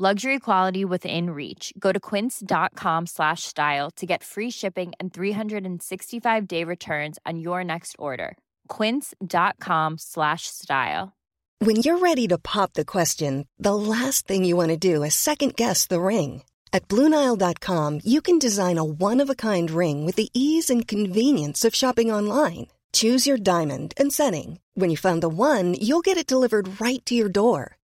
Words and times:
Luxury 0.00 0.38
quality 0.38 0.84
within 0.84 1.30
reach. 1.30 1.72
Go 1.76 1.90
to 1.90 1.98
quince.com 1.98 3.06
slash 3.06 3.42
style 3.42 3.90
to 3.96 4.06
get 4.06 4.22
free 4.22 4.48
shipping 4.48 4.92
and 5.00 5.12
365 5.12 6.46
day 6.46 6.62
returns 6.62 7.18
on 7.26 7.40
your 7.40 7.64
next 7.64 7.96
order. 7.98 8.38
Quince.com 8.68 9.96
slash 9.98 10.46
style. 10.46 11.16
When 11.58 11.82
you're 11.82 11.98
ready 11.98 12.28
to 12.28 12.38
pop 12.38 12.74
the 12.74 12.84
question, 12.84 13.48
the 13.58 13.74
last 13.74 14.28
thing 14.28 14.44
you 14.44 14.54
want 14.54 14.68
to 14.68 14.76
do 14.76 15.02
is 15.02 15.16
second 15.16 15.56
guess 15.56 15.88
the 15.88 16.00
ring. 16.00 16.44
At 16.72 16.86
Bluenile.com, 16.86 18.02
you 18.04 18.20
can 18.20 18.38
design 18.38 18.78
a 18.78 18.84
one 18.84 19.18
of 19.18 19.28
a 19.28 19.34
kind 19.34 19.68
ring 19.68 20.06
with 20.06 20.14
the 20.14 20.30
ease 20.32 20.70
and 20.70 20.86
convenience 20.86 21.64
of 21.64 21.74
shopping 21.74 22.12
online. 22.12 22.68
Choose 22.92 23.26
your 23.26 23.36
diamond 23.36 23.94
and 23.96 24.12
setting. 24.12 24.60
When 24.74 24.90
you 24.90 24.96
find 24.96 25.20
the 25.24 25.28
one, 25.28 25.74
you'll 25.74 26.02
get 26.02 26.18
it 26.18 26.24
delivered 26.24 26.80
right 26.80 27.04
to 27.06 27.16
your 27.16 27.28
door. 27.28 27.77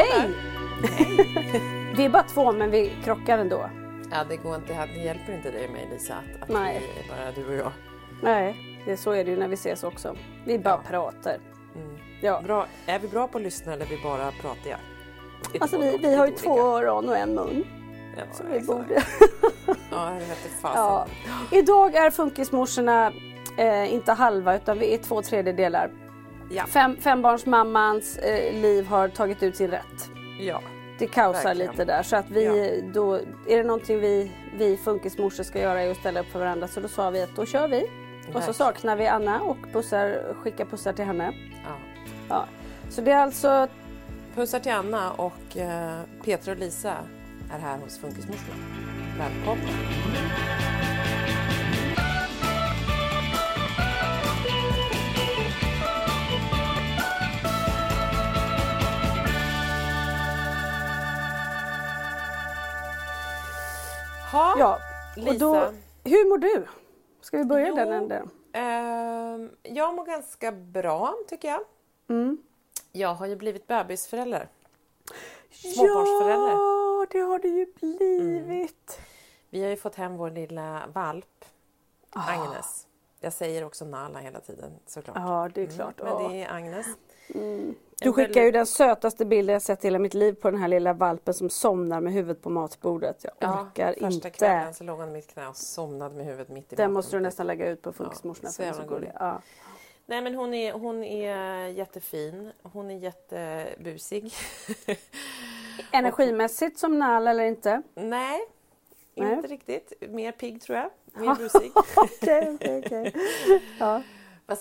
Hej! 0.00 0.30
Vi 1.96 2.04
är 2.04 2.08
bara 2.08 2.22
två 2.22 2.52
men 2.52 2.70
vi 2.70 2.92
krockar 3.04 3.38
ändå. 3.38 3.70
Ja, 4.10 4.16
det 4.28 4.36
går 4.36 4.54
inte. 4.56 4.86
Det 4.94 5.00
hjälper 5.00 5.32
inte 5.34 5.50
dig 5.50 5.66
och 5.66 5.72
mig 5.72 5.88
Lisa 5.92 6.14
att, 6.14 6.42
att 6.42 6.48
Nej. 6.48 6.82
vi 6.96 7.00
är 7.14 7.16
bara 7.16 7.32
du 7.32 7.46
och 7.54 7.64
jag. 7.66 7.72
Nej, 8.22 8.56
det, 8.86 8.96
så 8.96 9.10
är 9.12 9.24
det 9.24 9.30
ju 9.30 9.36
när 9.36 9.48
vi 9.48 9.54
ses 9.54 9.84
också. 9.84 10.16
Vi 10.46 10.58
bara 10.58 10.80
Ja. 10.84 10.90
pratar. 10.90 11.38
Mm. 11.76 11.98
Ja. 12.20 12.40
Bra. 12.44 12.66
Är 12.86 12.98
vi 12.98 13.08
bra 13.08 13.28
på 13.28 13.38
att 13.38 13.44
lyssna 13.44 13.72
eller 13.72 13.84
är 13.84 13.88
vi 13.90 13.98
bara 14.02 14.30
pratiga? 14.42 14.76
Det 15.52 15.60
Alltså 15.60 15.78
vi, 15.78 15.98
vi 16.02 16.14
har 16.16 16.26
ju 16.26 16.32
två 16.32 16.60
öron 16.60 17.08
och 17.08 17.16
en 17.16 17.34
mun. 17.34 17.64
Ja, 18.16 18.22
Så 18.32 18.44
vi 18.52 18.60
borde... 18.60 19.02
Ja, 19.90 20.10
det 20.10 20.24
vete 20.24 20.48
Ja. 20.62 21.06
fasen. 21.06 21.16
Idag 21.58 21.94
är 21.94 22.10
funkismorsorna 22.10 23.12
eh, 23.58 23.94
inte 23.94 24.12
halva 24.12 24.56
utan 24.56 24.78
vi 24.78 24.94
är 24.94 24.98
två 24.98 25.22
tredjedelar. 25.22 25.90
Ja. 26.52 26.66
Fem, 26.66 26.96
fembarnsmammans 26.96 28.18
eh, 28.18 28.52
liv 28.54 28.86
har 28.86 29.08
tagit 29.08 29.42
ut 29.42 29.56
sin 29.56 29.70
rätt. 29.70 30.10
ja. 30.40 30.62
Det 30.98 31.06
kaosar 31.06 31.44
Verkligen. 31.44 31.70
lite 31.70 31.84
där 31.84 32.02
så 32.02 32.16
att 32.16 32.30
vi 32.30 32.84
då, 32.94 33.14
är 33.48 33.56
det 33.56 33.62
någonting 33.64 34.00
vi, 34.00 34.30
vi 34.58 34.76
funkismorsor 34.76 35.42
ska 35.44 35.60
göra 35.60 35.82
är 35.82 35.90
att 35.90 35.96
ställa 35.96 36.20
upp 36.20 36.26
för 36.32 36.38
varandra 36.38 36.68
så 36.68 36.80
då 36.80 36.88
sa 36.88 37.10
vi 37.10 37.22
att 37.22 37.36
då 37.36 37.46
kör 37.46 37.68
vi. 37.68 37.86
Och 38.34 38.42
så 38.42 38.52
saknar 38.52 38.96
vi 38.96 39.06
Anna 39.06 39.40
och 39.42 39.56
pussar, 39.72 40.34
skickar 40.34 40.64
pussar 40.64 40.92
till 40.92 41.04
henne. 41.04 41.32
ja. 41.64 41.76
Ja. 42.28 42.46
Så 42.88 43.00
det 43.00 43.10
är 43.10 43.16
alltså 43.22 43.68
Pussar 44.34 44.60
till 44.60 44.72
Anna 44.72 45.12
och 45.12 45.56
eh, 45.56 46.00
Petra 46.24 46.52
och 46.52 46.58
Lisa 46.58 46.94
är 47.54 47.58
här 47.58 47.78
hos 47.78 47.98
Funkismorsorna. 47.98 48.56
Välkomna! 49.18 49.68
Ha, 64.32 64.54
Ja, 64.58 64.78
Lisa. 65.16 65.38
då, 65.38 65.54
hur 66.04 66.28
mår 66.28 66.38
du? 66.38 66.66
Ska 67.20 67.36
vi 67.38 67.44
börja 67.44 67.68
Jo. 67.68 67.74
den 67.74 67.92
änden? 67.92 68.30
Ehm, 68.52 69.50
jag 69.62 69.94
mår 69.94 70.04
ganska 70.04 70.52
bra 70.52 71.14
tycker 71.28 71.48
jag. 71.48 71.60
Mm. 72.08 72.38
Jag 72.92 73.14
har 73.14 73.26
ju 73.26 73.36
blivit 73.36 73.66
bebisförälder. 73.66 74.48
Småbarnsförälder. 75.50 76.50
Ja, 76.50 77.06
det 77.10 77.18
har 77.20 77.38
det 77.38 77.48
ju 77.48 77.66
blivit. 77.80 79.00
Vi 79.50 79.62
har 79.62 79.70
ju 79.70 79.76
fått 79.76 79.94
hem 79.94 80.16
vår 80.16 80.30
lilla 80.30 80.82
valp, 80.92 81.44
Ah. 82.12 82.30
Agnes. 82.32 82.86
Jag 83.20 83.32
säger 83.32 83.64
också 83.64 83.84
Nala 83.84 84.18
hela 84.18 84.40
tiden 84.40 84.72
såklart. 84.86 85.16
Ja, 85.16 85.48
det 85.54 85.62
är 85.62 85.66
klart. 85.66 85.94
Men 85.98 86.08
Ja. 86.08 86.28
det 86.28 86.42
är 86.44 86.52
Agnes. 86.54 86.86
Du 88.02 88.12
skickar 88.12 88.42
ju 88.42 88.50
den 88.50 88.66
sötaste 88.66 89.24
bilden 89.24 89.52
jag 89.52 89.62
sett 89.62 89.84
i 89.84 89.86
hela 89.86 89.98
mitt 89.98 90.14
liv 90.14 90.32
på 90.32 90.50
den 90.50 90.60
här 90.60 90.68
lilla 90.68 90.92
valpen 90.92 91.34
som 91.34 91.50
somnar 91.50 92.00
med 92.00 92.12
huvudet 92.12 92.42
på 92.42 92.50
matbordet. 92.50 93.24
Jag 93.24 93.32
Ja, 93.38 93.62
orkar 93.62 93.92
första 93.92 94.06
inte. 94.08 94.30
kvällen 94.30 94.74
så 94.74 94.84
låg 94.84 94.98
hon 94.98 95.08
i 95.08 95.12
mitt 95.12 95.32
knä 95.34 95.48
och 95.48 95.56
somnade 95.56 96.14
med 96.14 96.26
huvudet 96.26 96.48
mitt 96.48 96.72
i 96.72 96.76
Den 96.76 96.92
måste 96.92 97.16
du 97.16 97.20
nästan 97.20 97.46
lägga 97.46 97.68
ut 97.70 97.82
på 97.82 97.92
Funkismorsorna. 97.92 98.68
är 98.68 98.72
så 98.72 98.82
gullig. 98.82 99.10
Ja. 99.14 99.42
Nej 100.06 100.22
men 100.22 100.34
hon 100.34 100.54
är, 100.54 100.72
hon 100.72 101.04
är 101.04 101.66
jättefin. 101.66 102.52
Hon 102.62 102.90
är 102.90 102.98
jättebusig. 102.98 104.32
Energimässigt 105.92 106.78
som 106.78 106.98
Nal 106.98 107.26
eller 107.28 107.44
inte? 107.44 107.82
Nej, 107.94 108.40
Nej. 109.14 109.32
inte 109.34 109.48
riktigt. 109.48 109.92
Mer 110.08 110.32
pigg 110.32 110.62
tror 110.62 110.78
jag. 110.78 110.90
Mer 111.22 111.34
busig. 111.38 111.72
Okej, 111.96 112.54
okej, 112.54 112.82
okej. 112.86 113.14
Ja. 113.78 114.02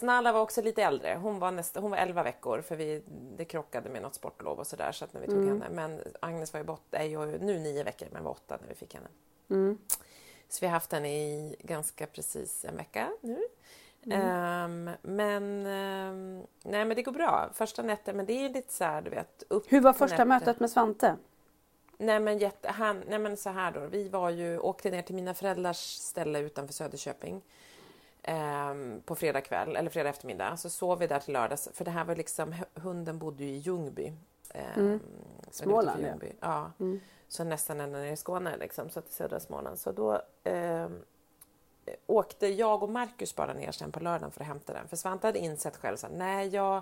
Nala 0.02 0.32
var 0.32 0.42
också 0.42 0.62
lite 0.62 0.84
äldre. 0.84 1.20
Hon 1.22 1.40
var, 1.40 1.52
nästa, 1.52 1.80
hon 1.80 1.92
var 1.92 1.98
11 1.98 2.24
veckor 2.24 2.62
för 2.62 2.76
vi, 2.76 3.04
det 3.38 3.46
krockade 3.46 3.90
med 3.90 4.02
något 4.02 4.16
sportlov 4.16 4.60
och 4.60 4.68
sådär. 4.68 4.92
Så 4.92 5.06
att 5.06 5.14
när 5.14 5.22
vi 5.22 5.28
tog 5.28 5.38
Mm. 5.38 5.62
henne. 5.62 5.76
Men 5.76 6.02
Agnes 6.20 6.54
var 6.54 6.60
ju 6.60 6.64
bort, 6.64 6.88
är 6.92 7.04
ju 7.04 7.26
nu 7.40 7.60
nio 7.60 7.84
veckor 7.84 8.08
men 8.12 8.24
var 8.24 8.32
åtta 8.32 8.58
när 8.62 8.68
vi 8.68 8.76
fick 8.76 8.94
henne. 8.94 9.08
Mm. 9.50 9.78
Så 10.50 10.58
vi 10.62 10.68
har 10.68 10.74
haft 10.74 10.92
henne 10.92 11.10
i 11.10 11.56
ganska 11.60 12.06
precis 12.08 12.66
en 12.66 12.76
vecka 12.78 13.10
nu. 13.22 13.40
Mm. 14.06 14.22
Ehm, 14.22 14.90
men, 15.02 15.66
ehm, 15.66 16.44
nej, 16.64 16.86
men 16.86 16.96
det 16.96 17.02
går 17.04 17.12
bra. 17.12 17.50
Första 17.54 17.82
nätten, 17.82 18.18
men 18.18 18.26
det 18.26 18.34
är 18.46 18.50
lite 18.50 18.74
så 18.74 18.84
här, 18.84 19.02
du 19.02 19.10
vet. 19.10 19.44
Upp 19.48 19.66
Hur 19.72 19.82
var 19.82 19.94
första 19.94 20.16
nätter. 20.16 20.26
mötet 20.26 20.60
med 20.60 20.70
Svante? 20.72 21.16
Nej 21.98 22.20
men, 22.20 22.38
jätte, 22.38 22.70
han, 22.70 23.04
nej 23.08 23.20
men 23.20 23.38
så 23.38 23.50
här 23.50 23.72
då. 23.72 23.80
Vi 23.88 24.10
var 24.10 24.30
ju, 24.30 24.60
åkte 24.60 24.92
ner 24.92 25.02
till 25.02 25.16
mina 25.16 25.34
föräldrars 25.34 25.94
ställe 25.96 26.40
utanför 26.40 26.74
Söderköping. 26.74 27.42
Ehm, 28.30 29.02
på 29.06 29.16
fredag 29.16 29.42
kväll, 29.42 29.76
eller 29.76 29.90
fredag 29.90 30.10
eftermiddag. 30.10 30.58
Så 30.58 30.70
sov 30.70 31.00
vi 31.00 31.08
där 31.08 31.20
till 31.20 31.34
lördags. 31.34 31.70
För 31.74 31.86
det 31.86 31.92
här 31.92 32.06
var 32.06 32.16
liksom, 32.16 32.56
hunden 32.74 33.20
bodde 33.20 33.44
ju 33.44 33.50
i 33.50 33.58
Ljungby. 33.58 34.14
ehm, 34.54 34.80
Mm. 34.86 35.00
Småland. 35.52 36.02
Ljungby. 36.04 36.34
Ja. 36.40 36.72
Mm. 36.80 37.00
Så 37.28 37.44
nästan 37.44 37.80
ända 37.80 38.00
ner 38.00 38.12
i 38.12 38.16
Skåne, 38.18 38.58
liksom, 38.58 38.90
så 38.90 39.00
i 39.00 39.04
södra 39.10 39.40
Småland. 39.40 39.80
Så 39.80 39.92
då 39.92 40.22
ehm, 40.44 41.02
åkte 42.08 42.48
jag 42.48 42.84
och 42.84 42.90
Marcus 42.90 43.36
bara 43.36 43.54
ner 43.54 43.72
sen 43.72 43.92
på 43.92 44.00
lördagen 44.00 44.32
för 44.32 44.42
att 44.42 44.48
hämta 44.48 44.74
den. 44.74 44.88
För 44.88 44.96
Svante 44.98 45.28
hade 45.28 45.40
insett 45.40 45.78
själv 45.78 45.98
så 45.98 46.08
nej 46.08 46.48
jag 46.48 46.82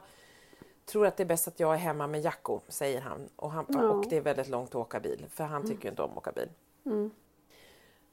tror 0.85 1.07
att 1.07 1.17
det 1.17 1.23
är 1.23 1.27
bäst 1.27 1.47
att 1.47 1.59
jag 1.59 1.73
är 1.73 1.77
hemma 1.77 2.07
med 2.07 2.21
Jacko, 2.21 2.59
säger 2.67 3.01
han. 3.01 3.29
Och, 3.35 3.51
han, 3.51 3.65
Ja. 3.69 3.89
och 3.89 4.05
det 4.09 4.17
är 4.17 4.21
väldigt 4.21 4.47
långt 4.49 4.69
att 4.69 4.75
åka 4.75 4.99
bil, 4.99 5.25
för 5.29 5.43
han 5.43 5.67
tycker 5.67 5.83
ju 5.83 5.89
inte 5.89 6.01
om 6.01 6.11
att 6.11 6.17
åka 6.17 6.31
bil. 6.31 6.49
Mm. 6.85 7.11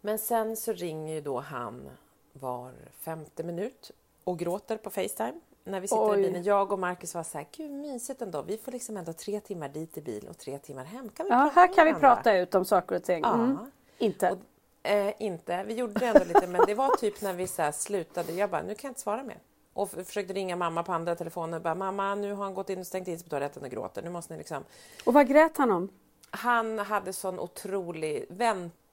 Men 0.00 0.18
sen 0.18 0.56
så 0.56 0.72
ringer 0.72 1.14
ju 1.14 1.20
då 1.20 1.40
han 1.40 1.90
var 2.40 2.72
femte 3.00 3.42
minut 3.42 3.90
och 4.24 4.38
gråter 4.38 4.76
på 4.76 4.90
Facetime 4.90 5.40
när 5.64 5.80
vi 5.80 5.88
sitter 5.88 6.10
Oj. 6.10 6.20
i 6.20 6.22
bilen, 6.22 6.44
jag 6.44 6.72
och 6.72 6.78
Marcus 6.78 7.14
var 7.14 7.22
så 7.22 7.38
här, 7.38 7.46
gud 7.56 7.70
mysigt 7.70 8.22
ändå. 8.22 8.42
Vi 8.42 8.56
får 8.58 8.72
liksom 8.72 8.96
ändå 8.96 9.12
tre 9.12 9.40
timmar 9.40 9.68
dit 9.68 9.98
i 9.98 10.00
bil 10.00 10.28
och 10.30 10.38
tre 10.38 10.58
timmar 10.58 10.84
hem. 10.84 11.08
Kan 11.08 11.26
vi 11.26 11.32
Ja, 11.32 11.38
prata 11.38 11.60
här 11.60 11.74
kan 11.74 11.84
vi 11.86 11.92
varandra? 11.92 12.14
prata 12.14 12.36
ut 12.36 12.54
om 12.54 12.64
saker 12.64 12.96
och 12.96 13.02
ting. 13.04 13.20
Ja. 13.22 13.34
Mm. 13.34 13.58
Inte. 13.98 14.30
Och, 14.30 14.90
eh, 14.90 15.14
inte. 15.18 15.64
Vi 15.64 15.74
gjorde 15.74 15.92
det 16.00 16.06
ändå 16.06 16.24
lite, 16.24 16.46
men 16.46 16.60
det 16.66 16.74
var 16.74 16.96
typ 16.96 17.22
när 17.22 17.32
vi 17.32 17.46
så 17.46 17.72
slutade. 17.72 18.32
Jag 18.32 18.50
bara, 18.50 18.62
nu 18.62 18.74
kan 18.74 18.88
jag 18.88 18.90
inte 18.90 19.00
svara 19.00 19.22
mer. 19.22 19.38
Och 19.72 19.90
försökte 19.90 20.32
ringa 20.32 20.56
mamma 20.56 20.82
på 20.82 20.92
andra 20.92 21.14
telefoner. 21.14 21.60
Bara, 21.60 21.74
mamma, 21.74 22.14
nu 22.14 22.32
har 22.32 22.44
han 22.44 22.54
gått 22.54 22.70
in 22.70 22.78
och 22.80 22.86
stängt 22.86 23.08
in 23.08 23.18
sig 23.18 23.24
på 23.24 23.30
toaletten 23.30 23.62
och 23.62 23.70
gråter. 23.70 24.02
Nu 24.02 24.10
måste 24.10 24.32
ni 24.32 24.38
liksom... 24.38 24.64
Och 25.04 25.14
vad 25.14 25.28
grät 25.28 25.56
han 25.56 25.70
om? 25.70 25.88
Han 26.30 26.78
hade 26.78 27.12
sån 27.12 27.38
otrolig... 27.40 28.26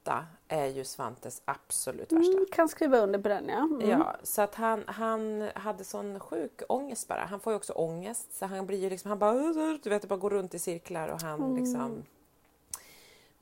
Vänta 0.03 0.25
är 0.47 0.65
ju 0.65 0.83
Svantes 0.83 1.41
absolut 1.45 2.11
värsta. 2.11 2.31
Mm, 2.33 2.45
kan 2.51 2.69
skriva 2.69 2.97
under 2.97 3.19
på 3.19 3.29
den 3.29 3.47
ja. 3.49 3.59
Mm. 3.59 3.89
Ja, 3.89 4.15
så 4.23 4.41
att 4.41 4.55
han, 4.55 4.83
han 4.87 5.49
hade 5.55 5.83
sån 5.83 6.19
sjuk 6.19 6.61
ångest 6.69 7.07
bara. 7.07 7.19
Han 7.25 7.39
får 7.39 7.53
ju 7.53 7.57
också 7.57 7.73
ångest. 7.73 8.33
Så 8.33 8.45
han 8.45 8.65
blir 8.65 8.77
ju 8.77 8.89
liksom, 8.89 9.09
han 9.09 9.19
bara, 9.19 9.33
du 9.83 9.89
vet, 9.89 10.07
bara 10.07 10.19
går 10.19 10.29
runt 10.29 10.53
i 10.53 10.59
cirklar 10.59 11.07
och 11.07 11.21
han 11.21 11.41
Mm. 11.41 11.55
liksom... 11.55 12.03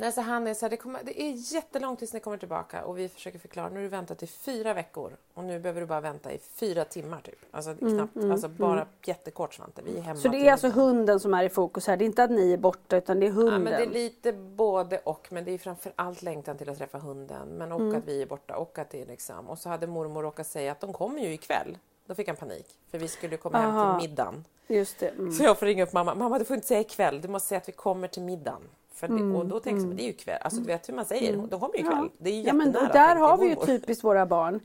Nej, 0.01 0.12
så 0.12 0.22
han 0.22 0.48
är 0.48 0.54
så 0.54 0.66
här, 0.66 0.69
det, 0.69 0.78
kommer, 0.78 1.04
det 1.04 1.22
är 1.22 1.54
jättelångt 1.54 2.00
tills 2.00 2.13
ni 2.13 2.19
kommer 2.19 2.38
tillbaka 2.38 2.84
och 2.84 2.98
vi 2.98 3.10
försöker 3.10 3.40
förklara, 3.40 3.69
nu 3.69 3.75
har 3.75 3.81
du 3.81 3.88
väntat 3.88 4.24
i 4.24 4.28
fyra 4.28 4.74
veckor 4.74 5.12
och 5.34 5.44
nu 5.44 5.60
behöver 5.60 5.81
du 5.81 5.88
bara 5.88 6.01
vänta 6.01 6.31
i 6.31 6.40
fyra 6.54 6.86
timmar 6.86 7.22
typ. 7.22 7.40
Alltså 7.51 7.72
är 7.72 7.75
knappt, 7.75 8.18
alltså 8.18 8.48
bara 8.48 8.88
jättekort 9.06 9.54
Svante, 9.54 9.81
vi 9.86 9.92
är 9.92 10.01
hemma 10.01 10.10
Mm, 10.10 10.22
Så 10.22 10.28
det 10.28 10.48
är 10.48 10.51
alltså 10.51 10.69
hunden 10.69 11.19
som 11.19 11.34
är 11.34 11.44
i 11.44 11.50
fokus 11.50 11.88
här. 11.88 11.98
Det 11.98 12.04
är 12.04 12.06
inte 12.06 12.24
att 12.24 12.31
ni 12.31 12.54
är 12.54 12.57
borta 12.57 12.98
utan 12.98 13.19
det 13.19 13.25
är 13.25 13.31
hunden. 13.31 13.54
Ja, 13.54 13.60
men 13.60 13.74
det 13.74 13.84
är 13.84 14.04
lite 14.04 14.34
både 14.34 14.98
och, 14.98 15.28
men 15.31 15.46
det 15.46 15.51
är 15.51 15.57
framför 15.57 15.92
allt 15.96 16.22
längtan 16.22 16.57
till 16.57 16.69
att 16.69 16.78
träffa 16.78 16.98
hunden, 16.98 17.48
men 17.48 17.72
och 17.72 17.80
Mm. 17.81 17.95
att 17.98 18.06
vi 18.07 18.22
är 18.22 18.25
borta 18.25 18.56
och 18.56 18.80
att 18.80 18.90
det 18.90 19.02
är 19.02 19.06
liksom... 19.06 19.50
Och 19.50 19.60
så 19.60 19.69
hade 19.69 19.88
mormor 19.88 20.24
råkat 20.24 20.48
säga 20.48 20.72
att 20.72 20.80
de 20.80 20.94
kommer 20.94 21.19
ju 21.22 21.34
ikväll. 21.34 21.78
Då 22.06 22.16
fick 22.16 22.28
han 22.28 22.38
panik, 22.38 22.66
för 22.92 22.98
vi 22.98 23.07
skulle 23.07 23.38
komma 23.38 23.57
hem 23.57 23.69
Aha. 23.75 24.00
till 24.00 24.10
middagen. 24.10 24.45
Just 24.68 25.00
det. 25.00 25.07
Mm. 25.07 25.31
Så 25.31 25.44
jag 25.44 25.60
får 25.60 25.66
ringa 25.66 25.84
upp 25.84 25.94
mamma. 25.94 26.16
Mamma, 26.16 26.40
du 26.40 26.45
får 26.45 26.56
inte 26.56 26.68
säga 26.68 26.80
ikväll, 26.80 27.22
du 27.22 27.28
måste 27.28 27.48
säga 27.48 27.57
att 27.57 27.68
vi 27.68 27.72
kommer 27.74 28.07
till 28.07 28.22
middagen. 28.24 28.62
För 29.00 29.07
det, 29.07 29.13
Mm, 29.13 29.36
Och 29.36 29.46
då 29.46 29.60
tänker 29.60 29.80
jag, 29.80 29.88
men 29.88 29.98
det 29.98 30.04
är 30.04 30.06
ju 30.06 30.10
ikväll. 30.10 30.38
Alltså 30.42 30.60
du 30.60 30.68
vet 30.68 30.90
hur 30.90 30.94
man 30.94 31.06
säger, 31.06 31.38
de 31.38 31.60
kommer 31.60 31.74
ju 31.75 31.80
ikväll. 31.80 31.96
Ja. 31.98 32.10
Det 32.18 32.30
är 32.30 32.34
ju 32.34 32.42
Ja, 32.42 32.54
men 32.54 32.72
då, 32.72 32.80
där 32.94 33.16
har 33.16 33.38
vi 33.38 33.48
ju 33.48 33.56
typiskt 33.56 34.04
våra 34.04 34.25
barn. 34.25 34.60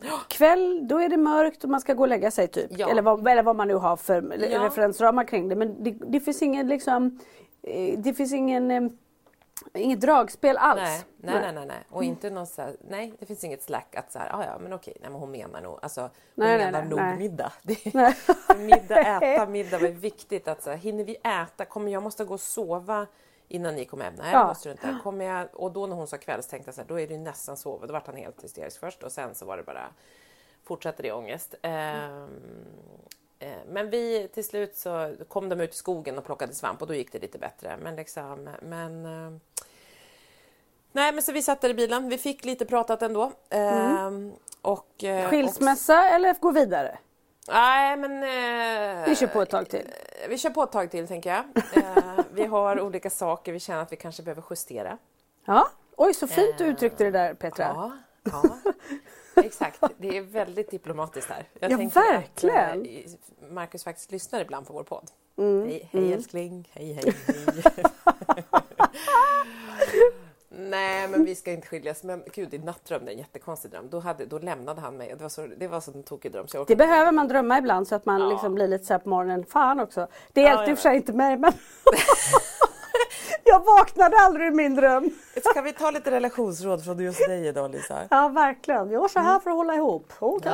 Kväll, 0.28 0.88
då 0.88 0.98
är 0.98 1.08
det 1.08 1.16
mörkt 1.16 1.64
och 1.64 1.70
man 1.70 1.80
ska 1.80 1.94
gå 1.94 2.02
och 2.02 2.08
lägga 2.08 2.30
sig 2.30 2.48
typ. 2.48 2.70
Ja. 2.78 2.90
Eller, 2.90 3.02
vad, 3.02 3.28
eller 3.28 3.42
vad 3.42 3.56
man 3.56 3.68
nu 3.68 3.74
har 3.74 3.96
för 3.96 4.46
Ja. 4.50 4.64
referensramar 4.64 5.24
kring 5.24 5.48
det. 5.48 5.56
Men 5.56 5.84
det, 5.84 5.90
det 5.90 6.20
finns 6.20 6.42
ingen 6.42 6.68
liksom, 6.68 7.20
eh, 7.62 7.98
det 7.98 8.14
finns 8.14 8.32
ingen, 8.32 8.70
eh, 8.70 8.82
inget 9.74 10.00
dragspel 10.00 10.56
alls. 10.56 10.80
Nej, 10.80 11.00
nej, 11.16 11.34
nej, 11.42 11.52
nej, 11.54 11.66
nej. 11.66 11.76
Och 11.90 12.04
inte 12.04 12.30
någon 12.30 12.46
så 12.46 12.62
här, 12.62 12.76
nej, 12.88 13.12
det 13.18 13.26
finns 13.26 13.44
inget 13.44 13.62
slack 13.62 13.94
att 13.96 14.12
så 14.12 14.18
här, 14.18 14.28
ah, 14.34 14.44
ja, 14.44 14.58
men 14.58 14.72
okej, 14.72 14.96
nej, 15.00 15.10
men 15.10 15.20
hon 15.20 15.30
menar 15.30 15.60
nog, 15.60 15.78
alltså, 15.82 16.00
hon 16.00 16.10
Nej, 16.34 16.58
menar 16.58 16.80
nej, 16.80 16.88
nog 16.90 16.98
nej. 16.98 17.18
middag. 17.18 17.52
Middag, 18.58 19.00
äta 19.34 19.46
middag 19.46 19.78
var 19.78 19.88
viktigt. 19.88 20.48
Att, 20.48 20.62
så 20.62 20.70
här, 20.70 20.76
hinner 20.76 21.04
vi 21.04 21.14
äta? 21.16 21.64
Kommer 21.64 21.92
jag 21.92 22.02
måste 22.02 22.24
gå 22.24 22.34
och 22.34 22.40
sova 22.40 23.06
innan 23.50 23.74
ni 23.74 23.84
kommer 23.84 24.04
hem? 24.04 24.14
Nej, 24.18 24.32
Ja. 24.32 24.46
måste 24.46 24.68
du 24.68 24.72
inte. 24.72 24.98
Kommer 25.02 25.24
jag, 25.24 25.48
och 25.52 25.72
då 25.72 25.86
när 25.86 25.96
hon 25.96 26.06
sa 26.06 26.16
kväll 26.16 26.42
så 26.42 26.50
tänkte 26.50 26.68
jag 26.68 26.74
så 26.74 26.80
här, 26.80 26.88
då 26.88 27.00
är 27.00 27.06
det 27.06 27.14
ju 27.14 27.20
nästan 27.20 27.56
sova. 27.56 27.86
Då 27.86 27.92
vart 27.92 28.06
han 28.06 28.16
helt 28.16 28.44
hysterisk 28.44 28.80
först 28.80 29.02
och 29.02 29.12
sen 29.12 29.34
så 29.34 29.44
var 29.44 29.56
det 29.56 29.62
bara, 29.62 29.86
fortsatte 30.64 31.02
det 31.02 31.12
ångest. 31.12 31.54
Ehm, 31.62 32.28
eh, 33.38 33.52
men 33.68 33.90
vi 33.90 34.28
till 34.34 34.44
slut 34.44 34.76
så 34.76 35.14
kom 35.28 35.48
de 35.48 35.60
ut 35.60 35.74
i 35.74 35.76
skogen 35.76 36.18
och 36.18 36.24
plockade 36.24 36.54
svamp 36.54 36.80
och 36.82 36.88
då 36.88 36.94
gick 36.94 37.12
det 37.12 37.18
lite 37.18 37.38
bättre. 37.38 37.76
Men 37.82 37.96
liksom, 37.96 38.48
men 38.62 39.06
eh, 39.06 39.32
Nej, 40.92 41.12
men 41.12 41.22
så 41.22 41.32
vi 41.32 41.42
satt 41.42 41.60
där 41.60 41.68
i 41.70 41.74
bilen. 41.74 42.08
Vi 42.08 42.18
fick 42.18 42.44
lite 42.44 42.66
pratat 42.66 43.02
ändå. 43.02 43.32
Ehm, 43.50 44.32
och, 44.62 45.04
eh, 45.04 45.28
Skilsmässa 45.28 46.08
eller 46.08 46.34
gå 46.40 46.50
vidare? 46.50 46.98
Och, 47.48 47.54
nej, 47.54 47.96
men... 47.96 48.12
eh, 48.22 49.08
Vi 49.08 49.16
kör 49.16 49.26
på 49.26 49.42
ett 49.42 49.50
tag 49.50 49.68
till. 49.68 49.86
Eh, 50.22 50.28
Vi 50.28 50.38
kör 50.38 50.50
på 50.50 50.62
ett 50.62 50.72
tag 50.72 50.90
till, 50.90 51.08
tänker 51.08 51.30
jag. 51.30 51.44
Eh, 51.84 52.24
vi 52.32 52.44
har 52.44 52.80
olika 52.80 53.10
saker 53.10 53.52
vi 53.52 53.60
känner 53.60 53.82
att 53.82 53.92
vi 53.92 53.96
kanske 53.96 54.22
behöver 54.22 54.42
justera. 54.50 54.98
Ja. 55.44 55.68
Oj, 55.96 56.14
så 56.14 56.26
fint 56.26 56.58
du 56.58 56.64
uttryckte 56.64 57.04
det 57.04 57.10
där 57.10 57.34
Petra. 57.34 57.64
Ja, 57.64 57.92
ja. 58.32 58.42
Exakt. 59.42 59.80
Det 59.98 60.16
är 60.16 60.20
väldigt 60.22 60.70
diplomatiskt 60.70 61.30
här. 61.30 61.48
Jag 61.60 61.72
Ja, 61.72 61.76
tänker 61.76 62.00
verkligen. 62.12 62.80
Att, 62.80 62.86
eh, 63.42 63.48
Marcus 63.50 63.84
faktiskt 63.84 64.12
lyssnar 64.12 64.40
ibland 64.40 64.66
på 64.66 64.72
vår 64.72 64.82
podd. 64.84 65.10
Mm, 65.38 65.68
Hej, 65.68 65.88
hej 65.92 66.12
älskling. 66.12 66.68
Hej, 66.72 66.92
hej, 66.92 67.14
hej. 67.26 67.84
Nej, 70.60 71.08
men 71.08 71.24
vi 71.24 71.34
ska 71.34 71.52
inte 71.52 71.66
skiljas. 71.66 72.02
Men 72.02 72.22
gud, 72.34 72.54
i 72.54 72.58
natt 72.58 72.84
drömde 72.84 73.06
jag 73.06 73.12
en 73.12 73.18
jättekonstig 73.18 73.70
dröm. 73.70 73.88
Då, 73.90 73.98
hade, 74.00 74.26
då 74.26 74.38
lämnade 74.38 74.80
han 74.80 74.96
mig. 74.96 75.14
Det 75.18 75.22
var 75.22 75.28
så, 75.28 75.46
det 75.56 75.68
var 75.68 75.80
så 75.80 75.92
en 75.92 76.02
tokig 76.02 76.32
dröm. 76.32 76.48
Så 76.48 76.56
jag 76.56 76.66
Det 76.66 76.76
behöver 76.76 77.12
man 77.12 77.28
drömma 77.28 77.58
ibland 77.58 77.88
så 77.88 77.94
att 77.94 78.06
man 78.06 78.20
Ja. 78.20 78.28
liksom 78.28 78.54
blir 78.54 78.68
lite 78.68 78.84
så 78.84 78.94
här 78.94 78.98
på 78.98 79.08
morgonen. 79.08 79.44
Fan 79.46 79.80
också. 79.80 80.06
Det 80.32 80.40
hjälpte 80.40 80.62
jag 80.62 80.70
i 80.70 80.74
och 80.74 80.78
för 80.78 80.82
sig 80.82 80.96
inte 80.96 81.12
mig 81.12 81.36
men 81.36 81.52
jag 83.44 83.64
vaknade 83.64 84.16
aldrig 84.16 84.46
ur 84.46 84.50
min 84.54 84.74
dröm. 84.74 85.10
Ska 85.50 85.62
vi 85.62 85.72
ta 85.72 85.90
lite 85.90 86.10
relationsråd 86.10 86.84
från 86.84 86.98
just 86.98 87.26
dig 87.28 87.46
idag, 87.46 87.70
Lisa? 87.70 87.98
Ja 88.10 88.28
verkligen. 88.28 88.98
Var 88.98 89.08
så 89.08 89.18
här 89.20 89.38
för 89.38 89.50
att 89.50 89.56
hålla 89.56 89.74
ihop. 89.74 90.12
Okej. 90.18 90.52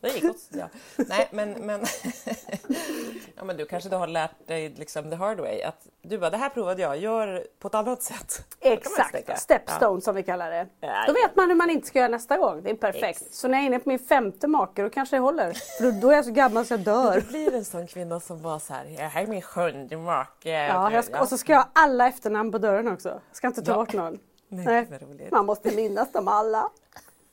Det 0.00 0.08
gick 0.08 0.24
åt, 0.24 0.36
ja. 0.48 0.64
Nej, 0.96 1.28
men, 1.32 1.52
men, 1.52 1.80
ja, 3.36 3.44
men 3.44 3.56
du 3.56 3.66
kanske 3.66 3.88
du 3.90 3.96
har 3.96 4.06
lärt 4.06 4.46
dig 4.48 4.74
liksom 4.76 5.10
the 5.10 5.16
hard 5.16 5.40
way. 5.40 5.62
Att 5.62 5.86
du 6.02 6.18
bara, 6.18 6.30
det 6.30 6.36
här 6.36 6.48
provade 6.48 6.82
jag, 6.82 6.96
gör 6.98 7.44
på 7.58 7.68
ett 7.68 7.74
annat 7.74 8.02
sätt. 8.02 8.42
Exakt, 8.60 9.38
stepstone 9.40 10.00
som 10.00 10.14
vi 10.14 10.22
kallar 10.22 10.50
det. 10.50 10.66
Ja, 10.80 10.88
Då 11.06 11.12
ja. 11.12 11.26
vet 11.26 11.36
man 11.36 11.48
hur 11.48 11.56
man 11.56 11.70
inte 11.70 11.86
ska 11.86 11.98
göra 11.98 12.08
nästa 12.08 12.36
gång. 12.36 12.62
Det 12.62 12.70
är 12.70 12.74
perfekt. 12.74 13.22
Ex. 13.22 13.36
Så 13.38 13.48
när 13.48 13.58
jag 13.58 13.62
är 13.62 13.66
inne 13.66 13.78
på 13.78 13.88
min 13.88 13.98
femte 13.98 14.46
make 14.48 14.82
då 14.82 14.90
kanske 14.90 15.16
det 15.16 15.20
håller. 15.20 15.52
För 15.52 15.84
då, 15.84 16.00
då 16.00 16.10
är 16.10 16.14
jag 16.16 16.24
så 16.24 16.30
gammal 16.30 16.64
så 16.66 16.72
jag 16.74 16.80
dör. 16.80 17.14
Du 17.14 17.20
blir 17.20 17.54
en 17.54 17.64
sån 17.64 17.86
kvinna 17.86 18.20
som 18.20 18.42
bara 18.42 18.58
så 18.60 18.74
här, 18.74 18.84
"Ja, 18.98 19.04
här 19.06 19.22
är 19.22 19.26
min 19.26 19.42
sjunde 19.42 19.96
make. 19.96 20.50
Ja, 20.50 21.02
och 21.20 21.28
så 21.28 21.38
ska 21.38 21.52
jag 21.52 21.64
alla 21.72 22.08
efternamn 22.20 22.52
på 22.52 22.58
dörren 22.58 22.88
också. 22.88 23.08
Jag 23.08 23.36
ska 23.36 23.46
inte 23.46 23.62
ta 23.62 23.72
Ja. 23.72 23.76
bort 23.76 23.92
någon. 23.92 24.18
Nej, 24.48 24.86
Nej. 24.90 25.28
Man 25.30 25.46
måste 25.46 25.70
minnas 25.76 26.12
dem 26.12 26.28
alla. 26.28 26.70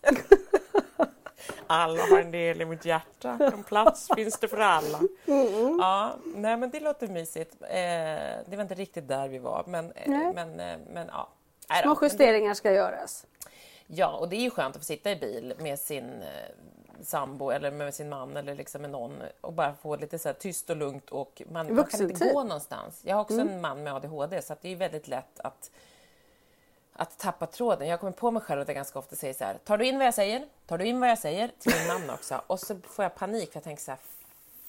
Alla 1.70 2.02
har 2.04 2.20
en 2.20 2.32
del 2.32 2.62
i 2.62 2.66
mitt 2.66 2.86
hjärta. 2.86 3.38
En 3.54 3.64
plats 3.64 4.08
finns 4.16 4.40
det 4.40 4.48
för 4.48 4.58
alla. 4.58 5.00
Mm. 5.26 5.78
Ja, 5.80 6.16
nej, 6.36 6.58
men 6.58 6.70
det 6.70 6.80
låter 6.80 7.08
mysigt. 7.08 7.56
Eh, 7.62 7.68
det 8.50 8.56
var 8.56 8.62
inte 8.62 8.76
riktigt 8.76 9.08
där 9.08 9.28
vi 9.28 9.38
var, 9.40 9.64
men, 9.68 9.92
eh, 9.92 10.10
men, 10.36 10.60
eh, 10.60 10.78
men 10.94 11.08
ja. 11.08 11.30
Små 11.84 11.98
justeringar 12.02 12.54
ska 12.54 12.72
göras. 12.72 13.26
Ja, 13.88 14.18
och 14.18 14.30
det 14.30 14.36
är 14.36 14.42
ju 14.42 14.50
skönt 14.50 14.76
att 14.76 14.82
få 14.82 14.86
sitta 14.86 15.12
i 15.12 15.16
bil 15.16 15.54
med 15.60 15.80
sin 15.80 16.06
eh, 16.22 16.28
sambo 17.04 17.50
eller 17.50 17.72
med 17.72 17.94
sin 17.94 18.10
man 18.10 18.38
eller 18.38 18.56
liksom 18.56 18.82
med 18.82 18.92
någon 18.92 19.22
och 19.42 19.54
bara 19.54 19.74
få 19.74 19.96
lite 19.96 20.20
så 20.20 20.30
här 20.30 20.34
tyst 20.34 20.70
och 20.70 20.78
lugnt 20.78 21.10
och 21.10 21.42
man, 21.52 21.76
man 21.76 21.86
kan 21.86 22.02
inte 22.02 22.34
gå 22.34 22.44
någonstans. 22.44 23.02
Jag 23.04 23.16
har 23.16 23.22
också 23.22 23.40
en 23.40 23.62
man 23.62 23.84
med 23.84 23.94
ADHD 23.94 24.42
så 24.42 24.54
att 24.54 24.62
det 24.62 24.72
är 24.72 24.76
väldigt 24.76 25.08
lätt 25.08 25.40
att 25.40 25.72
att 26.98 27.18
tappa 27.18 27.46
tråden. 27.46 27.88
Jag 27.88 28.00
kommer 28.00 28.14
på 28.14 28.32
mig 28.32 28.42
själv 28.42 28.62
att 28.62 28.68
jag 28.68 28.76
ganska 28.76 29.00
ofta 29.00 29.16
säger 29.16 29.34
så 29.34 29.44
här. 29.44 29.58
Tar 29.66 29.78
du 29.78 29.86
in 29.86 29.98
vad 29.98 30.08
jag 30.08 30.14
säger? 30.14 30.46
Tar 30.68 30.78
du 30.78 30.86
in 30.86 31.00
vad 31.00 31.10
jag 31.10 31.20
säger? 31.20 31.52
Till 31.60 31.74
min 31.80 31.88
man 31.88 32.16
också. 32.16 32.42
Och 32.48 32.60
så 32.60 32.76
får 32.84 33.04
jag 33.04 33.16
panik 33.16 33.52
för 33.52 33.58
jag 33.58 33.64
tänker 33.64 33.84
så 33.84 33.92
här. 33.92 34.00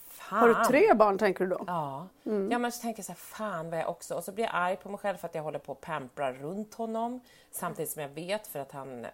Fan. 0.08 0.38
Har 0.38 0.48
du 0.48 0.64
tre 0.64 0.94
barn 0.94 1.18
tänker 1.18 1.44
du 1.44 1.50
då? 1.50 1.64
Ja. 1.66 2.06
ja, 2.50 2.58
men 2.58 2.72
så 2.72 2.82
tänker 2.82 2.98
jag 2.98 3.06
så 3.06 3.12
här, 3.12 3.18
fan 3.18 3.70
vad 3.70 3.80
jag 3.80 3.88
också... 3.88 4.14
Och 4.14 4.24
så 4.24 4.32
blir 4.32 4.44
jag 4.44 4.54
arg 4.54 4.76
på 4.76 4.88
mig 4.88 4.98
själv 4.98 5.16
för 5.16 5.28
att 5.28 5.34
jag 5.34 5.42
håller 5.42 5.58
på 5.58 5.72
att 5.72 5.80
pampra 5.80 6.32
runt 6.32 6.74
honom. 6.74 7.20
Samtidigt 7.50 7.90
som 7.90 8.02
jag 8.02 8.08
vet 8.08 8.46
för 8.46 8.58
att 8.58 8.72
han 8.72 9.06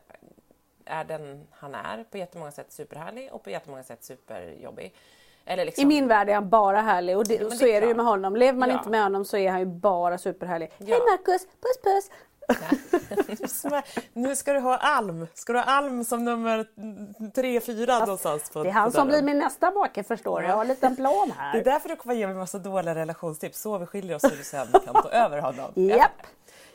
är 0.86 1.04
den 1.04 1.46
han 1.50 1.74
är 1.74 2.04
på 2.10 2.18
jättemånga 2.18 2.50
sätt 2.52 2.72
superhärlig 2.72 3.28
och 3.32 3.42
på 3.42 3.50
jättemånga 3.50 3.82
sätt 3.82 4.04
superjobbig. 4.04 4.94
Liksom, 5.46 5.82
I 5.82 5.86
min 5.86 6.08
värld 6.08 6.28
är 6.28 6.34
han 6.34 6.48
bara 6.48 6.80
härlig 6.80 7.16
och, 7.16 7.24
det, 7.28 7.36
men 7.38 7.44
och 7.46 7.50
det 7.50 7.56
så 7.58 7.66
är 7.66 7.76
är 7.76 7.80
det 7.80 7.86
ju 7.86 7.94
med 7.94 8.04
honom. 8.06 8.36
Lever 8.36 8.58
man 8.58 8.68
Ja. 8.70 8.78
inte 8.78 8.88
med 8.90 9.02
honom 9.02 9.24
så 9.24 9.36
är 9.36 9.50
han 9.50 9.60
ju 9.60 9.66
bara 9.66 10.18
superhärlig. 10.18 10.70
Ja. 10.78 10.86
Hej 10.86 10.98
Marcus, 11.10 11.46
puss 11.46 11.80
puss! 11.82 12.10
Nu 14.12 14.36
ska- 14.36 14.52
du 14.52 14.58
ha 14.60 14.76
Alm. 14.76 15.26
Ska 15.34 15.52
du 15.52 15.58
ha 15.58 15.64
Alm 15.64 16.04
som 16.04 16.24
nummer 16.24 16.66
tre, 17.34 17.60
fyra 17.60 17.98
någonstans 17.98 18.50
på 18.50 18.62
Det 18.62 18.68
är 18.68 18.72
han 18.72 18.92
som 18.92 19.08
blir 19.08 19.22
min 19.22 19.38
nästa 19.38 19.70
make 19.70 20.02
förstår 20.02 20.40
du. 20.40 20.46
Jag 20.46 20.54
har 20.54 20.62
en 20.62 20.68
liten 20.68 20.96
plan 20.96 21.28
Det 21.28 21.34
är 21.34 21.42
här. 21.42 21.64
därför 21.64 21.88
du 21.88 21.96
kommer 21.96 22.14
ge 22.14 22.26
mig 22.26 22.36
massa 22.36 22.58
dåliga 22.58 22.94
relationstips. 22.94 23.60
Så 23.60 23.78
vi 23.78 23.86
skiljer 23.86 24.16
oss 24.16 24.22
så 24.22 24.28
du 24.28 24.44
sen 24.44 24.66
kan 24.84 24.94
ta 25.02 25.10
över 25.10 25.38
honom. 25.38 25.70
Japp! 25.74 26.10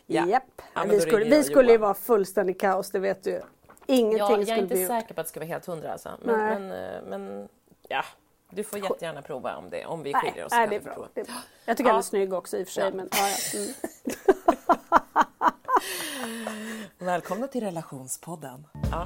Ja. 0.05 0.25
Japp! 0.25 0.43
Ja, 0.73 0.83
vi 0.89 0.99
skulle, 0.99 1.25
vi 1.25 1.43
skulle 1.43 1.71
ju 1.71 1.77
vara 1.77 1.93
fullständigt 1.93 2.61
kaos, 2.61 2.91
det 2.91 2.99
vet 2.99 3.23
du. 3.23 3.41
Ingenting 3.89 4.17
Ja, 4.17 4.29
jag 4.31 4.39
är 4.39 4.45
skulle 4.45 4.61
inte 4.61 4.73
bli 4.73 4.81
gjort. 4.83 4.87
säker 4.91 5.13
på 5.13 5.21
att 5.21 5.27
det 5.27 5.29
ska 5.29 5.39
vara 5.39 5.47
helt 5.47 5.65
hundra 5.65 5.91
alltså. 5.91 6.11
Men, 6.21 6.37
Nej. 6.39 6.59
men, 6.59 6.71
eh, 6.95 7.01
men 7.19 7.49
ja, 7.87 8.03
du 8.49 8.63
får 8.63 8.79
jättegärna 8.79 9.21
prova 9.21 9.55
om, 9.55 9.69
det, 9.69 9.85
om 9.85 10.03
vi 10.03 10.11
Nej, 10.13 10.21
skiljer 10.21 10.45
oss. 10.45 10.51
nej, 10.51 10.67
det 10.67 10.75
är 10.75 10.79
bra. 10.79 10.93
prova. 10.93 11.07
Det 11.13 11.21
är 11.21 11.25
bra. 11.25 11.33
Jag 11.65 11.77
tycker 11.77 11.89
Ja. 11.89 11.93
han 11.93 11.99
är 11.99 12.03
snygg 12.03 12.33
också 12.33 12.57
i 12.57 12.63
och 12.63 12.67
för 12.67 12.73
sig. 12.73 12.83
Ja. 12.85 12.91
Men, 12.93 13.09
ja, 13.11 13.27
ja. 13.53 13.59
Mm. 13.59 13.73
Välkomna 16.97 17.47
till 17.47 17.61
relationspodden. 17.63 18.67
Ja. 18.91 19.03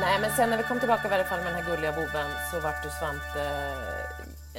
Nej, 0.00 0.20
men 0.20 0.30
sen 0.36 0.50
när 0.50 0.56
vi 0.56 0.62
kom 0.62 0.78
tillbaka 0.78 1.08
i 1.08 1.10
varje 1.10 1.24
fall 1.24 1.38
med 1.38 1.46
den 1.46 1.62
här 1.62 1.70
gulliga 1.70 1.92
boven 1.92 2.30
så 2.50 2.60
vart 2.60 2.82
du 2.82 2.88
Svante... 2.90 3.44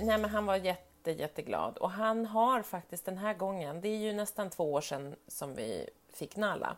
Nej, 0.01 0.17
men 0.17 0.29
han 0.29 0.45
var 0.45 0.55
jätte, 0.55 0.81
jätteglad. 1.11 1.77
Och 1.77 1.89
han 1.91 2.25
har 2.25 2.61
faktiskt 2.61 3.05
den 3.05 3.17
här 3.17 3.33
gången, 3.33 3.81
det 3.81 3.87
är 3.87 3.97
ju 3.97 4.13
nästan 4.13 4.49
två 4.49 4.73
år 4.73 4.81
sedan 4.81 5.15
som 5.27 5.55
vi 5.55 5.89
fick 6.13 6.35
Nala. 6.35 6.77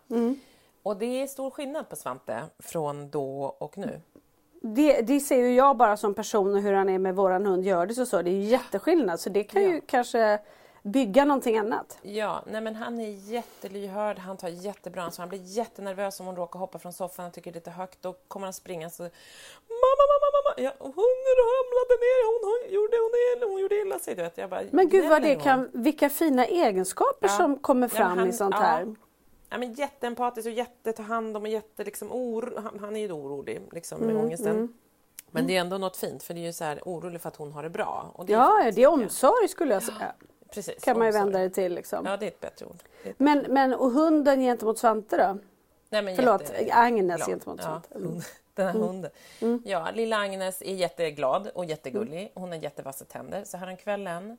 Och 0.83 0.97
det 0.97 1.21
är 1.21 1.27
stor 1.27 1.49
skillnad 1.51 1.89
på 1.89 1.95
Svante 1.95 2.43
från 2.59 3.09
då 3.09 3.43
och 3.57 3.77
nu. 3.77 4.01
Det, 4.61 5.01
det 5.01 5.19
ser 5.19 5.37
ju 5.37 5.55
jag 5.55 5.77
bara 5.77 5.97
som 5.97 6.13
person 6.13 6.55
och 6.55 6.61
hur 6.61 6.73
han 6.73 6.89
är 6.89 6.99
med 6.99 7.15
våran 7.15 7.45
hund 7.45 7.63
Hjördis 7.65 7.97
och 7.97 8.07
så. 8.07 8.21
Det 8.21 8.29
är 8.29 8.33
ju 8.33 8.41
jätteskillnad 8.43 9.19
så 9.19 9.29
det 9.29 9.43
kan 9.43 9.61
ju 9.61 9.75
Ja. 9.75 9.81
kanske 9.87 10.39
bygga 10.87 11.25
någonting 11.25 11.57
annat. 11.57 11.97
Ja, 12.01 12.43
nej 12.47 12.61
men 12.61 12.75
han 12.75 12.99
är 12.99 13.09
jättelyhörd, 13.09 14.19
han 14.19 14.37
tar 14.37 14.47
jättebra 14.47 15.03
ansvar. 15.03 15.23
Han 15.23 15.29
blir 15.29 15.41
jättenervös 15.43 16.19
om 16.19 16.25
hon 16.25 16.35
råkar 16.35 16.59
hoppa 16.59 16.79
från 16.79 16.93
soffan 16.93 17.25
och 17.27 17.33
tycker 17.33 17.51
det 17.51 17.55
är 17.55 17.59
lite 17.59 17.71
högt. 17.71 18.01
Då 18.01 18.13
kommer 18.27 18.45
han 18.47 18.53
springa 18.53 18.89
så... 18.89 19.03
Mamma, 19.03 20.03
mamma, 20.11 20.27
mamma! 20.35 20.53
Ja, 20.67 20.71
hunden 20.79 21.35
ramlade 21.51 21.95
ner, 22.05 22.21
hon, 22.29 22.41
hon, 22.51 22.73
gjorde, 22.73 22.97
hon, 22.97 23.11
illa, 23.37 23.51
hon 23.53 23.61
gjorde 23.61 23.75
illa 23.81 23.99
sig. 23.99 24.15
Du 24.15 24.21
vet. 24.21 24.37
Jag 24.37 24.49
bara, 24.49 24.61
Men 24.71 24.89
gud 24.89 25.09
vad 25.09 25.21
"Nej, 25.21 25.29
det 25.29 25.35
hon." 25.35 25.43
kan, 25.43 25.69
vilka 25.83 26.09
fina 26.09 26.45
egenskaper 26.45 27.27
Ja. 27.27 27.37
som 27.37 27.57
kommer 27.59 27.87
Ja, 27.93 27.95
fram 27.97 28.17
han- 28.17 28.29
i 28.29 28.33
sånt 28.33 28.55
ja. 28.57 28.61
här. 28.61 28.95
Ja, 29.49 29.57
men 29.57 29.73
jätteempatisk 29.73 30.45
och 30.47 30.53
jätte 30.53 31.01
hand 31.01 31.37
om 31.37 31.43
och 31.43 31.49
jätte 31.49 31.83
liksom 31.83 32.11
oro, 32.11 32.59
han, 32.61 32.79
han 32.79 32.95
är 32.95 32.99
ju 32.99 33.11
orolig 33.11 33.61
liksom, 33.71 33.99
med 33.99 34.09
Mm, 34.09 34.23
ångesten. 34.25 34.73
Men 35.31 35.47
det 35.47 35.57
är 35.57 35.61
ändå 35.61 35.77
något 35.77 35.97
fint 35.97 36.23
för 36.23 36.33
det 36.33 36.39
är 36.39 36.45
ju 36.45 36.53
så 36.53 36.63
här 36.63 36.79
orolig 36.85 37.21
för 37.21 37.27
att 37.29 37.35
hon 37.35 37.51
har 37.51 37.63
det 37.63 37.69
bra. 37.69 38.23
Det 38.27 38.33
Ja, 38.33 38.71
det 38.75 38.83
är 38.83 38.87
omsorg 38.87 39.47
skulle 39.47 39.73
jag 39.73 39.83
säga. 39.83 40.13
Precis, 40.51 40.83
Kan 40.83 40.97
man 40.97 41.07
ju 41.07 41.13
vända 41.13 41.39
det 41.39 41.49
till 41.49 41.73
liksom. 41.75 42.05
Ja, 42.05 42.17
det 42.17 42.25
är 42.25 42.27
ett 42.27 42.39
bättre 42.39 42.65
ord. 42.65 42.75
Ett- 43.03 43.19
Men, 43.19 43.45
men 43.49 43.73
och 43.73 43.91
hunden 43.91 44.39
gentemot 44.41 44.79
Svante 44.79 45.17
då? 45.17 45.37
Nej, 45.89 46.01
men 46.01 46.15
Förlåt, 46.15 46.41
jätte- 46.41 46.73
Agnes 46.73 47.15
glad. 47.15 47.29
gentemot 47.29 47.59
ja, 47.63 47.65
Svante. 47.65 47.95
Mm. 47.95 48.07
hund, 48.07 48.23
Den 48.55 48.65
här 48.67 48.73
hunden. 48.73 49.11
Ja, 49.65 49.87
lilla 49.93 50.17
Agnes 50.17 50.61
är 50.61 50.73
jätteglad 50.73 51.47
och 51.55 51.65
jättegullig. 51.65 52.19
Mm. 52.19 52.29
Hon 52.33 52.49
har 52.49 52.55
jättevassa 52.57 53.05
tänder. 53.05 53.43
Så 53.43 53.57
häromkvällen 53.57 54.37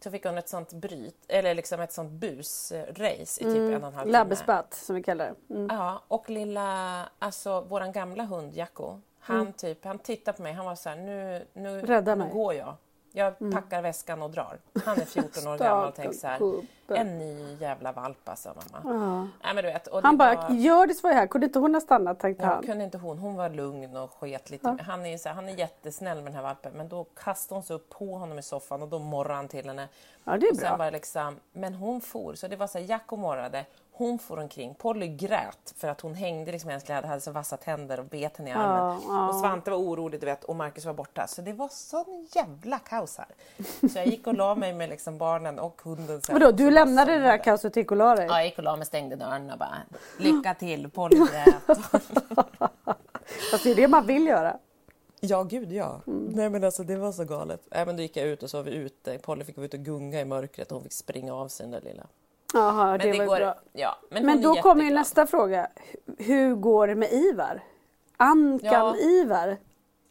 så 0.00 0.10
fick 0.10 0.24
hon 0.26 0.38
ett 0.38 0.48
sånt 0.48 0.72
bryt, 0.72 1.16
eller 1.28 1.54
liksom 1.54 1.80
ett 1.80 1.92
sånt 1.92 2.10
busrace 2.10 3.40
i 3.40 3.44
typ 3.44 3.56
en 3.56 3.74
och 3.82 3.88
en 3.88 3.94
halv 3.94 4.04
timme. 4.06 4.18
Labbespatt 4.18 4.74
som 4.74 4.96
vi 4.96 5.02
kallar 5.02 5.24
det. 5.48 5.54
Mm. 5.54 5.76
Ja, 5.76 6.02
och 6.08 6.30
lilla, 6.30 7.02
alltså 7.18 7.60
våran 7.60 7.92
gamla 7.92 8.24
hund 8.24 8.54
Jacko, 8.54 9.00
han 9.18 9.52
typ, 9.52 9.84
han 9.84 9.98
tittade 9.98 10.36
på 10.36 10.42
mig, 10.42 10.52
han 10.52 10.66
var 10.66 10.74
så 10.74 10.88
här, 10.88 10.96
nu, 10.96 11.46
nu, 11.52 11.68
Mm. 11.68 11.86
Rädda 11.86 12.14
nu 12.14 12.18
mig. 12.18 12.24
Mm. 12.30 12.36
går 12.38 12.54
jag. 12.54 12.74
Jag 13.14 13.52
packar 13.52 13.82
väskan 13.82 14.22
och 14.22 14.30
drar. 14.30 14.58
Han 14.84 15.00
är 15.00 15.04
14 15.04 15.46
år 15.52 15.58
gammal 15.58 15.88
och 15.88 15.94
tänker 15.94 16.12
så 16.18 16.26
här, 16.26 16.40
en 16.88 17.18
ny 17.18 17.54
jävla 17.60 17.92
valp 17.92 18.28
alltså 18.28 18.48
mamma. 18.48 18.94
Ja. 18.98 19.20
Nej, 19.44 19.54
men 19.54 19.56
du 19.56 19.62
vet, 19.62 19.86
och 19.86 20.02
Han 20.02 20.16
bara, 20.16 20.34
var- 20.34 20.50
Hjördis 20.50 21.02
var 21.02 21.10
ju 21.10 21.16
här, 21.16 21.26
kunde 21.26 21.46
inte 21.46 21.58
hon 21.58 21.74
ha 21.74 21.80
stannat 21.80 22.20
tänkte 22.20 22.44
Ja, 22.44 22.48
han. 22.50 22.62
kunde 22.66 22.84
inte 22.84 22.98
hon. 22.98 23.18
Hon 23.18 23.34
var 23.36 23.48
lugn 23.50 23.96
och 23.96 24.10
sket 24.12 24.50
lite. 24.50 24.76
Han, 24.86 25.06
är 25.06 25.18
så 25.18 25.28
här, 25.28 25.36
han 25.36 25.48
är 25.48 25.52
jättesnäll 25.58 26.16
med 26.16 26.24
den 26.26 26.34
här 26.34 26.42
valpen 26.42 26.72
men 26.76 26.88
då 26.88 27.04
kastade 27.04 27.56
hon 27.56 27.62
sig 27.62 27.76
upp 27.76 27.88
på 27.90 28.16
honom 28.16 28.38
i 28.38 28.42
soffan 28.42 28.82
och 28.82 28.88
då 28.88 28.98
morrade 28.98 29.34
han 29.34 29.48
till 29.48 29.66
henne. 29.66 29.88
Ja 30.24 30.36
det 30.36 30.46
är 30.46 30.50
och 30.50 30.56
sen 30.56 30.68
bra. 30.68 30.76
var 30.76 30.84
det 30.84 30.90
liksom, 30.90 31.36
men 31.52 31.74
hon 31.74 32.00
for, 32.00 32.34
så 32.34 32.48
det 32.48 32.56
var 32.56 32.66
så 32.66 32.78
här, 32.78 32.84
Jacko 32.84 33.16
morrade, 33.16 33.64
hon 33.94 34.18
for 34.18 34.38
omkring. 34.38 34.74
Polly 34.74 35.08
grät 35.08 35.74
för 35.76 35.88
att 35.88 36.00
hon 36.00 36.14
hängde 36.14 36.52
liksom 36.52 36.70
i 36.70 36.72
hennes 36.72 36.84
kläder, 36.84 37.08
hade 37.08 37.20
så 37.20 37.30
vassa 37.30 37.56
tänder 37.56 38.00
och 38.00 38.06
bet 38.06 38.36
henne 38.36 38.50
i 38.50 38.52
armen. 38.52 39.00
ja. 39.08 39.28
Och 39.28 39.34
Svante 39.34 39.70
var 39.70 39.78
orolig 39.78 40.20
du 40.20 40.26
vet, 40.26 40.44
och 40.44 40.56
Marcus 40.56 40.84
var 40.84 40.94
borta. 40.94 41.26
Så 41.26 41.42
det 41.42 41.52
var 41.52 41.68
sån 41.68 42.28
jävla 42.34 42.78
kaos 42.78 43.18
här. 43.18 43.28
Så 43.88 43.98
jag 43.98 44.06
gick 44.06 44.26
och 44.26 44.34
la 44.34 44.54
mig 44.54 44.72
med 44.72 44.88
liksom 44.88 45.18
barnen 45.18 45.58
och 45.58 45.80
hunden. 45.84 46.20
Vadå, 46.30 46.50
du 46.50 46.70
lämnade 46.70 47.12
det 47.12 47.18
där 47.18 47.38
kaoset 47.44 47.72
och 47.72 47.76
gick 47.76 47.90
och 47.90 47.96
la 47.96 48.14
dig? 48.14 48.26
Ja, 48.26 48.36
jag 48.36 48.44
gick 48.44 48.58
och 48.58 48.64
la 48.64 48.76
mig, 48.76 48.86
stängde 48.86 49.16
dörren 49.16 49.50
och 49.50 49.58
bara 49.58 49.76
lycka 50.18 50.54
till, 50.54 50.90
Polly 50.90 51.16
grät. 51.16 51.54
Fast 53.50 53.64
det 53.64 53.70
är 53.70 53.74
det 53.74 53.88
man 53.88 54.06
vill 54.06 54.26
göra. 54.26 54.56
Ja, 55.20 55.42
gud 55.42 55.72
ja. 55.72 56.00
Nej 56.06 56.50
men 56.50 56.64
alltså 56.64 56.82
det 56.84 56.96
var 56.96 57.12
så 57.12 57.24
galet. 57.24 57.60
Nej, 57.70 57.86
men 57.86 57.96
då 57.96 58.02
gick 58.02 58.16
jag 58.16 58.26
ut 58.26 58.42
och 58.42 58.50
så 58.50 58.56
var 58.56 58.64
vi 58.64 58.74
ute. 58.74 59.18
Polly 59.18 59.44
fick 59.44 59.56
gå 59.56 59.64
ut 59.64 59.74
och 59.74 59.80
gunga 59.80 60.20
i 60.20 60.24
mörkret 60.24 60.68
och 60.72 60.74
hon 60.74 60.82
fick 60.82 60.92
springa 60.92 61.34
av 61.34 61.48
sig 61.48 61.64
den 61.64 61.70
där 61.70 61.80
lilla. 61.90 62.06
Jaha, 62.54 62.98
det, 62.98 63.12
det, 63.12 63.18
var 63.18 63.26
går... 63.26 63.36
bra. 63.36 63.54
Ja, 63.72 63.96
men 64.10 64.26
Men 64.26 64.42
då 64.42 64.54
kommer 64.54 64.84
ju 64.84 64.90
nästa 64.90 65.26
fråga. 65.26 65.68
Hur 66.18 66.54
går 66.54 66.86
det 66.86 66.94
med 66.94 67.12
Ivar? 67.12 67.60
Ankan 68.16 68.72
Ja. 68.72 68.96
Ivar? 68.96 69.56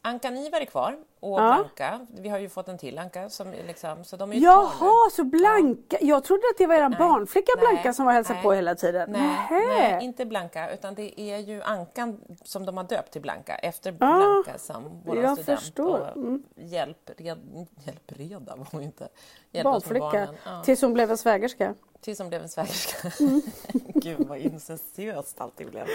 Ankan 0.01 0.37
Ivar 0.37 0.61
är 0.61 0.65
kvar 0.65 0.97
och 1.21 1.39
Ja. 1.39 1.55
Blanka. 1.55 2.07
Vi 2.09 2.29
har 2.29 2.39
ju 2.39 2.49
fått 2.49 2.67
en 2.67 2.77
till 2.77 2.97
Anka 2.99 3.29
som 3.29 3.51
liksom, 3.67 4.03
så 4.03 4.17
de 4.17 4.31
är 4.31 4.35
ju. 4.35 4.41
Jaha, 4.41 5.09
så 5.11 5.23
Blanka. 5.23 5.97
Jag 6.01 6.23
trodde 6.23 6.43
att 6.51 6.57
det 6.57 6.67
var 6.67 6.75
er 6.75 6.89
Nej. 6.89 6.99
barnflicka 6.99 7.51
Nej. 7.57 7.67
Blanka 7.67 7.93
som 7.93 8.05
var 8.05 8.13
hälsade 8.13 8.35
Nej. 8.35 8.43
på 8.43 8.53
hela 8.53 8.75
tiden. 8.75 9.11
Nej, 9.11 9.47
nej, 9.49 10.03
inte 10.03 10.25
Blanka 10.25 10.71
utan 10.73 10.95
det 10.95 11.21
är 11.21 11.37
ju 11.37 11.61
Ankan 11.61 12.19
som 12.43 12.65
de 12.65 12.77
har 12.77 12.83
döpt 12.83 13.11
till 13.11 13.21
Blanka 13.21 13.55
efter 13.55 13.91
Ah, 13.91 13.95
Blanka 14.17 14.57
som 14.59 15.01
vår 15.05 15.17
jag 15.17 15.37
student 15.37 15.59
förstår. 15.59 16.11
Mm. 16.15 16.43
hjälpred, 16.55 17.67
hjälpreda 17.85 18.55
var 18.55 18.67
hon 18.71 18.81
inte. 18.81 19.07
Med 19.51 19.63
Barnflicka. 19.63 20.27
Ja. 20.45 20.61
Tills 20.65 20.81
hon 20.81 20.93
blev 20.93 21.11
en 21.11 21.17
svägerska. 21.17 21.73
Tills 22.01 22.19
hon 22.19 22.29
blev 22.29 22.41
en 22.41 22.49
svägerska. 22.49 23.23
Mm. 23.23 23.41
Gud 23.95 24.27
vad 24.27 24.37
incestiöst 24.37 25.41
allting 25.41 25.69
blev. 25.69 25.85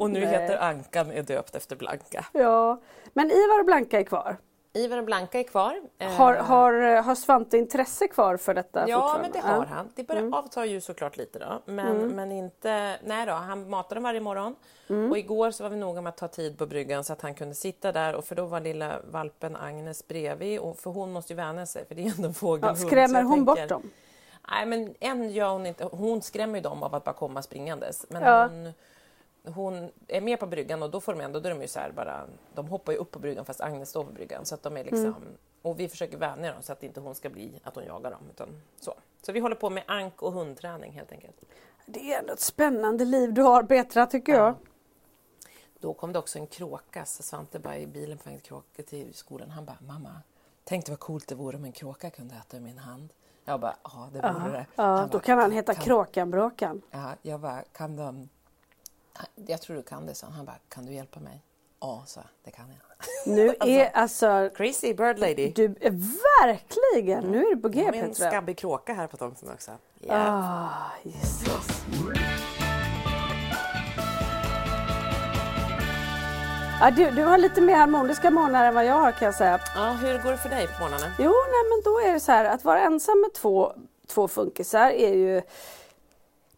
Och 0.00 0.10
nu 0.10 0.20
Nej. 0.20 0.28
heter 0.28 0.58
Ankan 0.58 1.10
är 1.10 1.22
döpt 1.22 1.54
efter 1.54 1.76
Blanka. 1.76 2.26
Ja, 2.32 2.80
men 3.12 3.30
Ivar 3.30 3.60
och 3.60 3.66
Blanka 3.66 4.00
är 4.00 4.04
kvar. 4.04 4.25
Ivar 4.76 4.98
och 4.98 5.04
Blanka 5.04 5.38
är 5.40 5.42
kvar. 5.42 5.80
Eh, 5.98 6.10
Har, 6.12 6.34
har, 6.34 7.02
har 7.02 7.14
Svante 7.14 7.58
intresse 7.58 8.08
kvar 8.08 8.36
för 8.36 8.54
detta 8.54 8.88
Ja, 8.88 9.18
men 9.22 9.32
det 9.32 9.38
har 9.38 9.64
han. 9.66 9.88
Det 9.94 10.04
börjar 10.04 10.34
avta 10.36 10.64
ju 10.66 10.80
såklart 10.80 11.16
lite 11.16 11.38
då. 11.38 11.62
Men, 11.72 12.08
men 12.08 12.32
inte... 12.32 12.96
Nej 13.04 13.26
då, 13.26 13.32
han 13.32 13.70
matar 13.70 13.94
dem 13.96 14.02
varje 14.04 14.20
morgon. 14.20 14.56
Och 15.10 15.18
igår 15.18 15.50
så 15.50 15.62
var 15.62 15.70
vi 15.70 15.76
noga 15.76 16.00
med 16.00 16.10
att 16.10 16.16
ta 16.16 16.28
tid 16.28 16.58
på 16.58 16.66
bryggan 16.66 17.04
så 17.04 17.12
att 17.12 17.22
han 17.22 17.34
kunde 17.34 17.54
sitta 17.54 17.92
där. 17.92 18.14
Och 18.14 18.24
för 18.24 18.34
då 18.34 18.44
var 18.44 18.60
lilla 18.60 18.92
valpen 19.10 19.56
Agnes 19.56 20.08
bredvid. 20.08 20.58
Och 20.60 20.78
för 20.78 20.90
hon 20.90 21.12
måste 21.12 21.32
ju 21.32 21.36
vänja 21.36 21.66
sig, 21.66 21.84
för 21.86 21.94
det 21.94 22.02
är 22.02 22.10
ändå 22.10 22.22
en 22.22 22.28
Ja, 22.28 22.32
fågelhund. 22.32 22.78
så 22.78 22.86
skrämmer 22.86 23.22
hon 23.22 23.46
tänker- 23.46 23.62
bort 23.62 23.68
dem? 23.68 23.90
Nej, 24.50 24.66
men 24.66 24.94
än 25.00 25.30
gör 25.30 25.48
hon 25.52 25.66
inte. 25.66 25.84
Hon 25.84 26.22
skrämmer 26.22 26.58
ju 26.58 26.62
dem 26.62 26.82
av 26.82 26.94
att 26.94 27.04
bara 27.04 27.12
komma 27.14 27.42
springandes. 27.42 28.06
Men 28.08 28.22
Ja. 28.22 28.42
hon, 28.46 28.72
hon 29.54 29.90
är 30.08 30.20
med 30.20 30.40
på 30.40 30.46
bryggan 30.46 30.82
och 30.82 30.90
då 30.90 31.00
får 31.00 31.12
de 31.14 31.20
ändå, 31.20 31.40
då 31.40 31.48
är 31.48 31.54
de 31.54 31.62
ju 31.62 31.68
så 31.68 31.80
bara, 31.96 32.26
de 32.54 32.66
hoppar 32.68 32.92
ju 32.92 32.98
upp 32.98 33.10
på 33.10 33.18
bryggan 33.18 33.44
fast 33.44 33.60
Agnes 33.60 33.88
står 33.88 34.04
på 34.04 34.12
bryggan. 34.12 34.44
Så 34.46 34.54
att 34.54 34.62
de 34.62 34.76
är 34.76 34.84
liksom, 34.84 35.04
Mm. 35.06 35.22
och 35.62 35.80
vi 35.80 35.88
försöker 35.88 36.18
vänja 36.18 36.52
dem 36.52 36.62
så 36.62 36.72
att 36.72 36.82
inte 36.82 37.00
hon 37.00 37.14
ska 37.14 37.28
bli 37.28 37.60
att 37.64 37.74
hon 37.74 37.84
jagar 37.84 38.10
dem. 38.10 38.20
Utan 38.30 38.48
så. 38.80 38.94
så 39.22 39.32
vi 39.32 39.40
håller 39.40 39.56
på 39.56 39.70
med 39.70 39.84
ank 39.86 40.22
och 40.22 40.32
hundträning 40.32 40.92
helt 40.92 41.12
enkelt. 41.12 41.36
Det 41.86 42.12
är 42.12 42.18
ändå 42.18 42.32
ett 42.32 42.40
spännande 42.40 43.04
liv 43.04 43.34
du 43.34 43.42
har 43.42 43.62
Petra 43.62 44.06
tycker 44.06 44.32
jag. 44.32 44.54
Då 45.78 45.94
kom 45.94 46.12
det 46.12 46.18
också 46.18 46.38
en 46.38 46.46
kråka, 46.46 47.04
så 47.04 47.22
Svante 47.22 47.58
bara 47.58 47.78
i 47.78 47.86
bilen 47.86 48.18
på 48.18 48.30
till 48.30 48.40
kråka 48.40 48.82
till 48.82 49.14
skolan. 49.14 49.50
Han 49.50 49.64
bara, 49.64 49.78
mamma, 49.86 50.20
tänk 50.64 50.88
vad 50.88 50.98
coolt 50.98 51.28
det 51.28 51.34
vore 51.34 51.56
om 51.56 51.64
en 51.64 51.72
kråka 51.72 52.10
kunde 52.10 52.34
äta 52.34 52.56
ur 52.56 52.60
min 52.60 52.78
hand. 52.78 53.12
Jag 53.44 53.60
bara, 53.60 53.76
ja 53.84 54.08
det 54.12 54.20
vore 54.20 54.52
det. 54.52 54.66
Ja, 54.76 54.82
Han 54.84 55.08
då 55.08 55.18
bara, 55.18 55.22
kan 55.22 55.38
han 55.38 55.52
heta 55.52 55.74
Kråkan-Bråkan. 55.74 56.82
Ja, 56.90 57.10
jag 57.22 57.40
bara, 57.40 57.62
kan 57.62 57.96
de... 57.96 58.28
Jag 59.46 59.60
tror 59.62 59.76
du 59.76 59.82
kan 59.82 60.06
det, 60.06 60.14
så 60.14 60.26
han 60.26 60.44
bara, 60.44 60.58
kan 60.68 60.86
du 60.86 60.92
hjälpa 60.92 61.20
mig? 61.20 61.42
Ja, 61.80 62.02
så 62.06 62.20
det 62.44 62.50
kan 62.50 62.64
jag. 62.68 62.76
Nu 63.34 63.54
är 63.60 63.90
alltså... 63.96 64.50
Crazy 64.54 64.94
bird 64.94 65.18
lady. 65.18 65.52
Du 65.54 65.64
är 65.64 65.90
verkligen, 66.46 67.24
nu 67.24 67.46
är 67.46 67.54
du 67.54 67.60
på 67.62 67.68
G 67.68 67.82
Jag 67.82 67.92
Petra. 67.94 68.28
skabbig 68.30 68.58
kråka 68.58 68.94
här 68.94 69.06
på 69.06 69.16
tomten 69.16 69.50
också. 69.50 69.70
Ja. 70.00 70.14
Ah, 70.16 70.92
Jesus. 71.02 71.66
Ja, 76.80 76.90
du, 76.90 77.10
du 77.10 77.24
har 77.24 77.38
lite 77.38 77.60
mer 77.60 77.74
harmoniska 77.76 78.30
månader 78.30 78.68
än 78.68 78.74
vad 78.74 78.84
jag 78.84 78.94
har 78.94 79.12
kan 79.12 79.26
jag 79.26 79.34
säga. 79.34 79.60
ja, 79.74 79.92
hur 79.92 80.22
går 80.22 80.30
det 80.30 80.38
för 80.38 80.48
dig 80.48 80.66
på 80.66 80.72
morgonen? 80.82 81.10
Jo, 81.18 81.30
nej, 81.30 81.62
men 81.70 81.82
då 81.84 82.00
är 82.00 82.12
det 82.12 82.20
så 82.20 82.32
här 82.32 82.44
att 82.44 82.64
vara 82.64 82.80
ensam 82.80 83.20
med 83.20 83.32
två, 83.34 83.72
två 84.06 84.28
funkisar 84.28 84.90
är 84.90 85.14
ju 85.14 85.42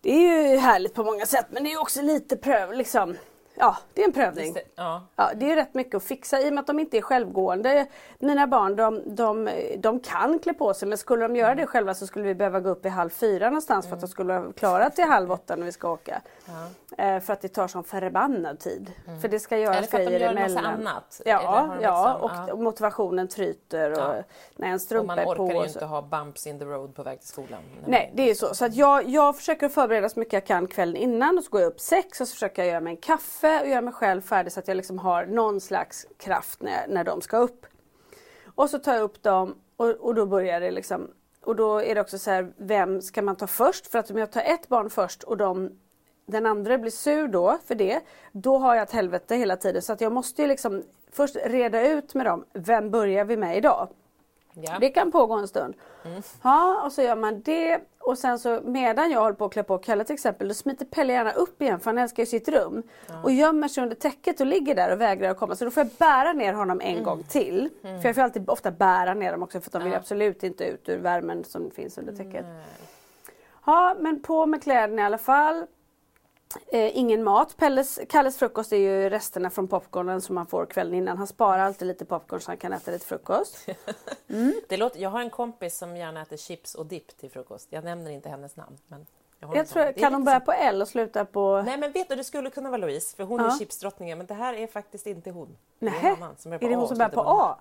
det 0.01 0.11
är 0.11 0.21
ju 0.21 0.48
härligt 0.59 0.95
på 0.95 1.05
många 1.05 1.27
sätt 1.27 1.47
men 1.51 1.63
det 1.63 1.69
är 1.69 1.73
ju 1.73 1.79
också 1.79 2.03
lite 2.03 2.37
pröv, 2.37 2.73
liksom, 2.73 3.17
ja 3.59 3.77
det 3.95 4.03
är 4.03 4.07
en 4.07 4.13
prövning. 4.13 4.57
Ja, 4.77 5.03
Ja, 5.17 5.31
det 5.35 5.53
är 5.53 5.57
rätt 5.57 5.75
mycket 5.75 5.95
att 5.95 6.03
fixa 6.05 6.41
i 6.41 6.49
och 6.49 6.53
med 6.55 6.61
att 6.61 6.67
de 6.67 6.79
inte 6.79 6.97
är 6.99 7.03
självgående. 7.03 7.87
Mina 8.19 8.47
barn 8.47 8.77
de, 8.77 9.03
de, 9.07 9.51
de 9.79 10.01
kan 10.01 10.39
klä 10.39 10.53
på 10.55 10.75
sig 10.75 10.89
men 10.89 10.99
skulle 10.99 11.23
de 11.23 11.37
göra 11.37 11.55
det 11.55 11.67
själva 11.67 11.95
så 11.95 12.07
skulle 12.07 12.25
vi 12.25 12.35
behöva 12.35 12.61
gå 12.61 12.69
upp 12.69 12.87
i 12.87 12.89
halv 12.89 13.11
fyra 13.11 13.47
någonstans 13.49 13.87
för 13.89 13.95
att 13.95 14.01
de 14.01 14.09
skulle 14.09 14.33
ha 14.33 14.53
klarat 14.53 14.95
till 14.95 15.05
halv 15.05 15.33
åtta 15.33 15.57
när 15.57 15.65
vi 15.65 15.73
ska 15.73 15.91
åka. 15.93 16.21
Eh, 16.99 17.21
för 17.21 17.33
att 17.33 17.41
det 17.41 17.49
tar 17.49 17.69
sån 17.69 17.85
förbannad 17.85 18.59
tid. 18.59 18.93
För 19.21 19.29
det 19.29 19.41
ska 19.41 19.59
göras 19.59 19.77
Eller 19.77 19.87
för 19.89 19.99
att 20.01 20.07
de 20.07 20.13
gör 20.13 20.21
en 20.21 20.39
emellan. 20.39 20.63
massa 20.65 20.69
annat. 20.69 21.21
Ja, 21.25 21.41
ja 21.43 21.75
liksom- 21.75 22.23
och, 22.23 22.31
ja. 22.49 22.57
motivationen 22.57 23.29
tryter 23.29 23.91
och 23.93 23.99
Ja. 23.99 24.15
när 24.57 24.69
en 24.69 24.81
strumpa 24.81 25.07
man 25.07 25.19
är 25.19 25.25
på. 25.25 25.31
orkar 25.31 25.61
ju 25.61 25.67
inte 25.67 25.85
ha 25.85 26.03
bumps 26.03 26.47
in 26.47 26.59
the 26.59 26.65
road 26.65 26.95
på 26.95 27.03
väg 27.03 27.19
till 27.21 27.29
skolan. 27.29 27.61
Nej, 27.87 28.13
det 28.15 28.31
är 28.31 28.35
så. 28.35 28.55
Så 28.55 28.69
jag, 28.73 29.09
jag 29.09 29.37
försöker 29.37 29.69
förbereda 29.69 30.09
så 30.09 30.19
mycket 30.19 30.33
jag 30.33 30.47
kan 30.47 30.67
kvällen 30.67 30.97
innan 30.97 31.39
och 31.39 31.45
så 31.45 31.51
går 31.51 31.61
jag 31.61 31.69
upp 31.69 31.81
sex 31.81 32.21
och 32.21 32.29
så 32.29 32.33
försöker 32.33 32.63
jag 32.63 32.69
göra 32.71 32.81
mig 32.81 32.91
en 32.91 32.97
kaffe 32.97 33.48
och 33.61 33.69
göra 33.69 33.81
mig 33.81 33.93
själv 33.93 34.21
färdig 34.21 34.53
så 34.53 34.61
att 34.61 34.69
jag 34.69 34.77
liksom 34.77 34.99
har 34.99 35.27
någon 35.27 35.61
slags 35.61 36.07
kraft 36.19 36.63
när, 36.63 36.89
när 36.89 37.05
de 37.05 37.21
ska 37.21 37.37
upp. 37.37 37.67
Och 38.55 38.71
så 38.71 38.79
tar 38.79 38.95
jag 38.95 39.03
upp 39.03 39.23
dem 39.23 39.55
och, 39.77 39.91
och 39.91 40.15
då 40.15 40.27
börjar 40.27 40.61
det 40.61 40.71
liksom 40.71 41.11
och 41.49 41.57
då 41.57 41.83
är 41.83 41.95
det 41.95 42.01
också 42.01 42.19
så 42.19 42.31
här, 42.31 42.53
vem 42.57 43.03
ska 43.03 43.23
man 43.23 43.37
ta 43.37 43.47
först? 43.47 43.87
För 43.87 43.99
att 43.99 44.11
om 44.11 44.19
jag 44.19 44.33
tar 44.33 44.41
ett 44.41 44.69
barn 44.69 44.91
först 44.91 45.23
och 45.23 45.37
de, 45.37 45.71
den 46.27 46.47
andra 46.47 46.79
blir 46.79 46.91
sur 46.91 47.29
då 47.29 47.59
för 47.67 47.75
det, 47.75 48.01
då 48.33 48.59
har 48.59 48.75
jag 48.75 48.83
ett 48.83 48.93
helvete 48.93 49.37
hela 49.37 49.57
tiden. 49.57 49.83
Så 49.83 49.93
att 49.93 50.01
jag 50.01 50.13
måste 50.13 50.43
ju 50.43 50.49
liksom 50.49 50.83
först 51.13 51.37
reda 51.45 51.89
ut 51.89 52.15
med 52.15 52.27
dem, 52.27 52.45
vem 52.53 52.91
börjar 52.91 53.25
vi 53.25 53.37
med 53.37 53.57
idag? 53.57 53.89
Ja. 54.61 54.77
Det 54.81 54.89
kan 54.89 55.13
pågå 55.13 55.35
en 55.35 55.49
stund. 55.49 55.75
Ja, 56.43 56.83
och 56.85 56.93
så 56.93 57.03
gör 57.03 57.17
man 57.17 57.41
det 57.41 57.81
och 57.99 58.19
sen 58.19 58.39
så 58.39 58.61
medan 58.65 59.11
jag 59.11 59.21
håller 59.21 59.35
på 59.35 59.45
att 59.45 59.53
klä 59.53 59.63
på 59.63 59.79
Kalle 59.79 60.05
till 60.05 60.15
exempel, 60.15 60.49
då 60.49 60.55
smiter 60.55 60.85
Pelle 60.85 61.13
gärna 61.13 61.33
upp 61.33 61.63
igen 61.63 61.81
för 61.81 61.91
han 61.91 61.99
älskar 61.99 62.23
ju 62.23 62.27
sitt 62.27 62.49
rum. 62.49 62.83
Och 63.25 63.33
gömmer 63.33 63.69
sig 63.69 63.83
under 63.83 63.97
täcket 63.97 64.41
och 64.41 64.47
ligger 64.47 64.75
där 64.75 64.93
och 64.93 65.01
vägrar 65.01 65.31
att 65.31 65.39
komma. 65.39 65.57
Så 65.57 65.65
då 65.65 65.71
får 65.71 65.81
jag 65.81 65.91
bära 65.99 66.33
ner 66.33 66.53
honom 66.53 66.81
en 66.81 67.03
gång 67.03 67.23
till. 67.23 67.71
För 67.83 68.09
jag 68.09 68.15
får 68.15 68.23
alltid 68.23 68.51
ofta 68.51 68.71
bära 68.71 69.15
ner 69.15 69.33
dem 69.33 69.43
också 69.43 69.61
för 69.61 69.71
de 69.71 69.85
vill 69.85 69.95
absolut 69.95 70.43
inte 70.43 70.65
ut 70.65 70.89
ur 70.89 70.99
värmen 70.99 71.45
som 71.45 71.71
finns 71.71 71.99
under 71.99 72.13
täcket. 72.13 72.47
Ja, 73.67 73.97
men 73.99 74.23
på 74.23 74.47
med 74.47 74.63
kläderna 74.63 75.03
i 75.03 75.05
alla 75.05 75.19
fall. 75.19 75.67
Eh, 76.73 76.99
ingen 76.99 77.25
mat. 77.25 77.57
Pelles, 77.57 77.99
Kalles 78.09 78.39
frukost 78.39 78.73
är 78.73 78.77
ju 78.77 79.11
resterna 79.11 79.51
från 79.51 79.69
popcornen 79.69 80.21
som 80.21 80.37
han 80.37 80.47
får 80.47 80.67
kvällen 80.67 80.95
innan. 80.95 81.19
Han 81.19 81.27
sparar 81.27 81.59
alltid 81.59 81.89
lite 81.89 82.05
popcorn 82.05 82.41
så 82.41 82.51
han 82.51 82.57
kan 82.59 82.73
äta 82.73 82.91
lite 82.91 83.07
frukost. 83.07 83.67
Det 84.69 84.77
låter, 84.77 85.01
jag 85.01 85.11
har 85.11 85.21
en 85.21 85.31
kompis 85.31 85.79
som 85.79 85.97
gärna 85.97 86.23
äter 86.23 86.37
chips 86.37 86.75
och 86.75 86.87
dipp 86.87 87.19
till 87.19 87.31
frukost. 87.31 87.69
Jag 87.71 87.85
nämner 87.85 88.11
inte 88.11 88.29
hennes 88.29 88.57
namn. 88.57 88.77
Men 88.87 89.07
jag 89.41 89.57
Jag 89.57 89.69
tror, 89.69 89.93
kan 89.93 90.13
lite 90.13 90.25
börja 90.25 90.41
på 90.41 90.53
L 90.53 90.83
och 90.83 90.89
sluta 90.89 91.25
på... 91.25 91.63
Nej 91.63 91.79
men 91.79 91.93
vet 91.93 92.09
du, 92.09 92.15
det 92.17 92.25
skulle 92.25 92.51
kunna 92.51 92.71
vara 92.71 92.81
Louise 92.81 93.17
för 93.17 93.25
hon 93.25 93.41
Ja. 93.41 93.47
är 93.55 93.59
chipsdrottningen 93.59 94.19
men 94.19 94.27
det 94.27 94.35
här 94.35 94.55
är 94.55 94.67
faktiskt 94.67 95.07
inte 95.07 95.31
hon. 95.31 95.57
Det 95.79 95.87
är 95.87 95.91
är 95.91 96.69
det 96.69 96.77
hon 96.77 96.89
som 96.89 96.99
börjar 96.99 97.09
på 97.11 97.21
A? 97.27 97.59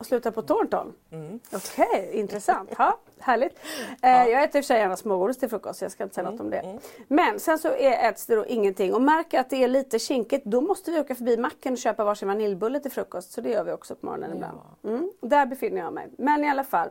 Och 0.00 0.06
slutar 0.06 0.30
på 0.30 0.42
Thornton? 0.42 0.92
Mm. 1.10 1.40
Okej, 1.52 2.10
intressant. 2.12 2.70
Ja, 2.78 2.98
härligt. 3.18 3.58
Eh, 4.02 4.10
jag 4.10 4.42
äter 4.42 4.44
i 4.44 4.48
och 4.48 4.52
för 4.52 4.62
sig 4.62 4.78
gärna 4.78 4.96
smågodis 4.96 5.38
till 5.38 5.48
frukost 5.48 5.82
jag 5.82 5.90
ska 5.92 6.02
inte 6.04 6.14
säga 6.14 6.30
något 6.30 6.40
om 6.40 6.52
Mm, 6.52 6.64
det. 6.76 6.80
Men 7.08 7.40
sen 7.40 7.58
så 7.58 7.68
äts 7.78 8.26
det 8.26 8.36
då 8.36 8.46
ingenting 8.46 8.94
och 8.94 9.02
märker 9.02 9.40
att 9.40 9.50
det 9.50 9.64
är 9.64 9.68
lite 9.68 9.98
kinkigt 9.98 10.44
då 10.44 10.60
måste 10.60 10.90
vi 10.90 11.00
åka 11.00 11.14
förbi 11.14 11.36
macken 11.36 11.72
och 11.72 11.78
köpa 11.78 12.04
varsin 12.04 12.28
vaniljbulle 12.28 12.80
till 12.80 12.90
frukost. 12.90 13.32
Så 13.32 13.40
det 13.40 13.50
gör 13.50 13.64
vi 13.64 13.72
också 13.72 13.94
på 13.94 14.06
morgonen 14.06 14.32
ibland. 14.34 14.58
Mm, 14.84 15.10
där 15.20 15.46
befinner 15.46 15.80
jag 15.80 15.92
mig. 15.92 16.08
Men 16.18 16.44
i 16.44 16.50
alla 16.50 16.64
fall. 16.64 16.88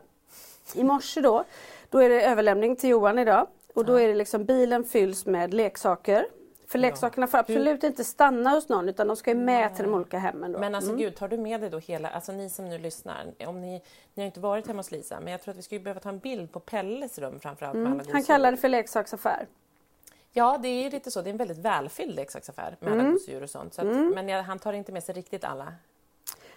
I 0.74 0.84
morse 0.84 1.20
då, 1.20 1.44
då 1.88 1.98
är 1.98 2.08
det 2.08 2.22
överlämning 2.22 2.76
till 2.76 2.90
Johan 2.90 3.18
idag. 3.18 3.46
Och 3.74 3.84
då 3.84 3.94
är 4.00 4.08
det 4.08 4.14
liksom 4.14 4.44
bilen 4.44 4.84
fylls 4.84 5.26
med 5.26 5.54
leksaker. 5.54 6.26
För 6.70 6.78
leksakerna 6.78 7.26
får 7.26 7.38
absolut 7.38 7.84
inte 7.84 8.04
stanna 8.04 8.50
hos 8.50 8.68
någon 8.68 8.88
utan 8.88 9.06
de 9.06 9.16
ska 9.16 9.30
ju 9.30 9.36
med 9.36 9.76
till 9.76 9.84
de 9.84 9.94
olika 9.94 10.18
hemmen. 10.18 10.52
Då. 10.52 10.58
Men 10.58 10.74
alltså 10.74 10.96
gud, 10.96 11.16
tar 11.16 11.28
du 11.28 11.36
med 11.38 11.60
dig 11.60 11.70
då 11.70 11.78
hela, 11.78 12.08
alltså 12.10 12.32
ni 12.32 12.50
som 12.50 12.68
nu 12.68 12.78
lyssnar, 12.78 13.32
om 13.46 13.60
ni, 13.60 13.82
ni 14.14 14.22
har 14.22 14.26
inte 14.26 14.40
varit 14.40 14.66
hemma 14.66 14.78
hos 14.78 14.90
Lisa, 14.90 15.20
men 15.20 15.32
jag 15.32 15.42
tror 15.42 15.52
att 15.52 15.58
vi 15.58 15.62
skulle 15.62 15.80
behöva 15.80 16.00
ta 16.00 16.08
en 16.08 16.18
bild 16.18 16.52
på 16.52 16.60
Pelles 16.60 17.18
rum 17.18 17.40
framförallt 17.40 17.76
med 17.76 17.92
alla 17.92 18.02
Han 18.12 18.22
kallar 18.22 18.50
det 18.50 18.56
för 18.56 18.68
leksaksaffär. 18.68 19.46
Ja, 20.32 20.58
det 20.62 20.68
är 20.68 20.82
ju 20.84 20.90
lite 20.90 21.10
så, 21.10 21.22
det 21.22 21.28
är 21.28 21.32
en 21.32 21.36
väldigt 21.36 21.58
välfylld 21.58 22.14
leksaksaffär 22.14 22.76
med 22.80 22.92
Mm. 22.92 23.04
alla 23.04 23.12
gosedjur 23.12 23.42
och 23.42 23.50
sånt. 23.50 23.74
Så 23.74 23.80
att, 23.80 23.86
Men 24.14 24.28
jag, 24.28 24.42
han 24.42 24.58
tar 24.58 24.72
inte 24.72 24.92
med 24.92 25.04
sig 25.04 25.14
riktigt 25.14 25.44
alla. 25.44 25.74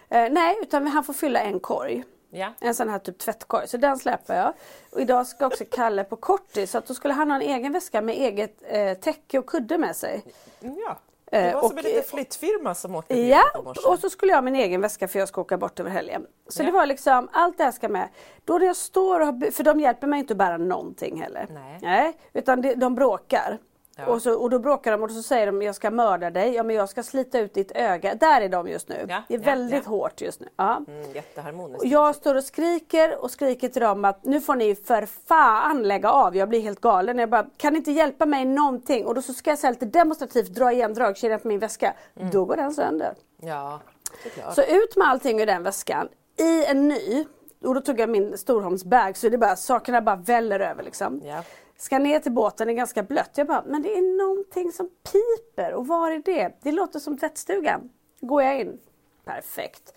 Eh, 0.09 0.31
nej, 0.31 0.57
utan 0.61 0.87
han 0.87 1.03
får 1.03 1.13
fylla 1.13 1.39
en 1.39 1.59
korg. 1.59 2.03
Ja, 2.35 2.53
En 2.59 2.75
sån 2.75 2.89
här 2.89 2.99
typ 2.99 3.17
tvättkorg. 3.17 3.67
Så 3.67 3.77
den 3.77 3.97
släpper 3.97 4.35
jag. 4.35 4.53
Och 4.91 5.01
idag 5.01 5.27
ska 5.27 5.47
också 5.47 5.63
Kalle 5.71 6.03
på 6.03 6.15
kortis. 6.15 6.71
Så 6.71 6.77
att 6.77 6.85
då 6.87 6.93
skulle 6.93 7.13
han 7.13 7.29
ha 7.31 7.35
en 7.35 7.41
egen 7.41 7.71
väska 7.73 8.01
med 8.01 8.15
eget 8.15 8.57
eh, 8.67 8.93
täcke 8.93 9.39
och 9.39 9.45
kudde 9.45 9.77
med 9.77 9.95
sig. 9.95 10.23
ja. 10.59 10.97
Eh, 11.31 11.43
det 11.43 11.53
var 11.53 11.61
som 11.61 11.71
och- 11.71 11.77
en 11.77 11.83
liten 11.83 12.03
flyttfirma 12.03 12.75
som 12.75 12.95
åkte 12.95 13.13
till 13.13 13.27
Ja, 13.29 13.43
och 13.85 13.99
så 13.99 14.09
skulle 14.09 14.31
jag 14.31 14.37
ha 14.37 14.41
min 14.41 14.55
egen 14.55 14.81
väska 14.81 15.07
för 15.07 15.19
jag 15.19 15.27
ska 15.27 15.41
åka 15.41 15.57
bort 15.57 15.79
över 15.79 15.89
helgen. 15.89 16.25
Så 16.47 16.61
Ja. 16.61 16.65
det 16.65 16.71
var 16.71 16.85
liksom, 16.85 17.29
allt 17.31 17.57
det 17.57 17.63
här 17.63 17.71
ska 17.71 17.89
med. 17.89 18.09
Då 18.45 18.57
när 18.57 18.65
jag 18.65 18.75
står 18.75 19.19
och 19.19 19.53
för 19.53 19.63
de 19.63 19.79
hjälper 19.79 20.07
mig 20.07 20.19
inte 20.19 20.33
att 20.33 20.37
bära 20.37 20.57
någonting 20.57 21.21
heller. 21.21 21.47
Nej. 21.81 22.13
utan 22.33 22.61
det, 22.61 22.73
de 22.75 22.95
bråkar. 22.95 23.57
Ja. 23.97 24.05
Och, 24.05 24.21
så, 24.21 24.33
och 24.33 24.49
då 24.49 24.59
bråkar 24.59 24.91
de 24.91 25.03
och 25.03 25.11
så 25.11 25.23
säger 25.23 25.45
de 25.45 25.61
jag 25.61 25.75
ska 25.75 25.91
mörda 25.91 26.29
dig, 26.29 26.53
ja 26.53 26.63
men 26.63 26.75
jag 26.75 26.89
ska 26.89 27.03
slita 27.03 27.39
ut 27.39 27.53
ditt 27.53 27.71
öga. 27.75 28.15
Där 28.15 28.41
är 28.41 28.49
de 28.49 28.67
just 28.67 28.89
nu. 28.89 29.05
Ja, 29.09 29.23
Det 29.27 29.33
är 29.33 29.39
ja, 29.39 29.45
väldigt 29.45 29.85
hårt 29.85 30.21
just 30.21 30.39
nu. 30.39 30.47
Ja. 30.55 30.81
Mm, 30.87 31.11
jätteharmoniskt. 31.13 31.83
Och 31.83 31.87
jag 31.87 32.15
står 32.15 32.35
och 32.35 32.43
skriker 32.43 33.23
och 33.23 33.31
skriker 33.31 33.69
till 33.69 33.81
dem 33.81 34.05
att 34.05 34.25
nu 34.25 34.41
får 34.41 34.55
ni 34.55 34.75
för 34.75 35.05
fan 35.05 35.83
lägga 35.83 36.11
av. 36.11 36.35
Jag 36.35 36.49
blir 36.49 36.61
helt 36.61 36.81
galen. 36.81 37.19
Jag 37.19 37.29
bara, 37.29 37.45
kan 37.57 37.73
ni 37.73 37.77
inte 37.79 37.91
hjälpa 37.91 38.25
mig 38.25 38.45
någonting? 38.45 39.05
Och 39.05 39.15
då 39.15 39.21
så 39.21 39.33
ska 39.33 39.49
jag 39.49 39.59
säga 39.59 39.71
lite 39.71 39.85
demonstrativt 39.85 40.49
dra 40.49 40.71
igen 40.71 40.93
dragkedjan 40.93 41.39
på 41.39 41.47
min 41.47 41.59
väska. 41.59 41.93
Då 42.31 42.45
går 42.45 42.55
den 42.55 42.73
sönder. 42.73 43.13
Ja, 43.41 43.79
såklart. 44.23 44.55
Så 44.55 44.61
ut 44.61 44.95
med 44.95 45.07
allting 45.07 45.41
ur 45.41 45.45
den 45.45 45.63
väskan 45.63 46.07
i 46.39 46.65
en 46.65 46.87
ny. 46.87 47.25
Och 47.63 47.75
då 47.75 47.81
tog 47.81 47.99
jag 47.99 48.09
min 48.09 48.37
Storholmsbag 48.37 49.17
så 49.17 49.29
det 49.29 49.35
är 49.35 49.37
bara, 49.37 49.55
sakerna 49.55 50.01
bara 50.01 50.15
väller 50.15 50.59
över 50.59 50.83
liksom. 50.83 51.21
Ja. 51.25 51.43
Ska 51.83 51.99
ner 51.99 52.19
till 52.19 52.31
båten, 52.31 52.67
det 52.67 52.73
är 52.73 52.75
ganska 52.75 53.03
blött. 53.03 53.31
Jag 53.35 53.47
bara, 53.47 53.63
men 53.65 53.81
det 53.81 53.97
är 53.97 54.17
någonting 54.17 54.71
som 54.71 54.89
piper. 54.89 55.73
Och 55.73 55.87
var 55.87 56.11
är 56.11 56.19
det? 56.19 56.51
Det 56.61 56.71
låter 56.71 56.99
som 56.99 57.17
tvättstugan. 57.17 57.89
Går 58.19 58.43
jag 58.43 58.59
in? 58.59 58.79
Perfekt. 59.25 59.93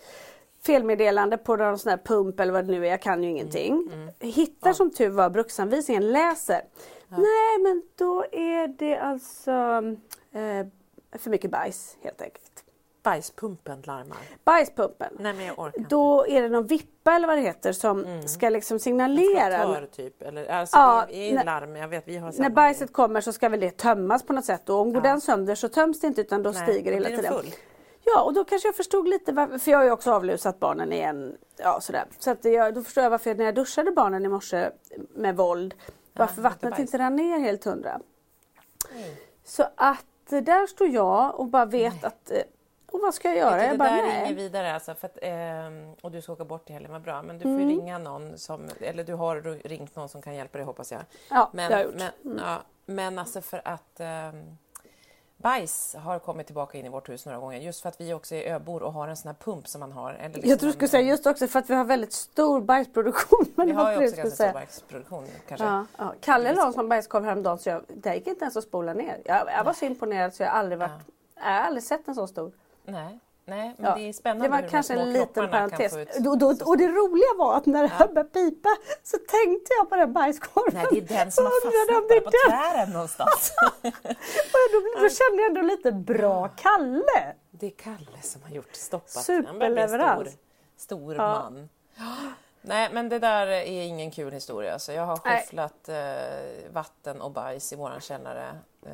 Felmeddelande 0.65 1.37
på 1.37 1.55
någon 1.55 1.79
sån 1.79 1.89
här 1.89 1.97
pump 1.97 2.39
eller 2.39 2.53
vad 2.53 2.65
det 2.65 2.71
nu 2.71 2.85
är, 2.85 2.89
jag 2.89 3.01
kan 3.01 3.23
ju 3.23 3.29
ingenting. 3.29 3.91
Hittar 4.19 4.73
som 4.73 4.91
tur 4.91 5.09
var 5.09 5.29
bruksanvisningen, 5.29 6.11
läser. 6.11 6.61
Nej 7.07 7.59
men 7.63 7.83
då 7.95 8.25
är 8.31 8.67
det 8.67 8.97
alltså 8.97 9.51
eh, 10.31 10.67
för 11.19 11.29
mycket 11.29 11.51
bajs 11.51 11.97
helt 12.01 12.21
enkelt. 12.21 12.56
Bajspumpen 13.11 13.81
larmar. 13.85 14.17
Bajspumpen. 14.43 15.13
Nej 15.19 15.33
men 15.33 15.45
jag 15.45 15.59
orkar 15.59 15.77
inte. 15.79 15.89
Då 15.89 16.27
är 16.27 16.41
det 16.41 16.49
någon 16.49 16.67
vippa 16.67 17.15
eller 17.15 17.27
vad 17.27 17.37
det 17.37 17.41
heter 17.41 17.71
som 17.71 18.21
ska 18.27 18.49
liksom 18.49 18.79
signalera. 18.79 19.57
Flattör, 19.65 19.85
typ. 19.91 20.21
Eller, 20.21 20.47
alltså, 20.47 20.77
Ja, 20.77 21.05
det 21.09 21.29
är 21.31 21.35
när- 21.35 21.45
larm, 21.45 21.75
jag 21.75 21.87
vet 21.87 22.07
vi 22.07 22.17
har 22.17 22.33
När 22.37 22.49
bajset 22.49 22.93
kommer 22.93 23.21
så 23.21 23.33
ska 23.33 23.49
väl 23.49 23.59
det 23.59 23.77
tömmas 23.77 24.23
på 24.23 24.33
något 24.33 24.45
sätt 24.45 24.69
och 24.69 24.75
om 24.79 24.93
går 24.93 25.05
Ja. 25.05 25.09
den 25.11 25.21
sönder 25.21 25.55
så 25.55 25.69
töms 25.69 25.99
det 25.99 26.07
inte 26.07 26.21
utan 26.21 26.43
då 26.43 26.49
Nej, 26.51 26.63
stiger 26.63 26.91
det 26.91 26.97
hela 26.97 27.09
tiden. 27.17 27.33
full. 27.33 27.51
Ja 28.03 28.23
och 28.23 28.33
då 28.33 28.43
kanske 28.45 28.67
jag 28.67 28.75
förstod 28.75 29.07
lite 29.07 29.31
varför, 29.31 29.57
för 29.57 29.71
jag 29.71 29.77
har 29.77 29.85
ju 29.85 29.91
också 29.91 30.11
avlusat 30.11 30.59
barnen 30.59 30.93
igen. 30.93 31.37
Ja 31.57 31.79
sådär. 31.81 32.05
Så 32.19 32.31
att 32.31 32.45
jag, 32.45 32.73
då 32.73 32.81
förstår 32.83 33.03
jag 33.03 33.11
varför 33.11 33.35
när 33.35 33.45
jag 33.45 33.55
duschade 33.55 33.91
barnen 33.91 34.25
i 34.25 34.27
morse 34.27 34.69
med 35.15 35.35
våld 35.37 35.73
varför 36.13 36.33
lite 36.33 36.41
vattnet 36.41 36.79
inte 36.79 36.97
rann 36.97 37.15
ner 37.15 37.39
helt 37.39 37.63
hundra. 37.63 37.99
Så 39.45 39.63
att 39.75 40.31
eh, 40.31 40.41
där 40.41 40.67
står 40.67 40.87
jag 40.87 41.39
och 41.39 41.45
bara 41.47 41.65
vet 41.65 42.03
att 42.03 42.31
eh, 42.31 42.37
och 42.91 42.99
vad 43.01 43.13
ska 43.13 43.27
jag 43.27 43.37
göra? 43.37 43.61
Jag 43.63 43.71
det 43.73 43.77
bara 43.77 43.89
där 43.89 43.97
är 43.97 44.07
nej. 44.07 44.25
inget 44.25 44.37
vidare 44.37 44.73
alltså, 44.73 44.95
för 44.95 45.05
att, 45.07 45.17
ehm, 45.21 45.93
och 46.01 46.11
du 46.11 46.21
ska 46.21 46.33
åka 46.33 46.45
bort 46.45 46.65
till 46.65 46.73
helgen, 46.73 46.91
vad 46.91 47.01
bra. 47.01 47.21
Men 47.21 47.37
du 47.37 47.43
får 47.43 47.49
Mm. 47.49 47.69
ju 47.69 47.75
ringa 47.79 47.97
någon 47.97 48.37
som, 48.37 48.69
eller 48.81 49.03
du 49.03 49.13
har 49.13 49.41
ringt 49.67 49.95
någon 49.95 50.09
som 50.09 50.21
kan 50.21 50.35
hjälpa 50.35 50.57
dig 50.57 50.65
hoppas 50.65 50.91
jag. 50.91 51.01
Ja, 51.29 51.49
Men, 51.53 51.69
det 51.69 51.75
har 51.75 51.83
jag 51.83 51.91
gjort. 51.91 52.01
men, 52.21 52.37
ja, 52.45 52.57
men 52.85 53.19
alltså 53.19 53.41
för 53.41 53.61
att 53.65 53.99
ehm, 53.99 54.57
bajs 55.37 55.95
har 55.99 56.19
kommit 56.19 56.45
tillbaka 56.45 56.77
in 56.77 56.85
i 56.85 56.89
vårt 56.89 57.09
hus 57.09 57.25
några 57.25 57.39
gånger 57.39 57.59
just 57.59 57.81
för 57.81 57.89
att 57.89 58.01
vi 58.01 58.13
också 58.13 58.35
är 58.35 58.53
öbor 58.53 58.83
och 58.83 58.93
har 58.93 59.07
en 59.07 59.17
sån 59.17 59.27
här 59.29 59.35
pump 59.35 59.67
som 59.67 59.79
man 59.79 59.91
har. 59.91 60.13
Eller 60.13 60.29
liksom 60.29 60.49
Jag 60.49 60.59
tror 60.59 60.67
du 60.67 60.73
skulle 60.73 60.87
säga 60.89 61.07
just 61.09 61.25
också 61.25 61.47
för 61.47 61.59
att 61.59 61.69
vi 61.69 61.73
har 61.75 61.83
väldigt 61.85 62.13
stor 62.13 62.61
bajsproduktion. 62.61 63.45
Men 63.55 63.67
Vi 63.67 63.73
har 63.73 63.91
ju 63.91 63.97
också 63.97 64.01
ganska 64.01 64.17
skulle 64.21 64.31
stor 64.31 64.43
säga. 64.43 64.53
bajsproduktion 64.53 65.25
kanske. 65.47 65.65
Ja, 65.65 65.85
ja. 65.97 66.13
Kalle 66.21 66.53
la 66.55 66.65
en 66.67 66.73
sån 66.73 66.89
bajskorv 66.89 67.23
häromdagen 67.25 67.57
så 67.59 67.69
jag, 67.69 67.83
det 67.87 68.15
gick 68.15 68.27
inte 68.27 68.43
ens 68.43 68.57
att 68.57 68.63
spola 68.63 68.93
ner. 68.93 69.21
Jag, 69.25 69.47
jag 69.47 69.63
var 69.63 69.73
så 69.73 69.85
imponerad 69.85 70.33
så 70.33 70.43
jag 70.43 70.49
har 70.49 70.59
aldrig 70.59 70.79
varit, 70.79 70.91
jag 71.35 71.43
har 71.43 71.51
aldrig 71.51 71.83
sett 71.83 72.07
en 72.07 72.15
så 72.15 72.27
stor. 72.27 72.51
Nej, 72.87 73.19
nej, 73.45 73.75
men 73.77 73.85
Ja, 73.85 73.95
det 73.95 74.09
är 74.09 74.13
spännande 74.13 74.45
Det 74.45 74.61
var 74.61 74.69
kanske 74.69 74.93
en 74.93 75.13
liten 75.13 75.49
parentes. 75.49 75.97
Ut 75.97 76.09
Då, 76.19 76.35
då, 76.35 76.47
och 76.47 76.77
det 76.77 76.87
roliga 76.87 77.33
var 77.37 77.57
att 77.57 77.65
när 77.65 77.81
det 77.81 77.87
här 77.89 78.07
började 78.07 78.29
pipa 78.29 78.69
så 79.03 79.17
tänkte 79.17 79.73
jag 79.79 79.89
på 79.89 79.95
den 79.95 80.13
bajskorven. 80.13 80.73
Nej, 80.73 80.85
det 80.91 81.13
är 81.13 81.17
den 81.23 81.31
som 81.31 81.45
har 81.45 81.51
Och 81.51 81.73
fastnat 81.73 82.09
där 82.09 82.21
på 82.21 82.31
tvären 82.49 82.89
någonstans. 82.93 83.51
Och 83.83 84.67
då, 84.73 85.01
då 85.01 85.09
kände 85.09 85.41
jag 85.41 85.45
ändå 85.47 85.61
lite 85.61 85.91
bra 85.91 86.47
Kalle. 86.47 87.35
Det 87.51 87.65
är 87.65 87.71
Kalle 87.71 88.21
som 88.21 88.41
har 88.43 88.49
gjort 88.49 88.75
stoppat. 88.75 89.09
Superleverans. 89.09 90.29
Stor, 90.77 91.13
stor 91.13 91.15
man. 91.15 91.69
Nej, 92.67 92.89
men 92.93 93.09
det 93.09 93.19
där 93.19 93.47
är 93.47 93.81
ingen 93.81 94.11
kul 94.11 94.33
historia. 94.33 94.73
Alltså, 94.73 94.93
jag 94.93 95.05
har 95.05 95.17
skyfflat 95.17 95.89
eh, 95.89 95.95
vatten 96.73 97.21
och 97.21 97.31
bajs 97.31 97.73
i 97.73 97.75
våran 97.75 98.01
källare 98.01 98.47
eh, 98.85 98.91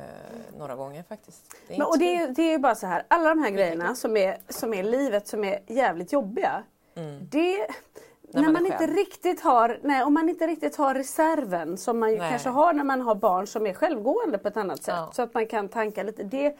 några 0.58 0.74
gånger 0.74 1.02
faktiskt. 1.08 1.54
Det 1.68 1.74
är 1.74 1.78
Men, 1.78 1.86
och 1.86 1.98
det, 1.98 2.16
är, 2.16 2.28
det 2.28 2.42
är 2.42 2.50
ju 2.50 2.58
bara 2.58 2.74
så 2.74 2.86
här, 2.86 3.04
alla 3.08 3.28
de 3.28 3.42
här 3.42 3.50
grejerna 3.50 3.94
som 3.94 4.16
är, 4.16 4.38
som 4.48 4.74
är 4.74 4.82
livet 4.82 5.28
som 5.28 5.44
är 5.44 5.58
jävligt 5.66 6.12
jobbiga. 6.12 6.62
Det, 7.30 7.66
när, 8.32 8.40
Mm. 8.40 8.52
man 8.52 8.62
man, 8.62 8.72
inte 8.72 8.86
riktigt 8.86 9.40
har, 9.40 9.78
nej, 9.82 10.02
om 10.02 10.14
man 10.14 10.28
inte 10.28 10.46
riktigt 10.46 10.76
har 10.76 10.94
reserven 10.94 11.78
som 11.78 11.98
man 11.98 12.18
kanske 12.18 12.48
har 12.48 12.72
när 12.72 12.84
man 12.84 13.00
har 13.00 13.14
barn 13.14 13.46
som 13.46 13.66
är 13.66 13.74
självgående 13.74 14.38
på 14.38 14.48
ett 14.48 14.56
annat 14.56 14.82
sätt. 14.82 14.94
Ja. 14.96 15.10
Så 15.14 15.22
att 15.22 15.34
man 15.34 15.46
kan 15.46 15.68
tanka 15.68 16.02
lite. 16.02 16.22
Det, 16.22 16.56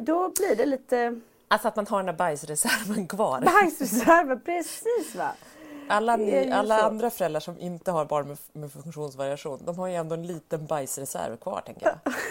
då 0.00 0.28
blir 0.28 0.56
det 0.56 0.66
lite 0.66 1.20
Alltså 1.48 1.68
att 1.68 1.76
man 1.76 1.86
har 1.86 1.98
den 1.98 2.06
där 2.06 2.12
bajsreserven 2.12 3.08
kvar. 3.08 3.40
bajsreserven, 3.40 4.40
precis 4.40 5.14
va. 5.14 5.30
Alla, 5.90 6.16
ni, 6.16 6.50
alla 6.52 6.78
andra 6.82 7.10
föräldrar 7.10 7.40
som 7.40 7.58
inte 7.58 7.90
har 7.90 8.04
barn 8.04 8.28
med, 8.28 8.38
med 8.52 8.72
funktionsvariation, 8.72 9.60
de 9.64 9.78
har 9.78 9.86
ju 9.88 9.94
ändå 9.94 10.14
en 10.14 10.26
liten 10.26 10.66
bajsreserv 10.66 11.36
kvar 11.36 11.62
tänker 11.66 11.86
jag. 11.86 12.14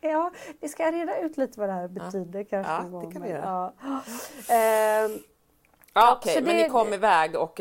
Ja, 0.00 0.32
vi 0.60 0.68
ska 0.68 0.90
reda 0.92 1.18
ut 1.18 1.36
lite 1.36 1.60
vad 1.60 1.68
det 1.68 1.72
här 1.72 1.88
betyder 1.88 2.44
kanske. 2.44 2.72
Ja, 2.72 2.82
någon 2.82 3.06
det 3.06 3.12
kan 3.12 3.22
vi 3.22 3.28
men, 3.28 3.36
göra. 3.40 3.72
Ja. 3.82 4.00
Ehm, 4.54 5.18
Ja, 5.94 6.16
Okej, 6.20 6.34
så 6.34 6.40
men 6.40 6.56
det- 6.56 6.62
ni 6.62 6.68
kom 6.68 6.94
iväg 6.94 7.36
och, 7.36 7.60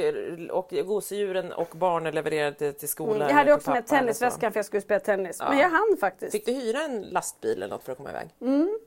och 0.51 0.73
gosedjuren 0.85 1.51
och 1.53 1.67
barnen 1.75 2.15
levererade 2.15 2.73
till 2.73 2.89
skolan. 2.89 3.15
Mm, 3.15 3.27
jag 3.27 3.35
hade 3.35 3.53
också 3.53 3.71
med 3.71 3.87
tennisväskan 3.87 4.51
för 4.51 4.57
jag 4.59 4.65
skulle 4.65 4.81
spela 4.81 4.99
tennis. 4.99 5.37
Ja. 5.39 5.49
Men 5.49 5.57
jag 5.57 5.69
hann 5.69 5.97
faktiskt. 5.99 6.31
Fick 6.31 6.45
du 6.45 6.51
hyra 6.51 6.81
en 6.81 7.01
lastbil 7.01 7.51
eller 7.63 7.67
något 7.67 7.83
för 7.83 7.91
att 7.91 7.97
komma 7.97 8.09
iväg? 8.09 8.29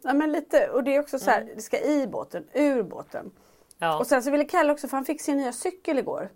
Ja 0.03 0.13
men 0.13 0.33
lite, 0.33 0.69
och 0.69 0.85
det 0.85 0.97
är 0.97 1.01
också 1.01 1.19
så 1.19 1.31
här, 1.31 1.41
Mm. 1.41 1.53
det 1.57 1.63
ska 1.63 1.81
i 1.81 2.07
båten, 2.07 2.45
ur 2.53 2.83
båten. 2.83 3.31
Ja. 3.79 3.99
Och 3.99 4.07
sen 4.07 4.23
så 4.23 4.31
ville 4.31 4.45
Kalle 4.45 4.73
också, 4.73 4.89
för 4.89 4.97
han 4.97 5.05
fick 5.07 5.21
sin 5.21 5.37
nya 5.37 5.53
cykel 5.53 5.99
igår. 5.99 6.29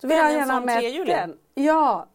Så 0.00 0.06
vill 0.06 0.16
Den 0.16 0.32
gärna 0.32 0.52
ha 0.54 0.60
med 0.60 1.06
den. 1.06 1.38
Ja, 1.54 2.06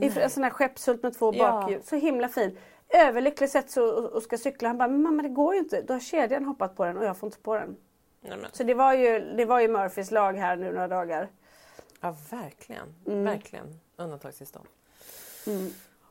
i 0.00 0.18
en 0.20 0.30
sån 0.30 0.42
här 0.42 0.50
skeppshult 0.50 1.02
med 1.02 1.18
två 1.18 1.32
Ja. 1.34 1.50
bakhjul. 1.52 1.82
Så 1.82 1.96
himla 1.96 2.28
fin. 2.28 2.58
Överlycklig 2.88 3.50
sätt 3.50 3.70
så 3.70 3.84
och, 3.84 4.04
och 4.12 4.22
ska 4.22 4.38
cykla. 4.38 4.68
Han 4.68 4.78
bara, 4.78 4.88
men 4.88 5.02
mamma 5.02 5.22
det 5.22 5.28
går 5.28 5.54
ju 5.54 5.60
inte. 5.60 5.82
Då 5.82 5.92
har 5.94 6.00
kedjan 6.00 6.44
hoppat 6.44 6.76
på 6.76 6.84
den 6.84 6.96
och 6.98 7.04
jag 7.04 7.16
får 7.16 7.26
inte 7.26 7.38
på 7.38 7.54
den. 7.54 7.76
Nej, 8.20 8.38
Så 8.52 8.62
det 8.62 8.74
var 8.74 8.92
ju, 8.94 9.20
det 9.36 9.44
var 9.44 9.60
ju 9.60 9.68
Murphys 9.68 10.10
lag 10.10 10.32
här 10.32 10.56
nu 10.56 10.72
några 10.72 10.88
dagar. 10.88 11.28
ja, 12.00 12.16
verkligen. 12.30 12.94
Mm. 13.06 13.24
Verkligen. 13.24 13.80
Undantagstillstånd. 13.96 14.66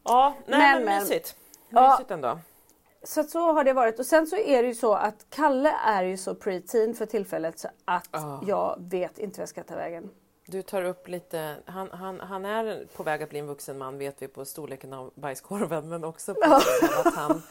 Ja, 0.04 0.36
nej, 0.46 0.60
Men, 0.60 0.76
men, 0.76 0.86
men. 0.86 1.00
mysigt. 1.04 1.36
Ja. 1.70 1.92
Mysigt 1.92 2.12
ändå. 2.12 2.40
Så 3.08 3.24
så 3.24 3.52
har 3.52 3.64
det 3.64 3.74
varit. 3.74 4.00
Och 4.00 4.06
sen 4.06 4.28
så 4.28 4.38
är 4.38 4.62
det 4.62 4.68
ju 4.68 4.76
så 4.76 4.94
att 4.94 5.26
Kalle 5.30 5.74
är 5.86 6.04
ju 6.04 6.18
så 6.18 6.36
preteen 6.36 6.94
för 6.94 7.06
tillfället 7.06 7.60
så 7.60 7.68
att 7.86 8.08
Ah. 8.12 8.40
jag 8.48 8.76
vet 8.80 9.20
inte 9.20 9.38
vad 9.38 9.42
jag 9.42 9.50
ska 9.50 9.64
ta 9.64 9.76
vägen. 9.76 10.10
Du 10.46 10.62
tar 10.62 10.84
upp 10.84 11.08
lite, 11.08 11.56
han, 11.66 11.90
han, 11.92 12.20
han 12.20 12.46
är 12.46 12.88
på 12.96 13.04
väg 13.04 13.24
att 13.24 13.30
bli 13.30 13.40
en 13.40 13.48
vuxen 13.48 13.78
man 13.78 13.98
vet 13.98 14.22
vi 14.22 14.28
på 14.28 14.46
storleken 14.46 14.94
av 14.94 15.12
bajskorven 15.16 15.90
men 15.90 16.04
också 16.04 16.34
på 16.34 16.54
att 17.06 17.14
han 17.16 17.42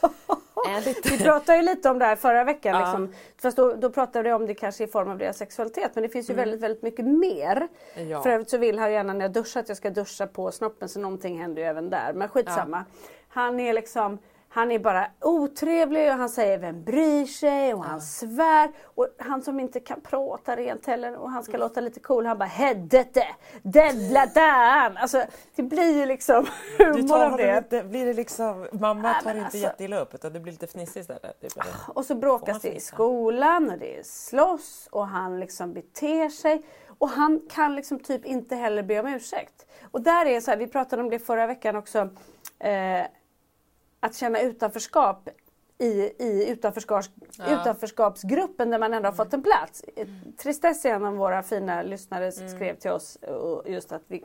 är 0.68 1.10
Vi 1.10 1.18
pratade 1.24 1.58
ju 1.58 1.64
lite 1.64 1.90
om 1.90 1.98
det 1.98 2.04
här 2.04 2.16
förra 2.16 2.44
veckan. 2.44 2.74
Ja. 2.74 2.80
Liksom. 2.80 3.14
Fast 3.42 3.56
då, 3.56 3.74
då 3.74 3.90
pratade 3.90 4.22
vi 4.22 4.32
om 4.32 4.46
det 4.46 4.54
kanske 4.54 4.84
i 4.84 4.86
form 4.86 5.10
av 5.10 5.18
deras 5.18 5.38
sexualitet. 5.38 5.90
Men 5.94 6.02
det 6.02 6.08
finns 6.08 6.30
ju 6.30 6.34
väldigt, 6.34 6.60
väldigt 6.60 6.82
mycket 6.82 7.04
mer. 7.04 7.68
Mm. 7.94 8.08
Ja. 8.08 8.22
För 8.22 8.30
övrigt 8.30 8.50
så 8.50 8.58
vill 8.58 8.78
han 8.78 8.92
gärna 8.92 9.12
när 9.12 9.20
jag 9.24 9.32
duschar 9.32 9.60
att 9.60 9.68
jag 9.68 9.76
ska 9.76 9.90
duscha 9.90 10.26
på 10.26 10.50
snoppen 10.52 10.88
så 10.88 11.00
någonting 11.00 11.38
händer 11.40 11.62
ju 11.62 11.68
även 11.68 11.90
där. 11.90 12.12
Men 12.12 12.28
skitsamma. 12.28 12.84
Han 13.28 13.60
är 13.60 13.72
liksom 13.72 14.18
han 14.56 14.72
är 14.72 14.78
bara 14.78 15.06
otrevlig 15.20 16.10
och 16.10 16.18
han 16.18 16.28
säger 16.28 16.58
vem 16.58 16.84
bryr 16.84 17.26
sig 17.26 17.74
och 17.74 17.84
han 17.84 18.00
svär. 18.00 18.70
Och 18.84 19.08
han 19.18 19.42
som 19.42 19.60
inte 19.60 19.80
kan 19.80 20.00
prata 20.00 20.56
rent 20.56 20.86
heller 20.86 21.16
och 21.16 21.30
han 21.30 21.42
ska 21.44 21.56
låta 21.56 21.80
lite 21.80 22.00
cool. 22.00 22.26
Han 22.26 22.38
bara 22.38 22.48
hedete, 22.48 23.26
dedla 23.62 24.26
dan. 24.26 24.96
Alltså 24.96 25.22
det 25.54 25.62
blir 25.62 25.98
ju 26.00 26.06
liksom 26.06 26.46
humor 26.78 27.22
av 27.22 27.36
det. 27.36 27.56
lite, 27.56 27.84
blir 27.84 28.06
det 28.06 28.12
liksom, 28.12 28.66
mamma 28.72 29.14
tar 29.14 29.30
inte 29.30 29.44
alltså- 29.44 29.58
jätteilla 29.58 30.00
upp 30.00 30.14
utan 30.14 30.32
det 30.32 30.40
blir 30.40 30.52
lite 30.52 30.66
fnissigt 30.66 30.96
istället. 30.96 31.40
Typ? 31.40 31.52
Och 31.88 32.04
så 32.04 32.14
bråkas 32.14 32.62
det 32.62 32.76
i 32.76 32.80
skolan 32.80 33.70
och 33.70 33.78
det 33.78 33.98
är 33.98 34.02
slåss 34.02 34.88
och 34.92 35.08
han 35.08 35.40
liksom 35.40 35.72
beter 35.72 36.28
sig. 36.28 36.62
Och 36.98 37.08
han 37.08 37.40
kan 37.50 37.74
liksom 37.76 37.98
typ 37.98 38.24
inte 38.24 38.56
heller 38.56 38.82
be 38.82 39.00
om 39.00 39.06
ursäkt. 39.06 39.66
Och 39.90 40.00
där 40.00 40.26
är 40.26 40.40
så 40.40 40.50
här, 40.50 40.58
vi 40.58 40.66
pratade 40.66 41.02
om 41.02 41.10
det 41.10 41.18
förra 41.18 41.46
veckan 41.46 41.76
också. 41.76 41.98
Eh, 42.58 43.06
att 44.06 44.14
känna 44.14 44.40
utanförskap 44.40 45.28
i, 45.78 46.12
i 46.18 46.48
utanförskaps, 46.48 47.10
utanförskapsgruppen 47.48 48.70
där 48.70 48.78
man 48.78 48.94
ändå 48.94 49.08
har 49.08 49.14
fått 49.14 49.34
en 49.34 49.42
plats. 49.42 49.84
Tristess 50.36 50.84
är 50.84 50.94
en 50.94 51.04
av 51.04 51.16
våra 51.16 51.42
fina 51.42 51.82
lyssnare 51.82 52.32
skrev 52.32 52.76
till 52.76 52.90
oss 52.90 53.16
och 53.16 53.70
just 53.70 53.92
att 53.92 54.02
vi 54.06 54.24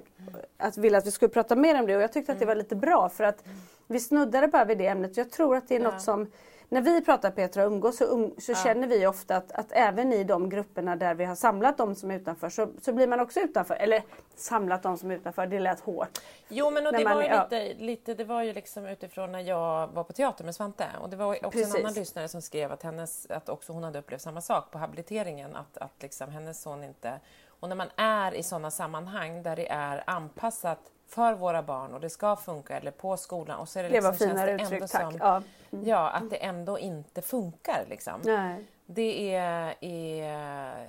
att 0.58 0.78
ville 0.78 0.98
att 0.98 1.08
vi 1.08 1.12
skulle 1.12 1.30
prata 1.30 1.56
mer 1.56 1.80
om 1.80 1.88
det. 1.88 1.96
Och 1.96 2.02
jag 2.02 2.14
tyckte 2.14 2.32
att 2.32 2.40
det 2.40 2.46
var 2.46 2.56
lite 2.56 2.76
bra 2.76 3.10
för 3.10 3.24
att 3.24 3.44
vi 3.88 4.00
snuddade 4.00 4.48
bara 4.48 4.66
vid 4.66 4.78
det 4.78 4.88
ämnet. 4.88 5.18
Jag 5.18 5.32
tror 5.32 5.56
att 5.56 5.68
det 5.68 5.76
är 5.76 5.80
något 5.80 6.02
som 6.02 6.28
när 6.72 6.82
vi 6.82 7.02
pratar 7.02 7.32
Petra 7.32 7.66
och 7.66 7.72
umgås 7.72 7.98
så, 7.98 8.06
um, 8.06 8.36
så 8.38 8.56
känner 8.56 8.88
vi 8.88 9.08
ofta 9.08 9.36
att, 9.36 9.52
att 9.52 9.72
även 9.72 10.14
i 10.14 10.24
de 10.24 10.50
grupperna 10.50 10.96
där 10.96 11.16
vi 11.16 11.26
har 11.26 11.36
samlat 11.36 11.78
de 11.78 11.96
som 11.96 12.12
är 12.12 12.16
utanför 12.16 12.50
så, 12.50 12.68
så 12.82 12.94
blir 12.94 13.08
man 13.08 13.20
också 13.20 13.40
utanför. 13.40 13.76
Eller 13.76 14.04
samlat 14.36 14.84
de 14.84 14.98
som 14.98 15.12
är 15.12 15.16
utanför, 15.16 15.48
det 15.48 15.60
lät 15.60 15.80
hårt. 15.80 16.20
Jo 16.48 16.72
men 16.72 16.88
och 16.88 16.94
det 16.94 17.04
man 17.04 17.16
var 17.16 17.24
ju 17.24 17.30
ja. 17.30 17.44
lite, 17.44 17.74
lite, 17.74 18.14
det 18.14 18.24
var 18.24 18.44
ju 18.44 18.54
liksom 18.54 18.86
utifrån 18.86 19.32
när 19.32 19.40
jag 19.40 19.88
var 19.88 20.04
på 20.04 20.14
teater 20.14 20.44
med 20.44 20.56
Svante 20.56 20.88
och 21.02 21.10
det 21.10 21.16
var 21.16 21.34
också 21.34 21.50
Precis. 21.50 21.76
en 21.76 21.82
annan 21.82 21.94
lyssnare 21.94 22.28
som 22.28 22.42
skrev 22.42 22.72
att, 22.72 22.84
hennes, 22.84 23.32
att 23.32 23.50
också 23.50 23.74
hon 23.74 23.84
hade 23.84 24.00
upplevt 24.00 24.22
samma 24.22 24.42
sak 24.42 24.72
på 24.72 24.78
habiliteringen 24.78 25.56
att, 25.56 25.78
att 25.78 26.02
liksom 26.02 26.30
hennes 26.30 26.62
son 26.62 26.84
inte 26.84 27.20
och 27.48 27.70
när 27.70 27.76
man 27.76 27.90
är 27.96 28.34
i 28.34 28.44
sådana 28.44 28.72
sammanhang 28.72 29.44
där 29.44 29.56
det 29.56 29.72
är 29.72 30.04
anpassat 30.08 30.80
för 31.12 31.34
våra 31.34 31.64
barn 31.64 31.94
och 31.94 32.02
det 32.02 32.10
ska 32.10 32.36
funka 32.36 32.78
eller 32.78 32.92
på 32.92 33.18
skolan 33.18 33.60
och 33.60 33.70
så 33.70 33.80
är 33.80 33.84
det, 33.84 33.90
Det 33.90 33.96
liksom, 33.96 34.16
finare 34.16 34.58
känns 34.58 34.70
det 34.70 34.76
ändå 34.76 34.86
uttryck, 34.86 34.92
tack. 34.92 35.02
som 35.02 35.18
Ja. 35.20 35.44
ja, 35.86 36.10
att 36.10 36.30
det 36.30 36.36
ändå 36.36 36.80
inte 36.80 37.22
funkar 37.22 37.86
liksom. 37.90 38.22
Nej. 38.24 38.66
Det 38.86 39.36
är, 39.36 39.76
är 39.82 40.88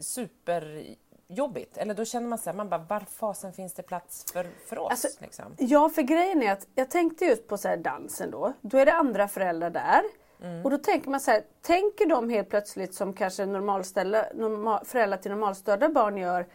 superjobbigt. 0.00 1.76
Eller 1.76 1.94
då 1.94 2.04
känner 2.04 2.28
man 2.28 2.38
så 2.38 2.50
här, 2.50 2.56
man 2.56 2.68
bara, 2.68 2.86
var 2.88 3.00
fasen 3.00 3.52
finns 3.52 3.74
det 3.74 3.82
plats 3.82 4.32
för, 4.32 4.46
för 4.66 4.78
oss? 4.78 4.90
Alltså, 4.90 5.08
liksom? 5.18 5.44
Ja, 5.58 5.88
för 5.88 6.02
grejen 6.02 6.42
är 6.42 6.52
att 6.52 6.66
jag 6.74 6.90
tänkte 6.90 7.24
just 7.24 7.48
på 7.48 7.58
så 7.58 7.68
här 7.68 7.76
dansen 7.76 8.30
då. 8.30 8.52
Då 8.60 8.78
är 8.78 8.86
det 8.86 8.92
andra 8.92 9.28
föräldrar 9.28 9.70
där. 9.70 10.02
Mm. 10.42 10.64
Och 10.64 10.70
då 10.70 10.78
tänker 10.78 11.10
man 11.10 11.20
så 11.20 11.30
här, 11.30 11.42
tänker 11.62 12.06
de 12.06 12.28
helt 12.28 12.50
plötsligt 12.50 12.94
som 12.94 13.12
kanske 13.12 13.46
normal, 13.46 13.84
föräldrar 14.84 15.16
till 15.16 15.30
normalstörda 15.30 15.88
barn 15.88 16.16
gör 16.16 16.46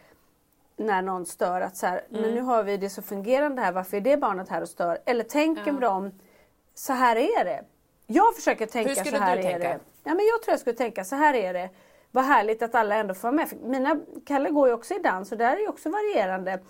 när 0.78 1.02
någon 1.02 1.26
stör 1.26 1.60
att 1.60 1.76
så 1.76 1.86
här, 1.86 2.00
Mm. 2.10 2.22
men 2.22 2.34
nu 2.34 2.40
har 2.40 2.62
vi 2.62 2.76
det 2.76 2.90
så 2.90 3.02
fungerande 3.02 3.62
här, 3.62 3.72
varför 3.72 3.96
är 3.96 4.00
det 4.00 4.16
barnet 4.16 4.48
här 4.48 4.62
och 4.62 4.68
stör? 4.68 4.98
Eller 5.04 5.24
tänker 5.24 5.72
de, 5.72 6.12
så 6.74 6.92
här 6.92 7.16
är 7.16 7.44
det. 7.44 7.64
Jag 8.06 8.34
försöker 8.34 8.66
tänka 8.66 9.04
så 9.04 9.16
här 9.16 9.36
är 9.36 9.42
tänka? 9.42 9.58
det. 9.58 9.78
Ja, 10.04 10.14
men 10.14 10.26
jag 10.26 10.42
tror 10.42 10.52
jag 10.52 10.60
skulle 10.60 10.76
tänka 10.76 11.04
så 11.04 11.16
här 11.16 11.34
är 11.34 11.52
det. 11.52 11.70
Vad 12.10 12.24
härligt 12.24 12.62
att 12.62 12.74
alla 12.74 12.94
ändå 12.94 13.14
får 13.14 13.22
vara 13.22 13.32
med. 13.32 13.48
För 13.48 13.56
mina, 13.56 14.00
Kalle 14.26 14.50
går 14.50 14.68
ju 14.68 14.74
också 14.74 14.94
i 14.94 14.98
dans 14.98 15.32
och 15.32 15.38
där 15.38 15.56
är 15.56 15.60
ju 15.60 15.68
också 15.68 15.90
varierande. 15.90 16.60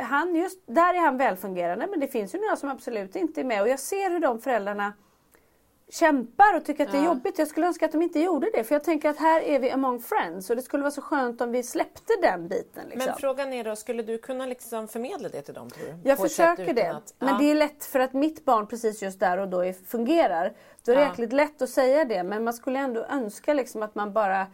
Han 0.00 0.34
just, 0.36 0.60
där 0.66 0.94
är 0.94 0.98
han 0.98 1.16
välfungerande 1.16 1.86
men 1.86 2.00
det 2.00 2.08
finns 2.08 2.34
ju 2.34 2.40
några 2.40 2.56
som 2.56 2.68
absolut 2.68 3.16
inte 3.16 3.40
är 3.40 3.44
med 3.44 3.62
och 3.62 3.68
jag 3.68 3.80
ser 3.80 4.10
hur 4.10 4.20
de 4.20 4.40
föräldrarna 4.40 4.92
kämpar 5.90 6.56
och 6.56 6.64
tycker 6.64 6.84
att 6.86 6.92
det 6.92 6.98
är 6.98 7.02
Ja. 7.02 7.06
jobbigt. 7.08 7.38
Jag 7.38 7.48
skulle 7.48 7.66
önska 7.66 7.86
att 7.86 7.92
de 7.92 8.02
inte 8.02 8.20
gjorde 8.20 8.50
det 8.54 8.64
för 8.64 8.74
jag 8.74 8.84
tänker 8.84 9.08
att 9.10 9.16
här 9.18 9.40
är 9.40 9.58
vi 9.58 9.70
among 9.70 10.00
friends 10.00 10.50
och 10.50 10.56
det 10.56 10.62
skulle 10.62 10.82
vara 10.82 10.90
så 10.90 11.00
skönt 11.02 11.40
om 11.40 11.52
vi 11.52 11.62
släppte 11.62 12.12
den 12.22 12.48
biten. 12.48 12.88
Liksom. 12.88 13.06
Men 13.10 13.16
frågan 13.18 13.52
är 13.52 13.64
då, 13.64 13.76
skulle 13.76 14.02
du 14.02 14.18
kunna 14.18 14.46
liksom 14.46 14.88
förmedla 14.88 15.28
det 15.28 15.42
till 15.42 15.54
dem 15.54 15.70
tror 15.70 15.86
du? 15.86 16.08
Jag 16.08 16.16
På 16.18 16.22
försöker 16.22 16.74
det. 16.74 16.86
Att, 16.90 17.14
Men 17.18 17.28
ja. 17.28 17.38
det 17.38 17.50
är 17.50 17.54
lätt 17.54 17.84
för 17.84 18.00
att 18.00 18.12
mitt 18.12 18.44
barn 18.44 18.66
precis 18.66 19.02
just 19.02 19.20
där 19.20 19.38
och 19.38 19.48
då 19.48 19.60
är, 19.64 19.72
fungerar. 19.72 20.52
Då 20.84 20.92
är 20.92 20.96
det 20.96 21.02
Ja. 21.02 21.08
jäkligt 21.08 21.32
lätt 21.32 21.62
att 21.62 21.70
säga 21.70 22.04
det 22.04 22.22
men 22.22 22.44
man 22.44 22.54
skulle 22.54 22.78
ändå 22.78 23.04
önska 23.04 23.54
liksom 23.54 23.82
att 23.82 23.94
man 23.94 24.12
bara 24.12 24.46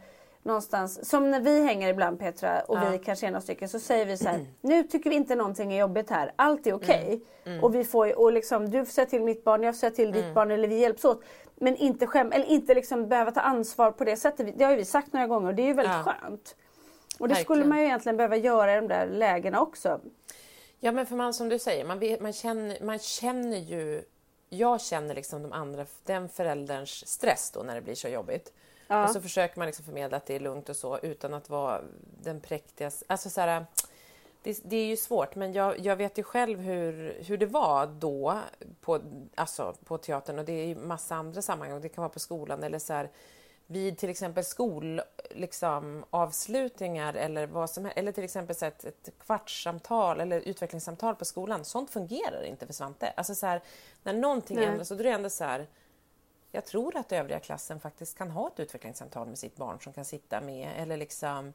någonstans, 0.42 1.08
som 1.10 1.30
när 1.30 1.40
vi 1.40 1.64
hänger 1.64 1.88
ibland 1.88 2.18
Petra 2.18 2.60
och 2.60 2.76
Ja. 2.76 2.90
vi 2.90 2.98
kanske 2.98 3.26
är 3.26 3.30
några 3.30 3.40
stycken 3.40 3.68
så 3.68 3.78
säger 3.80 4.06
vi 4.06 4.16
så 4.16 4.28
här, 4.28 4.46
nu 4.60 4.82
tycker 4.82 5.10
vi 5.10 5.16
inte 5.16 5.34
någonting 5.34 5.72
är 5.72 5.80
jobbigt 5.80 6.10
här, 6.10 6.32
allt 6.36 6.66
är 6.66 6.72
okej. 6.72 7.20
Mm. 7.44 7.64
Och 7.64 7.74
vi 7.74 7.84
får 7.84 8.18
och 8.18 8.32
liksom, 8.32 8.70
du 8.70 8.84
får 8.84 8.92
säga 8.92 9.06
till 9.06 9.22
mitt 9.22 9.44
barn, 9.44 9.62
jag 9.62 9.74
får 9.74 9.78
säga 9.78 9.90
till 9.90 10.12
ditt 10.12 10.34
barn 10.34 10.50
eller 10.50 10.68
vi 10.68 10.78
hjälps 10.78 11.04
åt. 11.04 11.22
Men 11.54 11.76
inte 11.76 12.06
skäm, 12.06 12.32
eller 12.32 12.46
inte 12.46 12.74
liksom 12.74 13.08
behöva 13.08 13.30
ta 13.30 13.40
ansvar 13.40 13.90
på 13.90 14.04
det 14.04 14.16
sättet. 14.16 14.58
Det 14.58 14.64
har 14.64 14.70
ju 14.70 14.76
vi 14.76 14.84
sagt 14.84 15.12
några 15.12 15.26
gånger 15.26 15.48
och 15.48 15.54
det 15.54 15.62
är 15.62 15.66
ju 15.66 15.72
väldigt 15.72 15.94
Ja. 16.06 16.12
skönt. 16.20 16.56
Och 17.18 17.28
det 17.28 17.34
skulle 17.34 17.64
man 17.64 17.78
ju 17.78 17.84
egentligen 17.84 18.16
behöva 18.16 18.36
göra 18.36 18.72
i 18.72 18.76
de 18.76 18.88
där 18.88 19.06
lägena 19.06 19.60
också. 19.60 20.00
Ja 20.80 20.92
men 20.92 21.06
för 21.06 21.16
man 21.16 21.34
som 21.34 21.48
du 21.48 21.58
säger, 21.58 21.84
man, 21.84 21.98
vet, 21.98 22.20
man, 22.20 22.32
känner, 22.32 22.84
man 22.84 22.98
känner 22.98 23.58
ju... 23.58 24.02
Jag 24.48 24.80
känner 24.80 25.14
liksom 25.14 25.42
de 25.42 25.52
andra, 25.52 25.86
den 26.04 26.28
förälderns 26.28 27.08
stress 27.08 27.50
då 27.50 27.62
när 27.62 27.74
det 27.74 27.80
blir 27.80 27.94
så 27.94 28.08
jobbigt. 28.08 28.52
Ja. 28.92 29.04
Och 29.04 29.10
så 29.10 29.20
försöker 29.20 29.58
man 29.58 29.66
liksom 29.66 29.84
förmedla 29.84 30.16
att 30.16 30.26
det 30.26 30.36
är 30.36 30.40
lugnt 30.40 30.68
och 30.68 30.76
så 30.76 30.98
utan 30.98 31.34
att 31.34 31.50
vara 31.50 31.80
den 32.22 32.40
präktigaste. 32.40 33.04
Alltså 33.08 33.30
så 33.30 33.40
här, 33.40 33.66
det, 34.42 34.60
det 34.64 34.76
är 34.76 34.86
ju 34.86 34.96
svårt 34.96 35.34
men 35.34 35.52
jag, 35.52 35.78
jag 35.78 35.96
vet 35.96 36.18
ju 36.18 36.22
själv 36.22 36.60
hur, 36.60 37.22
hur 37.26 37.38
det 37.38 37.46
var 37.46 37.86
då 37.86 38.38
på, 38.80 39.00
alltså 39.34 39.74
på 39.84 39.98
teatern 39.98 40.38
och 40.38 40.44
det 40.44 40.52
är 40.52 40.66
ju 40.66 40.74
massa 40.74 41.14
andra 41.14 41.42
sammanhang. 41.42 41.80
Det 41.80 41.88
kan 41.88 42.02
vara 42.02 42.12
på 42.12 42.18
skolan 42.18 42.62
eller 42.62 42.78
så 42.78 42.92
här, 42.92 43.10
vid 43.66 43.98
till 43.98 44.10
exempel 44.10 44.44
skol, 44.44 45.00
liksom, 45.30 46.04
avslutningar 46.10 47.14
eller 47.14 47.46
vad 47.46 47.70
som 47.70 47.84
helst. 47.84 47.98
Eller 47.98 48.12
till 48.12 48.24
exempel 48.24 48.56
så 48.56 48.66
ett, 48.66 48.84
ett 48.84 49.08
kvartssamtal 49.18 50.20
eller 50.20 50.40
utvecklingssamtal 50.40 51.14
på 51.14 51.24
skolan. 51.24 51.64
Sånt 51.64 51.90
fungerar 51.90 52.42
inte 52.42 52.66
för 52.66 52.72
Svante. 52.72 53.12
Alltså 53.16 53.34
så 53.34 53.46
här, 53.46 53.62
när 54.02 54.12
någonting 54.12 54.56
Nej. 54.56 54.66
ändras 54.66 54.88
så 54.88 54.94
då 54.94 55.00
är 55.00 55.04
det 55.04 55.10
ändå 55.10 55.30
så 55.30 55.44
här 55.44 55.66
jag 56.52 56.64
tror 56.64 56.96
att 56.96 57.12
övriga 57.12 57.38
klassen 57.40 57.80
faktiskt 57.80 58.18
kan 58.18 58.30
ha 58.30 58.48
ett 58.48 58.60
utvecklingssamtal 58.60 59.26
med 59.28 59.38
sitt 59.38 59.56
barn 59.56 59.80
som 59.80 59.92
kan 59.92 60.04
sitta 60.04 60.40
med 60.40 60.70
eller 60.76 60.96
liksom 60.96 61.52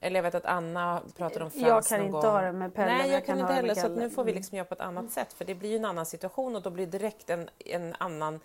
eller 0.00 0.16
jag 0.18 0.22
vet 0.22 0.34
att 0.34 0.44
Anna 0.44 1.02
pratade 1.16 1.44
om 1.44 1.50
Frans 1.50 1.62
Jag 1.66 1.84
kan 1.86 1.98
någon 1.98 2.06
inte 2.06 2.26
gång. 2.26 2.30
ha 2.36 2.40
det 2.42 2.52
med 2.52 2.74
Pelle, 2.74 2.92
Nej, 2.92 3.06
jag, 3.06 3.16
jag 3.16 3.26
kan 3.26 3.38
inte 3.38 3.52
heller. 3.52 3.74
Så 3.74 3.88
nu 3.88 4.10
får 4.10 4.24
vi 4.24 4.30
Mm. 4.30 4.38
liksom 4.40 4.56
göra 4.56 4.64
på 4.66 4.74
ett 4.74 4.80
annat 4.80 5.10
sätt 5.10 5.32
för 5.32 5.44
det 5.44 5.54
blir 5.54 5.70
ju 5.70 5.76
en 5.76 5.84
annan 5.84 6.06
situation 6.06 6.56
och 6.56 6.62
då 6.62 6.70
blir 6.70 6.86
det 6.86 6.98
direkt 6.98 7.30
en, 7.30 7.50
en 7.58 7.94
annan... 7.98 8.40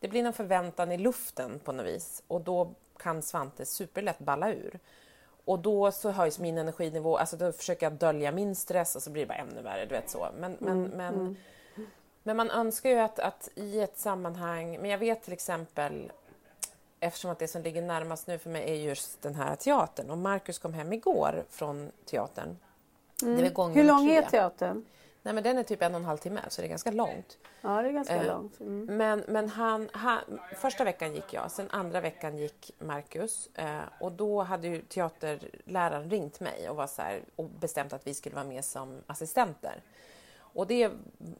Det 0.00 0.08
blir 0.08 0.24
en 0.24 0.32
förväntan 0.32 0.92
i 0.92 0.98
luften 0.98 1.58
på 1.64 1.72
något 1.72 1.86
vis 1.86 2.22
och 2.28 2.40
då 2.40 2.74
kan 2.98 3.22
Svante 3.22 3.66
superlätt 3.66 4.18
balla 4.18 4.52
ur. 4.52 4.78
Och 5.44 5.58
då 5.58 5.92
så 5.92 6.10
höjs 6.10 6.38
min 6.38 6.58
energinivå, 6.58 7.16
alltså 7.16 7.36
då 7.36 7.52
försöker 7.52 7.86
jag 7.86 7.92
dölja 7.92 8.32
min 8.32 8.54
stress 8.56 8.96
och 8.96 9.02
så 9.02 9.10
blir 9.10 9.22
det 9.22 9.28
bara 9.28 9.38
ännu 9.38 9.62
värre, 9.62 9.84
du 9.86 9.94
vet 9.94 10.10
så. 10.10 10.28
Men, 10.38 10.56
men, 10.60 10.84
Mm, 10.84 10.90
men, 10.90 11.36
men 12.26 12.36
man 12.36 12.50
önskar 12.50 12.90
ju 12.90 12.98
att, 12.98 13.18
att 13.18 13.48
i 13.54 13.80
ett 13.80 13.98
sammanhang, 13.98 14.78
men 14.80 14.90
jag 14.90 14.98
vet 14.98 15.22
till 15.22 15.32
exempel 15.32 16.12
eftersom 17.00 17.30
att 17.30 17.38
det 17.38 17.48
som 17.48 17.62
ligger 17.62 17.82
närmast 17.82 18.26
nu 18.26 18.38
för 18.38 18.50
mig 18.50 18.70
är 18.70 18.74
just 18.74 19.22
den 19.22 19.34
här 19.34 19.56
teatern 19.56 20.10
och 20.10 20.18
Marcus 20.18 20.58
kom 20.58 20.74
hem 20.74 20.92
igår 20.92 21.44
från 21.50 21.90
teatern. 22.04 22.56
Det 23.20 23.26
är 23.26 23.36
väl 23.36 23.52
gång 23.52 23.72
Mm. 23.72 23.76
Hur 23.76 23.88
lång 23.88 24.06
tre. 24.06 24.16
är 24.16 24.22
teatern? 24.22 24.84
Nej 25.22 25.34
men 25.34 25.44
den 25.44 25.58
är 25.58 25.62
typ 25.62 25.82
en 25.82 25.94
och 25.94 26.00
en 26.00 26.04
halv 26.04 26.18
timme 26.18 26.40
så 26.48 26.60
det 26.60 26.66
är 26.66 26.68
ganska 26.68 26.90
långt. 26.90 27.38
Ja, 27.60 27.82
det 27.82 27.88
är 27.88 27.92
ganska 27.92 28.16
Eh, 28.16 28.26
långt. 28.26 28.60
Mm. 28.60 28.96
Men, 28.96 29.24
men 29.28 29.48
han, 29.48 29.88
han, 29.92 30.18
första 30.56 30.84
veckan 30.84 31.14
gick 31.14 31.32
jag, 31.32 31.50
sen 31.50 31.70
andra 31.70 32.00
veckan 32.00 32.36
gick 32.36 32.70
Marcus 32.78 33.48
eh, 33.54 33.80
och 34.00 34.12
då 34.12 34.42
hade 34.42 34.68
ju 34.68 34.82
teaterläraren 34.82 36.10
ringt 36.10 36.40
mig 36.40 36.68
och, 36.68 36.76
var 36.76 36.86
så 36.86 37.02
här, 37.02 37.20
och 37.36 37.44
bestämt 37.44 37.92
att 37.92 38.06
vi 38.06 38.14
skulle 38.14 38.34
vara 38.34 38.44
med 38.46 38.64
som 38.64 39.02
assistenter. 39.06 39.82
Och, 40.56 40.66
det 40.66 40.90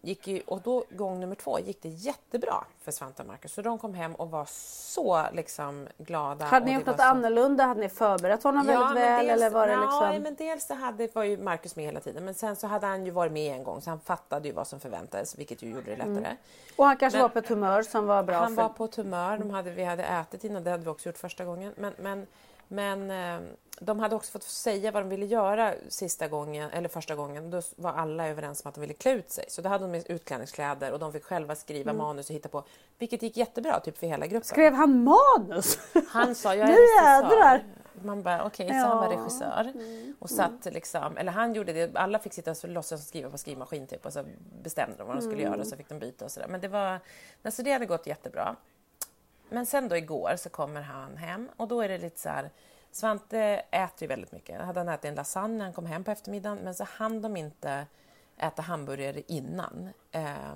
gick 0.00 0.26
ju, 0.26 0.42
och 0.46 0.60
då 0.60 0.84
gång 0.90 1.20
nummer 1.20 1.34
två 1.34 1.58
gick 1.58 1.82
det 1.82 1.88
jättebra 1.88 2.64
för 2.82 2.92
Svante 2.92 3.22
och 3.22 3.28
Marcus. 3.28 3.52
Så 3.52 3.62
de 3.62 3.78
kom 3.78 3.94
hem 3.94 4.14
och 4.14 4.30
var 4.30 4.44
så 4.48 5.26
liksom 5.32 5.88
glada. 5.98 6.44
Hade 6.44 6.66
ni 6.66 6.72
gjort 6.72 6.86
något 6.86 6.96
så... 6.96 7.02
annorlunda? 7.02 7.64
Hade 7.64 7.80
ni 7.80 7.88
förberett 7.88 8.42
honom 8.42 8.66
väldigt 8.66 8.84
men 8.84 8.94
väl? 8.94 9.26
dels, 9.26 9.42
eller 9.42 9.50
var 9.50 9.66
det 9.66 9.72
ja, 9.72 10.10
liksom... 10.10 10.22
men 10.22 10.34
dels 10.34 10.66
så 10.66 10.74
hade, 10.74 11.08
var 11.12 11.22
ju 11.22 11.38
Marcus 11.38 11.76
med 11.76 11.84
hela 11.84 12.00
tiden 12.00 12.24
men 12.24 12.34
sen 12.34 12.56
så 12.56 12.66
hade 12.66 12.86
han 12.86 13.04
ju 13.06 13.10
varit 13.10 13.32
med 13.32 13.56
en 13.56 13.64
gång 13.64 13.80
så 13.80 13.90
han 13.90 14.00
fattade 14.00 14.48
ju 14.48 14.54
vad 14.54 14.66
som 14.66 14.80
förväntades 14.80 15.38
vilket 15.38 15.62
ju 15.62 15.70
gjorde 15.70 15.90
det 15.90 15.96
lättare. 15.96 16.36
Och 16.76 16.84
han 16.84 16.96
kanske 16.96 17.16
Men- 17.16 17.22
var 17.22 17.28
på 17.28 17.38
ett 17.38 17.48
humör 17.48 17.82
som 17.82 18.06
var 18.06 18.22
bra 18.22 18.36
Han 18.36 18.54
för... 18.54 18.62
var 18.62 18.68
på 18.68 18.84
ett 18.84 18.96
humör, 18.96 19.38
de 19.38 19.50
hade, 19.50 19.70
vi 19.70 19.84
hade 19.84 20.02
ätit 20.04 20.44
innan, 20.44 20.64
det 20.64 20.70
hade 20.70 20.84
vi 20.84 20.90
också 20.90 21.08
gjort 21.08 21.18
första 21.18 21.44
gången. 21.44 21.72
Men, 21.76 21.92
men, 21.98 22.26
men 22.68 23.10
eh, 23.10 23.48
de 23.80 23.98
hade 24.00 24.16
också 24.16 24.32
fått 24.32 24.42
säga 24.42 24.90
vad 24.90 25.02
de 25.02 25.08
ville 25.08 25.26
göra 25.26 25.74
sista 25.88 26.28
gången, 26.28 26.70
eller 26.70 26.88
första 26.88 27.14
gången. 27.14 27.50
Då 27.50 27.60
var 27.76 27.92
alla 27.92 28.28
överens 28.28 28.64
om 28.64 28.68
att 28.68 28.74
de 28.74 28.80
ville 28.80 28.94
klä 28.94 29.12
ut 29.12 29.30
sig. 29.30 29.44
Så 29.48 29.62
då 29.62 29.68
hade 29.68 29.84
de 29.84 29.90
med 29.90 30.10
utklädningskläder 30.10 30.92
och 30.92 30.98
de 30.98 31.12
fick 31.12 31.24
själva 31.24 31.54
skriva 31.54 31.92
manus 31.92 32.30
och 32.30 32.34
hitta 32.36 32.48
på. 32.48 32.64
Vilket 32.98 33.22
gick 33.22 33.36
jättebra 33.36 33.80
typ 33.80 33.98
för 33.98 34.06
hela 34.06 34.26
gruppen. 34.26 34.44
Skrev 34.44 34.72
han 34.74 35.04
manus? 35.04 35.78
Han 36.08 36.34
sa 36.34 36.54
jag 36.54 36.68
är 36.68 36.72
regissör. 36.72 37.36
jädrar! 37.36 37.64
Man 38.02 38.22
bara 38.22 38.44
okej, 38.44 38.68
så 38.68 38.74
han 38.74 38.96
var 38.98 39.04
Ja. 39.04 39.12
Mm. 39.12 39.18
regissör. 39.18 39.72
Och 40.18 40.30
satt 40.30 40.64
liksom, 40.64 41.16
eller 41.16 41.32
han 41.32 41.54
gjorde 41.54 41.72
det, 41.72 41.96
alla 41.96 42.18
fick 42.18 42.32
sitta 42.34 42.50
och 42.50 42.68
låtsas 42.68 43.08
skriva 43.08 43.30
på 43.30 43.38
skrivmaskin 43.38 43.86
typ 43.86 44.06
och 44.06 44.12
så 44.12 44.24
bestämde 44.62 44.96
de 44.98 45.06
vad 45.06 45.16
de 45.16 45.20
skulle 45.22 45.36
Mm. 45.40 45.52
göra 45.52 45.60
och 45.60 45.66
så 45.66 45.76
fick 45.76 45.88
de 45.88 45.98
byta 45.98 46.24
och 46.24 46.30
sådär. 46.30 46.48
Men 46.48 46.60
det 46.60 46.68
var, 46.68 47.00
alltså 47.42 47.62
det 47.62 47.72
hade 47.72 47.86
gått 47.86 48.06
jättebra. 48.06 48.56
Men 49.48 49.66
sen 49.66 49.88
då 49.88 49.96
igår 49.96 50.36
så 50.36 50.48
kommer 50.48 50.80
han 50.80 51.16
hem 51.16 51.48
och 51.56 51.68
då 51.68 51.80
är 51.80 51.88
det 51.88 51.98
lite 51.98 52.20
så 52.20 52.28
här 52.28 52.50
Svante 52.90 53.38
äter 53.70 54.02
ju 54.02 54.06
väldigt 54.06 54.32
mycket. 54.32 54.60
Hade 54.60 54.80
han 54.80 54.88
ätit 54.88 55.04
en 55.04 55.14
lasagne 55.14 55.56
när 55.56 55.64
han 55.64 55.74
kom 55.74 55.86
hem 55.86 56.04
på 56.04 56.10
eftermiddagen 56.10 56.58
men 56.58 56.74
så 56.74 56.84
hann 56.84 57.22
de 57.22 57.36
inte 57.36 57.86
äta 58.36 58.62
hamburgare 58.62 59.22
innan. 59.26 59.88
Eh, 60.12 60.54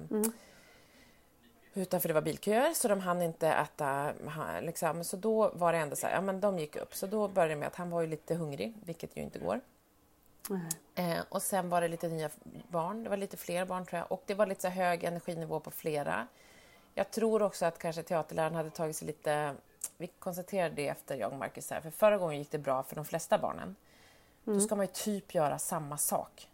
utan 1.74 2.00
för 2.00 2.08
det 2.08 2.14
var 2.14 2.22
bilköer 2.22 2.72
så 2.74 2.88
de 2.88 3.00
hann 3.00 3.22
inte 3.22 3.48
äta. 3.48 4.12
Liksom. 4.60 5.04
Så 5.04 5.16
då 5.16 5.50
var 5.54 5.72
det 5.72 5.78
ändå 5.78 5.96
så 5.96 6.06
här, 6.06 6.14
ja 6.14 6.20
men 6.20 6.40
de 6.40 6.58
gick 6.58 6.76
upp. 6.76 6.94
Så 6.94 7.06
då 7.06 7.28
började 7.28 7.54
det 7.54 7.58
med 7.58 7.66
att 7.66 7.76
han 7.76 7.90
var 7.90 8.00
ju 8.00 8.06
lite 8.06 8.34
hungrig, 8.34 8.74
vilket 8.84 9.16
ju 9.16 9.22
inte 9.22 9.38
går. 9.38 9.60
Eh, 10.94 11.20
och 11.28 11.42
sen 11.42 11.68
var 11.68 11.80
det 11.80 11.88
lite 11.88 12.08
nya 12.08 12.30
barn, 12.68 13.04
det 13.04 13.10
var 13.10 13.16
lite 13.16 13.36
fler 13.36 13.64
barn 13.64 13.86
tror 13.86 13.98
jag. 13.98 14.12
Och 14.12 14.22
det 14.26 14.34
var 14.34 14.46
lite 14.46 14.60
så 14.60 14.68
hög 14.68 15.04
energinivå 15.04 15.60
på 15.60 15.70
flera. 15.70 16.26
Jag 16.94 17.10
tror 17.10 17.42
också 17.42 17.66
att 17.66 17.78
kanske 17.78 18.02
teaterläraren 18.02 18.54
hade 18.54 18.70
tagit 18.70 18.96
sig 18.96 19.06
lite... 19.06 19.54
Vi 19.96 20.06
konstaterade 20.06 20.74
det 20.74 20.88
efter 20.88 21.16
jag 21.16 21.32
och 21.32 21.38
Marcus 21.38 21.70
här, 21.70 21.80
för 21.80 21.90
förra 21.90 22.18
gången 22.18 22.38
gick 22.38 22.50
det 22.50 22.58
bra 22.58 22.82
för 22.82 22.96
de 22.96 23.04
flesta 23.04 23.38
barnen. 23.38 23.76
Då 24.44 24.60
ska 24.60 24.76
man 24.76 24.86
ju 24.86 24.92
typ 24.92 25.34
göra 25.34 25.58
samma 25.58 25.98
sak. 25.98 26.48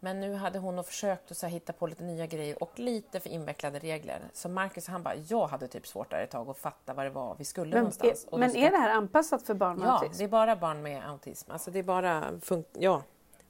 Men 0.00 0.20
nu 0.20 0.34
hade 0.34 0.58
hon 0.58 0.76
nog 0.76 0.86
försökt 0.86 1.30
att 1.30 1.36
så 1.36 1.46
här, 1.46 1.52
hitta 1.52 1.72
på 1.72 1.86
lite 1.86 2.04
nya 2.04 2.26
grejer 2.26 2.62
och 2.62 2.78
lite 2.78 3.20
för 3.20 3.30
invecklade 3.30 3.78
regler. 3.78 4.20
Så 4.32 4.48
Marcus 4.48 4.86
han 4.86 5.02
bara, 5.02 5.14
jag 5.14 5.46
hade 5.46 5.68
typ 5.68 5.86
svårt 5.86 6.10
där 6.10 6.22
ett 6.22 6.30
tag 6.30 6.48
att 6.48 6.58
fatta 6.58 6.94
vad 6.94 7.06
det 7.06 7.10
var 7.10 7.34
vi 7.38 7.44
skulle 7.44 7.70
Men, 7.70 7.78
någonstans. 7.78 8.24
Och 8.24 8.38
är, 8.38 8.40
men 8.40 8.50
ska- 8.50 8.58
är 8.60 8.70
det 8.70 8.76
här 8.76 8.90
anpassat 8.90 9.42
för 9.42 9.54
barn 9.54 9.76
med 9.78 9.88
Ja, 9.88 9.92
autism? 9.92 10.18
det 10.18 10.24
är 10.24 10.28
bara 10.28 10.56
barn 10.56 10.82
med 10.82 11.08
autism. 11.08 11.50
Alltså 11.50 11.70
det 11.70 11.78
är 11.78 11.82
bara 11.82 12.40
ja. 12.72 13.02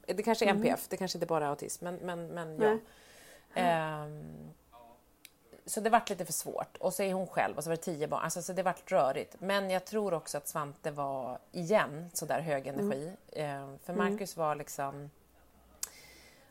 Det 0.05 0.23
kanske 0.23 0.45
är 0.45 0.49
NPF, 0.49 0.87
det 0.87 0.97
kanske 0.97 1.17
inte 1.17 1.25
bara 1.25 1.45
är 1.45 1.49
autism, 1.49 1.83
men, 1.85 1.95
men, 1.95 2.27
men 2.27 2.61
ja. 2.61 2.69
Nej. 2.69 2.79
Ehm, 3.53 4.53
så 5.67 5.79
det 5.81 5.89
vart 5.89 6.09
lite 6.09 6.25
för 6.25 6.33
svårt. 6.33 6.77
Och 6.77 6.93
så 6.93 7.03
är 7.03 7.13
hon 7.13 7.27
själv 7.27 7.57
och 7.57 7.63
så 7.63 7.69
var 7.69 7.75
det 7.75 7.83
tio 7.83 8.07
barn. 8.07 8.23
Alltså, 8.23 8.41
så 8.41 8.53
det 8.53 8.63
vart 8.63 8.91
rörigt. 8.91 9.35
Men 9.39 9.69
jag 9.69 9.85
tror 9.85 10.13
också 10.13 10.37
att 10.37 10.47
Svante 10.47 10.91
var, 10.91 11.39
igen, 11.51 12.09
så 12.13 12.25
där 12.25 12.39
hög 12.39 12.67
energi. 12.67 13.11
Ehm, 13.33 13.79
för 13.79 13.93
Marcus 13.93 14.37
var 14.37 14.55
liksom... 14.55 15.09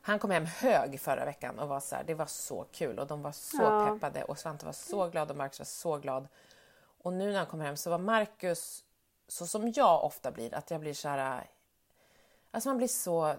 Han 0.00 0.18
kom 0.18 0.31
hem 0.31 0.46
hög 0.46 1.00
förra 1.00 1.24
veckan 1.24 1.59
och 1.59 1.68
var 1.68 1.81
så 1.81 1.96
här, 1.96 2.05
det 2.05 2.14
var 2.14 2.26
så 2.26 2.66
kul 2.72 2.98
och 2.98 3.07
de 3.07 3.22
var 3.22 3.33
så 3.33 3.62
Ja. 3.62 3.87
peppade 3.92 4.24
och 4.24 4.38
Svante 4.38 4.66
var 4.66 4.72
så 4.72 5.09
glad 5.09 5.31
och 5.31 5.37
Marcus 5.37 5.59
var 5.59 5.64
så 5.64 5.96
glad. 5.96 6.29
Och 7.02 7.12
nu 7.12 7.31
när 7.31 7.38
han 7.38 7.46
kom 7.46 7.61
hem 7.61 7.76
så 7.76 7.90
var 7.90 7.98
Marcus 7.98 8.85
så 9.29 9.46
som 9.46 9.72
jag 9.72 10.05
ofta 10.05 10.31
blir, 10.31 10.55
att 10.55 10.70
jag 10.70 10.81
blir 10.81 10.94
så 10.94 11.09
här... 11.09 11.50
Alltså 12.50 12.68
man 12.68 12.76
blir 12.76 12.88
så 12.88 13.35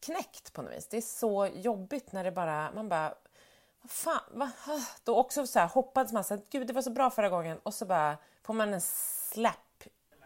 knäckt 0.00 0.52
på 0.52 0.62
något 0.62 0.72
vis. 0.72 0.86
Det 0.86 0.96
är 0.96 1.00
så 1.00 1.46
jobbigt 1.46 2.12
när 2.12 2.24
det 2.24 2.32
bara... 2.32 2.72
Man 2.74 2.88
bara... 2.88 3.14
Fan? 3.88 4.20
Va? 4.32 4.50
Då 5.04 5.16
också 5.16 5.46
så 5.46 5.58
här 5.58 5.66
hoppades 5.68 6.12
man 6.12 6.24
så 6.24 6.34
här, 6.34 6.42
gud 6.50 6.66
det 6.66 6.72
var 6.72 6.82
så 6.82 6.90
bra 6.90 7.10
förra 7.10 7.28
gången 7.28 7.58
och 7.62 7.74
så 7.74 7.84
bara 7.86 8.16
får 8.42 8.54
man 8.54 8.74
en 8.74 8.80
slap 8.80 9.52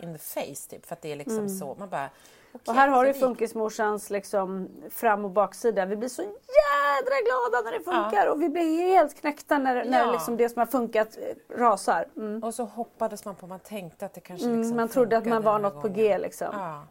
in 0.00 0.12
the 0.12 0.18
face 0.18 0.68
typ 0.70 0.86
för 0.86 0.92
att 0.94 1.02
det 1.02 1.12
är 1.12 1.16
liksom 1.16 1.48
så. 1.48 1.76
Man 1.78 1.88
bara... 1.88 2.10
Och 2.52 2.60
okej, 2.64 2.74
här 2.74 2.88
har 2.88 3.04
du 3.04 3.14
funkismorsans 3.14 4.10
liksom 4.10 4.68
fram 4.90 5.24
och 5.24 5.30
baksida. 5.30 5.86
Vi 5.86 5.96
blir 5.96 6.08
så 6.08 6.22
jädra 6.22 7.16
glada 7.26 7.70
när 7.70 7.78
det 7.78 7.84
funkar 7.84 8.26
och 8.26 8.42
vi 8.42 8.48
blir 8.48 8.82
helt 8.82 9.20
knäckta 9.20 9.58
när, 9.58 9.84
när 9.84 9.98
Ja. 9.98 10.12
liksom 10.12 10.36
det 10.36 10.48
som 10.48 10.58
har 10.58 10.66
funkat 10.66 11.16
eh, 11.18 11.56
rasar. 11.58 12.06
Mm. 12.16 12.42
Och 12.42 12.54
så 12.54 12.64
hoppades 12.64 13.24
man 13.24 13.34
på, 13.34 13.46
man 13.46 13.60
tänkte 13.60 14.06
att 14.06 14.14
det 14.14 14.20
kanske 14.20 14.46
Mm, 14.46 14.58
liksom 14.60 14.76
man 14.76 14.88
trodde 14.88 15.18
att 15.18 15.26
man 15.26 15.42
var 15.42 15.58
något 15.58 15.74
på 15.74 15.80
gången. 15.80 15.94
G 15.94 16.18
liksom. 16.18 16.48
Ja. 16.52 16.82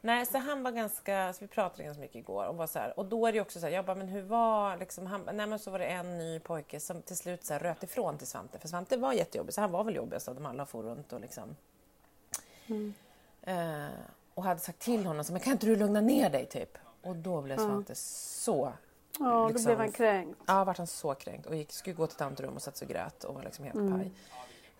Nej, 0.00 0.26
så 0.26 0.38
han 0.38 0.62
var 0.62 0.70
ganska, 0.70 1.32
så 1.32 1.38
vi 1.40 1.46
pratade 1.48 1.82
ganska 1.84 2.00
mycket 2.00 2.16
igår 2.16 2.46
och 2.46 2.56
var 2.56 2.66
så 2.66 2.78
här, 2.78 2.98
och 2.98 3.04
då 3.06 3.26
är 3.26 3.32
det 3.32 3.40
också 3.40 3.60
så 3.60 3.66
här, 3.66 3.72
jag 3.72 3.84
bara, 3.84 3.94
men 3.96 4.08
hur 4.08 4.22
var 4.22 4.76
liksom, 4.76 5.06
han, 5.06 5.28
nej 5.32 5.46
men 5.46 5.58
så 5.58 5.70
var 5.70 5.78
det 5.78 5.84
en 5.86 6.18
ny 6.18 6.40
pojke 6.40 6.80
som 6.80 7.02
till 7.02 7.16
slut 7.16 7.44
så 7.44 7.52
här, 7.52 7.60
röt 7.60 7.82
ifrån 7.82 8.18
till 8.18 8.26
Svante, 8.26 8.58
för 8.58 8.68
Svante 8.68 8.96
var 8.96 9.12
jättejobbig, 9.12 9.54
så 9.54 9.60
han 9.60 9.70
var 9.70 9.84
väl 9.84 9.94
jobbigast 9.96 10.28
av 10.28 10.34
dem 10.34 10.46
alla 10.46 10.66
for 10.66 10.82
runt 10.82 11.12
och 11.12 11.20
liksom 11.20 11.56
eh, 13.42 13.86
och 14.34 14.44
hade 14.44 14.60
sagt 14.60 14.78
till 14.78 15.06
honom, 15.06 15.24
så, 15.24 15.32
men 15.32 15.40
kan 15.40 15.52
inte 15.52 15.66
du 15.66 15.76
lugna 15.76 16.00
ner 16.00 16.30
dig 16.30 16.46
typ? 16.46 16.78
Och 17.02 17.16
då 17.16 17.42
blev 17.42 17.56
Svante 17.56 17.94
så 17.94 18.72
Ja, 19.18 19.24
då 19.26 19.48
liksom- 19.48 19.64
blev 19.64 19.78
han 19.78 19.92
kränkt. 19.92 20.40
Ja, 20.46 20.64
vart 20.64 20.78
han 20.78 20.86
så 20.86 21.14
kränkt 21.14 21.46
och 21.46 21.56
gick, 21.56 21.72
skulle 21.72 21.96
gå 21.96 22.06
till 22.06 22.14
ett 22.16 22.20
annat 22.20 22.40
rum 22.40 22.54
och 22.54 22.62
satt 22.62 22.80
och 22.80 22.88
grät 22.88 23.24
och 23.24 23.34
var 23.34 23.42
liksom 23.42 23.64
helt 23.64 23.92
paj. 23.92 24.10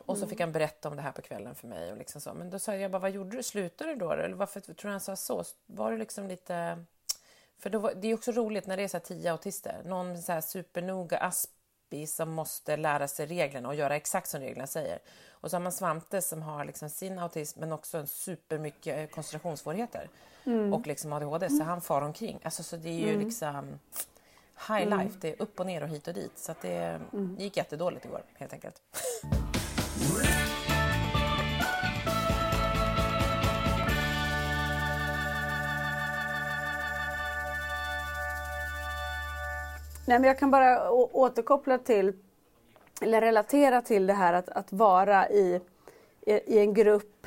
Och 0.09 0.18
så 0.18 0.27
fick 0.27 0.40
han 0.40 0.53
berätta 0.53 0.88
om 0.88 0.97
det 0.97 1.03
här 1.03 1.12
på 1.12 1.23
kvällen 1.23 1.55
för 1.55 1.66
mig. 1.66 1.92
Och 1.92 1.99
liksom 1.99 2.21
så. 2.21 2.35
Men 2.35 2.51
då 2.51 2.59
sa 2.59 2.77
jag, 2.77 2.90
bara, 2.90 2.99
vad 2.99 3.11
gjorde 3.11 3.37
du? 3.37 3.42
Slutade 3.42 3.92
du 3.92 3.99
då? 3.99 4.12
Eller 4.12 4.35
varför 4.35 4.61
tror 4.61 4.77
du 4.83 4.88
han 4.88 5.01
sa 5.01 5.16
så? 5.16 5.44
Var 5.66 5.92
det 5.92 5.99
liksom 5.99 6.29
lite... 6.29 6.85
För 7.59 7.71
då 7.71 7.79
var, 7.79 7.94
det 7.94 8.09
är 8.09 8.14
också 8.14 8.33
roligt 8.33 8.66
när 8.66 8.77
det 8.77 8.83
är 8.83 8.88
så 8.88 8.97
här 8.97 9.05
tio 9.05 9.33
autister. 9.33 9.83
Någon 9.85 10.23
så 10.23 10.33
här 10.33 10.40
supernoga 10.40 11.18
aspi 11.18 12.07
som 12.07 12.31
måste 12.31 12.77
lära 12.77 13.09
sig 13.09 13.27
reglerna 13.27 13.68
och 13.68 13.75
göra 13.75 13.97
exakt 13.97 14.29
som 14.29 14.40
reglerna 14.40 14.66
säger. 14.66 14.99
Och 15.31 15.51
så 15.51 15.57
har 15.57 15.62
man 15.62 15.73
Svante 15.73 16.23
som 16.23 16.42
har 16.42 16.64
liksom 16.64 16.90
sin 16.90 17.18
autism 17.18 17.61
men 17.61 17.73
också 17.73 17.99
en 17.99 18.07
supermycket 18.07 19.12
koncentrationssvårigheter. 19.12 20.09
Och 20.73 20.87
liksom 20.87 21.12
ADHD, 21.12 21.49
så 21.49 21.62
han 21.62 21.81
far 21.81 22.03
omkring. 22.03 22.40
Alltså, 22.42 22.62
så 22.62 22.77
det 22.77 22.88
är 22.88 23.12
ju 23.12 23.18
liksom 23.18 23.79
high 24.68 24.99
life. 24.99 25.18
Det 25.21 25.29
är 25.29 25.42
upp 25.42 25.61
och 25.61 25.66
ner 25.66 25.83
och 25.83 25.88
hit 25.88 26.09
och 26.09 26.14
dit. 26.14 26.38
Så 26.38 26.55
det, 26.61 27.01
det 27.12 27.44
gick 27.44 27.57
jättedåligt 27.57 28.05
igår 28.05 28.23
helt 28.38 28.53
enkelt. 28.53 28.83
Nej, 40.09 40.19
men 40.19 40.29
jag 40.29 40.39
kan 40.39 40.51
bara 40.51 40.91
återkoppla 40.93 41.79
till, 41.79 42.13
eller 43.01 43.21
relatera 43.21 43.83
till 43.83 44.07
det 44.07 44.13
här 44.13 44.33
att, 44.33 44.49
att 44.49 44.73
vara 44.73 45.29
i, 45.29 45.61
i, 46.21 46.33
i 46.33 46.59
en 46.59 46.75
grupp 46.75 47.27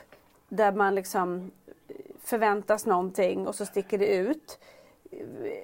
där 0.50 0.72
man 0.72 0.96
liksom 0.96 1.52
förväntas 2.24 2.86
någonting 2.86 3.48
och 3.48 3.56
så 3.56 3.66
sticker 3.66 3.98
det 3.98 4.08
ut. 4.08 4.60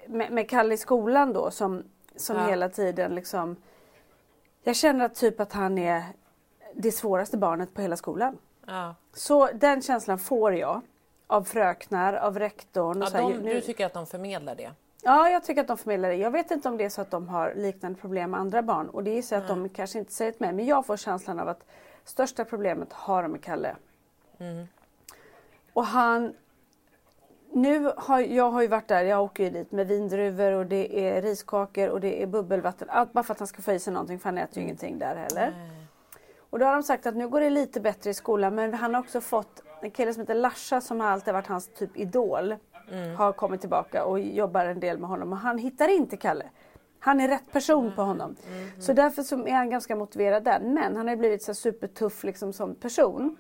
Med, 0.08 0.32
med 0.32 0.50
Kalle 0.50 0.74
i 0.74 0.78
skolan 0.78 1.34
då 1.34 1.52
som, 1.52 1.84
som 2.16 2.38
Ja. 2.38 2.48
hela 2.48 2.70
tiden 2.70 3.16
liksom... 3.16 3.56
Jag 4.64 4.76
känner 4.76 5.06
att 5.06 5.16
typ 5.16 5.40
att 5.40 5.54
han 5.54 5.78
är 5.78 6.04
det 6.78 6.92
svåraste 6.92 7.38
barnet 7.38 7.74
på 7.74 7.82
hela 7.82 7.98
skolan. 7.98 8.38
Ja. 8.68 8.96
Så 9.14 9.50
den 9.54 9.82
känslan 9.82 10.20
får 10.20 10.54
jag 10.56 10.82
av 11.28 11.44
fröknar, 11.44 12.14
av 12.14 12.40
rektorn. 12.40 13.02
Och 13.02 13.10
Ja, 13.14 13.20
de, 13.22 13.34
nu- 13.34 13.54
du 13.54 13.62
tycker 13.62 13.86
att 13.86 13.94
de 13.94 14.08
förmedlar 14.08 14.56
det? 14.56 14.72
Ja, 15.02 15.30
jag 15.30 15.44
tycker 15.44 15.62
att 15.62 15.68
de 15.68 15.78
förmedlar 15.78 16.10
det. 16.10 16.16
Jag 16.16 16.32
vet 16.32 16.52
inte 16.52 16.70
om 16.70 16.78
det 16.78 16.84
är 16.86 16.90
så 16.90 17.02
att 17.02 17.12
de 17.12 17.30
har 17.30 17.54
liknande 17.56 18.00
problem 18.00 18.32
med 18.32 18.40
andra 18.40 18.62
barn 18.62 18.90
och 18.90 19.04
det 19.04 19.18
är 19.18 19.22
så 19.22 19.36
att 19.36 19.48
de 19.48 19.70
kanske 19.70 20.00
inte 20.00 20.12
säger 20.14 20.32
till 20.32 20.42
mig. 20.42 20.54
Men 20.54 20.66
jag 20.66 20.86
får 20.86 20.98
känslan 20.98 21.40
av 21.40 21.48
att 21.50 21.64
största 22.04 22.46
problemet 22.46 22.94
har 22.94 23.24
de 23.24 23.32
med 23.32 23.44
Kalle. 23.44 23.76
Och 25.74 25.86
han... 25.86 26.34
Nu 27.52 27.92
har 27.98 28.20
jag 28.20 28.52
har 28.52 28.62
ju 28.62 28.68
varit 28.68 28.88
där, 28.88 29.04
jag 29.04 29.24
åker 29.24 29.44
ju 29.44 29.50
dit 29.50 29.72
med 29.72 29.88
vindruvor 29.88 30.52
och 30.52 30.66
det 30.66 31.00
är 31.10 31.22
riskakor 31.22 31.90
och 31.90 32.02
det 32.02 32.24
är 32.24 32.28
bubbelvatten. 32.28 32.90
Allt 32.90 33.14
bara 33.14 33.24
för 33.24 33.34
att 33.34 33.40
han 33.40 33.48
ska 33.48 33.62
få 33.62 33.72
i 33.72 33.80
sig 33.80 33.94
någonting 33.94 34.20
för 34.20 34.26
han 34.30 34.38
äter 34.38 34.58
ju 34.58 34.64
ingenting 34.64 35.00
där 35.00 35.16
heller. 35.16 35.54
Och 36.50 36.60
då 36.60 36.66
har 36.66 36.74
de 36.74 36.84
sagt 36.84 37.06
att 37.06 37.16
nu 37.16 37.28
går 37.28 37.42
det 37.42 37.50
lite 37.50 37.80
bättre 37.80 38.10
i 38.10 38.14
skolan 38.14 38.56
men 38.56 38.74
han 38.74 38.94
har 38.94 39.02
också 39.02 39.22
fått 39.22 39.64
en 39.82 39.92
kille 39.92 40.14
som 40.14 40.22
heter 40.22 40.36
Larsa 40.36 40.82
som 40.82 41.00
har 41.00 41.08
alltid 41.08 41.34
varit 41.34 41.48
hans 41.48 41.68
typ 41.68 41.98
idol. 41.98 42.56
har 43.18 43.34
kommit 43.34 43.62
tillbaka 43.62 44.06
och 44.06 44.20
jobbar 44.20 44.66
en 44.66 44.80
del 44.80 44.98
med 44.98 45.10
honom 45.10 45.32
och 45.32 45.38
han 45.38 45.58
hittar 45.58 45.88
inte 45.88 46.18
Kalle. 46.18 46.46
Han 47.00 47.20
är 47.20 47.28
rätt 47.28 47.52
person 47.52 47.92
på 47.96 48.02
honom. 48.02 48.36
Så 48.80 48.94
därför 48.94 49.24
så 49.24 49.48
är 49.48 49.54
han 49.54 49.70
ganska 49.70 49.96
motiverad 49.96 50.44
där. 50.44 50.60
Men 50.60 50.98
han 50.98 51.08
har 51.08 51.16
blivit 51.16 51.44
så 51.44 51.54
supertuff 51.54 52.24
liksom 52.24 52.54
som 52.54 52.76
person. 52.76 53.38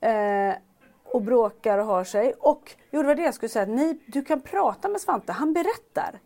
Eh, 0.00 0.54
och 1.04 1.22
bråkar 1.22 1.78
och 1.78 1.86
har 1.86 2.04
sig. 2.04 2.32
Och 2.32 2.76
jo, 2.90 3.02
det 3.02 3.06
var 3.06 3.14
det 3.14 3.22
jag 3.22 3.34
skulle 3.34 3.48
säga. 3.48 3.66
Ni, 3.66 4.00
du 4.06 4.24
kan 4.24 4.40
prata 4.40 4.88
med 4.88 5.00
Svante. 5.00 5.32
Han 5.32 5.52
berättar 5.52 6.20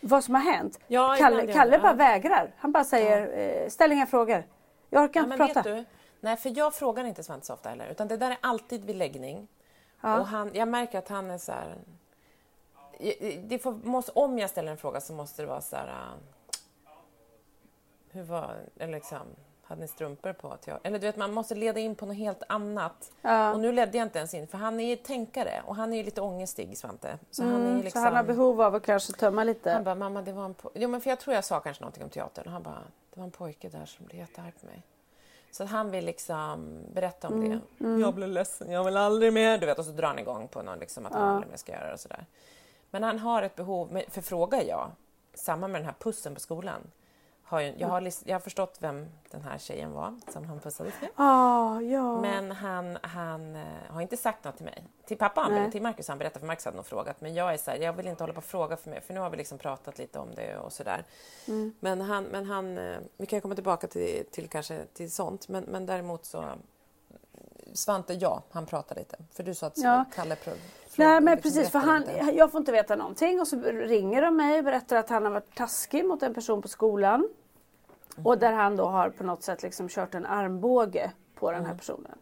vad 0.00 0.24
som 0.24 0.34
har 0.34 0.42
hänt. 0.42 0.80
Ja, 0.86 1.16
Kalle, 1.18 1.52
Kalle 1.52 1.78
bara 1.78 1.92
ja. 1.92 1.96
vägrar. 1.96 2.54
Han 2.58 2.72
bara 2.72 2.84
säger, 2.84 3.38
eh, 3.38 3.68
ställ 3.68 3.92
inga 3.92 4.06
frågor. 4.06 4.44
Jag 4.90 5.02
orkar 5.04 5.20
Ja, 5.20 5.24
inte 5.24 5.36
men 5.36 5.48
prata. 5.54 5.62
du, 5.74 5.84
nej, 6.20 6.36
för 6.36 6.58
jag 6.58 6.74
frågar 6.74 7.04
inte 7.04 7.22
Svante 7.22 7.46
så 7.46 7.54
ofta 7.54 7.68
heller, 7.68 7.86
utan 7.90 8.08
det 8.08 8.16
där 8.16 8.30
är 8.30 8.38
alltid 8.40 8.84
vid 8.84 8.96
läggning. 8.96 9.48
Och 10.00 10.08
han, 10.08 10.50
jag 10.54 10.68
märker 10.68 10.98
att 10.98 11.08
han 11.08 11.30
är 11.30 11.38
så 11.38 11.52
här... 11.52 11.74
Det 13.42 13.58
får, 13.58 13.72
måste, 13.72 14.12
om 14.12 14.38
jag 14.38 14.50
ställer 14.50 14.70
en 14.72 14.78
fråga 14.78 15.00
så 15.00 15.12
måste 15.12 15.42
det 15.42 15.46
vara 15.48 15.60
så 15.60 15.76
här... 15.76 16.12
Hur 18.10 18.22
var... 18.22 18.56
Eller 18.78 18.92
liksom, 18.92 19.18
hade 19.62 19.80
ni 19.80 19.88
strumpor 19.88 20.32
på? 20.32 20.56
teater? 20.56 20.80
Eller 20.88 20.98
du 20.98 21.06
vet, 21.06 21.16
man 21.16 21.32
måste 21.32 21.54
leda 21.54 21.80
in 21.80 21.94
på 21.94 22.06
något 22.06 22.16
helt 22.16 22.42
annat. 22.48 23.12
Ja. 23.22 23.52
Och 23.52 23.60
nu 23.60 23.72
ledde 23.72 23.98
jag 23.98 24.06
inte 24.06 24.18
ens 24.18 24.34
in, 24.34 24.46
för 24.48 24.58
han 24.58 24.80
är 24.80 24.84
ju 24.88 24.96
tänkare 24.96 25.62
och 25.66 25.76
han 25.76 25.92
är 25.92 25.96
ju 25.96 26.02
lite 26.02 26.20
ångestig, 26.20 26.78
Svante. 26.78 27.18
Så 27.30 27.42
han 27.42 27.52
är 27.52 27.56
Mm, 27.70 27.80
liksom... 27.80 28.02
Så 28.02 28.06
han 28.06 28.16
har 28.16 28.22
behov 28.22 28.60
av 28.60 28.74
att 28.74 28.82
kanske 28.82 29.12
tömma 29.12 29.44
lite. 29.44 29.70
Han 29.70 29.84
bara, 29.84 29.94
mamma 29.94 30.22
det 30.22 30.32
var 30.32 30.44
en 30.44 30.54
po-" 30.54 30.70
jo, 30.74 30.88
men 30.88 31.00
för 31.00 31.10
Jag 31.10 31.18
tror 31.20 31.34
jag 31.34 31.44
sa 31.44 31.60
kanske 31.60 31.82
någonting 31.82 32.04
om 32.04 32.10
teatern 32.10 32.46
och 32.46 32.52
han 32.52 32.62
bara, 32.62 32.82
det 33.18 33.20
var 33.20 33.26
en 33.26 33.30
pojke 33.30 33.68
där 33.68 33.86
som 33.86 34.06
blev 34.06 34.18
jättearg 34.18 34.52
på 34.60 34.66
mig. 34.66 34.82
Så 35.50 35.64
han 35.64 35.90
vill 35.90 36.04
liksom 36.04 36.82
berätta 36.94 37.28
om 37.28 37.34
Mm, 37.42 37.60
det. 37.78 38.00
Jag 38.00 38.14
blir 38.14 38.26
ledsen, 38.26 38.70
jag 38.70 38.84
vill 38.84 38.96
aldrig 38.96 39.32
mer. 39.32 39.58
Du 39.58 39.66
vet, 39.66 39.78
och 39.78 39.84
så 39.84 39.90
drar 39.90 40.08
han 40.08 40.18
igång 40.18 40.48
på 40.48 40.62
någon, 40.62 40.78
liksom, 40.78 41.06
att 41.06 41.12
han 41.12 41.22
aldrig 41.28 41.50
mer 41.50 41.56
ska 41.56 41.72
göra 41.72 41.86
det 41.86 41.92
och 41.92 42.00
sådär. 42.00 42.26
Men 42.90 43.02
han 43.02 43.18
har 43.18 43.42
ett 43.42 43.56
behov, 43.56 44.02
för 44.08 44.20
frågar 44.22 44.62
jag, 44.62 44.90
samma 45.34 45.68
med 45.68 45.80
den 45.80 45.86
här 45.86 45.94
pussen 45.98 46.34
på 46.34 46.40
skolan. 46.40 46.90
Har 47.48 47.60
ju, 47.60 47.74
jag, 47.76 47.88
har, 47.88 48.12
jag 48.24 48.34
har 48.34 48.40
förstått 48.40 48.76
vem 48.80 49.06
den 49.30 49.42
här 49.42 49.58
tjejen 49.58 49.92
var 49.92 50.14
som 50.32 50.44
han 50.44 50.60
pussades 50.60 50.94
med. 51.00 51.10
Ah, 51.16 51.80
ja. 51.80 52.20
Men 52.20 52.50
han, 52.50 52.98
han 53.02 53.56
eh, 53.56 53.62
har 53.88 54.00
inte 54.00 54.16
sagt 54.16 54.44
något 54.44 54.56
till 54.56 54.64
mig. 54.64 54.84
Till 55.06 55.16
pappa, 55.16 55.40
han, 55.40 55.70
till 55.70 55.82
Marcus, 55.82 56.08
han 56.08 56.18
berättade 56.18 56.40
för 56.40 56.46
Marcus 56.46 56.64
hade 56.64 56.76
nog 56.76 56.86
frågat. 56.86 57.20
Men 57.20 57.34
jag 57.34 57.54
är 57.54 57.56
så 57.56 57.70
här, 57.70 57.78
jag 57.78 57.92
vill 57.92 58.06
inte 58.06 58.22
hålla 58.22 58.32
på 58.32 58.38
och 58.38 58.44
fråga 58.44 58.76
för 58.76 58.90
mig, 58.90 59.00
för 59.00 59.14
nu 59.14 59.20
har 59.20 59.30
vi 59.30 59.36
liksom 59.36 59.58
pratat 59.58 59.98
lite 59.98 60.18
om 60.18 60.34
det 60.34 60.58
och 60.58 60.72
sådär. 60.72 61.04
Mm. 61.48 61.74
Men 61.80 62.00
han, 62.00 62.24
men 62.24 62.46
han, 62.46 62.78
eh, 62.78 62.98
vi 63.16 63.26
kan 63.26 63.40
komma 63.40 63.54
tillbaka 63.54 63.86
till, 63.86 64.24
till 64.30 64.48
kanske 64.48 64.84
till 64.94 65.12
sånt, 65.12 65.48
men, 65.48 65.64
men 65.64 65.86
däremot 65.86 66.24
så 66.24 66.44
Svante, 67.72 68.14
ja, 68.14 68.42
han 68.50 68.66
pratar 68.66 68.96
lite. 68.96 69.16
För 69.32 69.42
du 69.42 69.54
sa 69.54 69.66
att 69.66 69.78
Ja. 69.78 70.04
Kalle 70.14 70.36
prov, 70.36 70.54
Nej 70.96 71.20
men 71.20 71.34
liksom 71.34 71.42
precis, 71.42 71.72
för 71.72 71.78
berättar 71.78 71.92
han, 71.92 72.26
lite. 72.26 72.38
jag 72.38 72.50
får 72.52 72.58
inte 72.58 72.72
veta 72.72 72.96
någonting 72.96 73.40
och 73.40 73.48
så 73.48 73.60
ringer 73.62 74.22
de 74.22 74.36
mig 74.36 74.58
och 74.58 74.64
berättar 74.64 74.96
att 74.96 75.08
han 75.08 75.24
har 75.24 75.32
varit 75.32 75.54
taskig 75.54 76.04
mot 76.04 76.22
en 76.22 76.34
person 76.34 76.62
på 76.62 76.68
skolan. 76.68 77.28
Och 78.24 78.38
där 78.38 78.52
han 78.52 78.76
då 78.76 78.84
har 78.84 79.10
på 79.10 79.24
något 79.24 79.42
sätt 79.42 79.62
liksom 79.62 79.88
kört 79.88 80.14
en 80.14 80.26
armbåge 80.26 81.12
på 81.34 81.52
den 81.52 81.66
här 81.66 81.74
personen. 81.74 82.18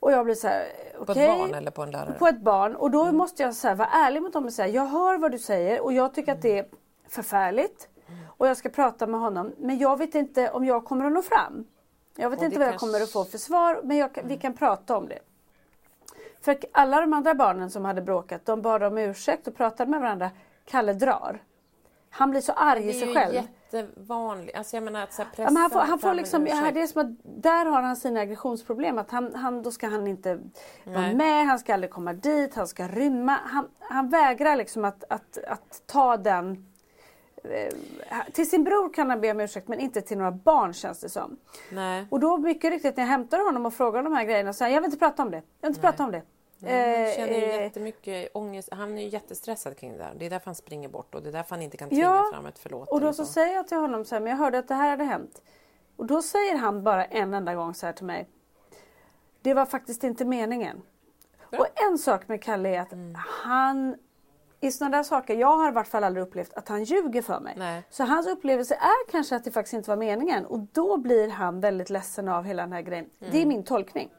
Och 0.00 0.12
jag 0.12 0.24
blir 0.24 0.34
så 0.34 0.48
här, 0.48 0.66
På 0.96 1.02
okej. 1.12 1.24
ett 1.24 1.38
barn 1.38 1.54
eller 1.54 1.70
på 1.70 1.82
en 1.82 1.90
lärare? 1.90 2.14
På 2.18 2.26
ett 2.26 2.40
barn 2.40 2.76
och 2.76 2.90
då 2.90 3.12
måste 3.12 3.42
jag 3.42 3.54
så 3.54 3.68
här, 3.68 3.74
vara 3.74 3.88
ärlig 3.88 4.22
mot 4.22 4.32
dem 4.32 4.44
och 4.44 4.52
säga 4.52 4.68
jag 4.68 4.86
hör 4.86 5.18
vad 5.18 5.32
du 5.32 5.38
säger 5.38 5.80
och 5.80 5.92
jag 5.92 6.14
tycker 6.14 6.32
att 6.32 6.42
det 6.42 6.58
är 6.58 6.66
förfärligt. 7.08 7.88
Och 8.36 8.48
jag 8.48 8.56
ska 8.56 8.68
prata 8.68 9.06
med 9.06 9.20
honom 9.20 9.52
men 9.58 9.78
jag 9.78 9.98
vet 9.98 10.14
inte 10.14 10.50
om 10.50 10.64
jag 10.64 10.84
kommer 10.84 11.04
att 11.04 11.12
nå 11.12 11.22
fram. 11.22 11.66
Jag 12.16 12.30
vet 12.30 12.42
inte 12.42 12.58
vad 12.58 12.68
jag 12.68 12.78
kommer 12.78 13.02
att 13.02 13.10
få 13.10 13.24
för 13.24 13.38
svar 13.38 13.80
men 13.84 13.96
jag, 13.96 14.10
vi 14.24 14.36
kan 14.36 14.54
prata 14.54 14.96
om 14.96 15.08
det. 15.08 15.18
För 16.40 16.56
alla 16.72 17.00
de 17.00 17.12
andra 17.12 17.34
barnen 17.34 17.70
som 17.70 17.84
hade 17.84 18.02
bråkat 18.02 18.46
de 18.46 18.62
bad 18.62 18.82
om 18.82 18.98
ursäkt 18.98 19.48
och 19.48 19.56
pratade 19.56 19.90
med 19.90 20.00
varandra. 20.00 20.30
Kalle 20.64 20.92
drar. 20.92 21.42
Han 22.10 22.30
blir 22.30 22.40
så 22.40 22.52
arg 22.52 22.88
i 22.88 22.92
sig 22.92 23.14
själv. 23.14 23.42
Jättevanligt. 23.72 24.56
Alltså 24.56 24.76
jag 24.76 24.82
menar 24.82 25.02
att 25.02 25.12
så 25.12 25.22
här 25.22 25.30
Ja, 25.36 25.44
men 25.44 25.56
han 25.56 25.70
får, 25.70 25.78
pressa 25.78 25.90
han 25.90 25.98
får 25.98 26.14
liksom, 26.14 26.46
ja, 26.46 26.70
det 26.74 26.82
är 26.82 26.86
som 26.86 27.00
att 27.00 27.42
där 27.42 27.64
har 27.66 27.82
han 27.82 27.96
sina 27.96 28.20
aggressionsproblem. 28.20 28.98
Att 28.98 29.10
han, 29.10 29.34
han, 29.34 29.62
då 29.62 29.70
ska 29.70 29.88
han 29.88 30.06
inte 30.06 30.34
vara 30.84 31.00
Nej. 31.00 31.14
med, 31.14 31.46
han 31.46 31.58
ska 31.58 31.74
aldrig 31.74 31.90
komma 31.90 32.12
dit, 32.12 32.54
han 32.54 32.68
ska 32.68 32.88
rymma. 32.88 33.38
Han, 33.44 33.68
han 33.78 34.08
vägrar 34.08 34.56
liksom 34.56 34.84
att, 34.84 35.04
att, 35.08 35.38
att 35.48 35.82
ta 35.86 36.16
den... 36.16 36.66
Eh, 37.44 37.74
till 38.32 38.50
sin 38.50 38.64
bror 38.64 38.92
kan 38.92 39.10
han 39.10 39.20
be 39.20 39.30
om 39.30 39.40
ursäkt 39.40 39.68
men 39.68 39.80
inte 39.80 40.00
till 40.00 40.18
några 40.18 40.30
barn 40.30 40.72
känns 40.72 41.00
det 41.00 41.08
som. 41.08 41.36
Nej. 41.72 42.06
Och 42.10 42.20
då 42.20 42.38
mycket 42.38 42.70
riktigt 42.70 42.96
när 42.96 43.04
jag 43.04 43.08
hämtar 43.10 43.44
honom 43.44 43.66
och 43.66 43.74
frågar 43.74 44.02
de 44.02 44.12
här 44.12 44.24
grejerna 44.24 44.52
så 44.52 44.56
säger 44.56 44.68
han, 44.68 44.74
jag 44.74 44.80
vill 44.80 44.88
inte 44.88 44.98
prata 44.98 45.22
om 45.22 45.30
det. 45.30 45.36
Jag 45.36 45.68
vill 45.68 45.70
inte 45.70 45.80
prata 45.80 46.04
om 46.04 46.12
det. 46.12 46.22
Han 46.70 46.80
Eh, 47.04 47.14
känner 47.16 47.34
ju 47.34 47.44
eh, 47.52 47.62
jättemycket 47.62 48.28
ångest. 48.34 48.68
Han 48.72 48.98
är 48.98 49.02
ju 49.02 49.08
jättestressad 49.08 49.76
kring 49.76 49.92
det 49.92 49.98
där. 49.98 50.12
Det 50.16 50.26
är 50.26 50.30
därför 50.30 50.46
han 50.46 50.54
springer 50.54 50.88
bort 50.88 51.14
och 51.14 51.22
det 51.22 51.28
är 51.28 51.32
därför 51.32 51.50
han 51.50 51.62
inte 51.62 51.76
kan 51.76 51.88
Ja, 51.90 51.94
tvinga 51.96 52.32
fram 52.32 52.46
ett 52.46 52.58
förlåt. 52.58 52.88
Och 52.88 53.00
då 53.00 53.06
eller 53.06 53.12
så 53.12 53.26
säger 53.26 53.54
jag 53.54 53.68
till 53.68 53.76
honom 53.78 54.04
så 54.04 54.14
här, 54.14 54.20
men 54.20 54.30
jag 54.30 54.36
hörde 54.38 54.58
att 54.58 54.68
det 54.68 54.74
här 54.74 54.90
hade 54.90 55.04
hänt. 55.04 55.42
Och 55.96 56.06
då 56.06 56.22
säger 56.22 56.56
han 56.56 56.82
bara 56.82 57.04
en 57.04 57.34
enda 57.34 57.54
gång 57.54 57.74
så 57.74 57.86
här 57.86 57.92
till 57.92 58.04
mig. 58.06 58.28
Det 59.42 59.54
var 59.54 59.66
faktiskt 59.66 60.04
inte 60.04 60.24
meningen. 60.24 60.82
Och 61.58 61.66
en 61.90 61.98
sak 61.98 62.28
med 62.28 62.42
Kalle 62.42 62.68
är 62.68 62.80
att 62.80 62.92
Mm. 62.92 63.14
han 63.18 63.96
i 64.64 64.72
sådana 64.72 64.96
där 64.96 65.02
saker, 65.02 65.36
jag 65.36 65.56
har 65.56 65.68
i 65.68 65.72
vart 65.72 65.86
fall 65.86 66.04
aldrig 66.04 66.22
upplevt 66.26 66.54
att 66.54 66.68
han 66.68 66.84
ljuger 66.84 67.22
för 67.22 67.40
mig. 67.40 67.54
Nej. 67.58 67.82
Så 67.90 68.04
hans 68.04 68.26
upplevelse 68.26 68.74
är 68.74 69.10
kanske 69.10 69.36
att 69.36 69.44
det 69.44 69.50
faktiskt 69.50 69.74
inte 69.74 69.90
var 69.90 69.96
meningen 69.96 70.46
och 70.46 70.58
då 70.58 70.96
blir 70.96 71.28
han 71.30 71.60
väldigt 71.60 71.90
ledsen 71.90 72.28
av 72.28 72.44
hela 72.44 72.62
den 72.62 72.72
här 72.72 72.82
grejen. 72.82 73.06
Det 73.18 73.26
Mm. 73.26 73.40
är 73.42 73.46
min 73.46 73.64
tolkning. 73.64 74.10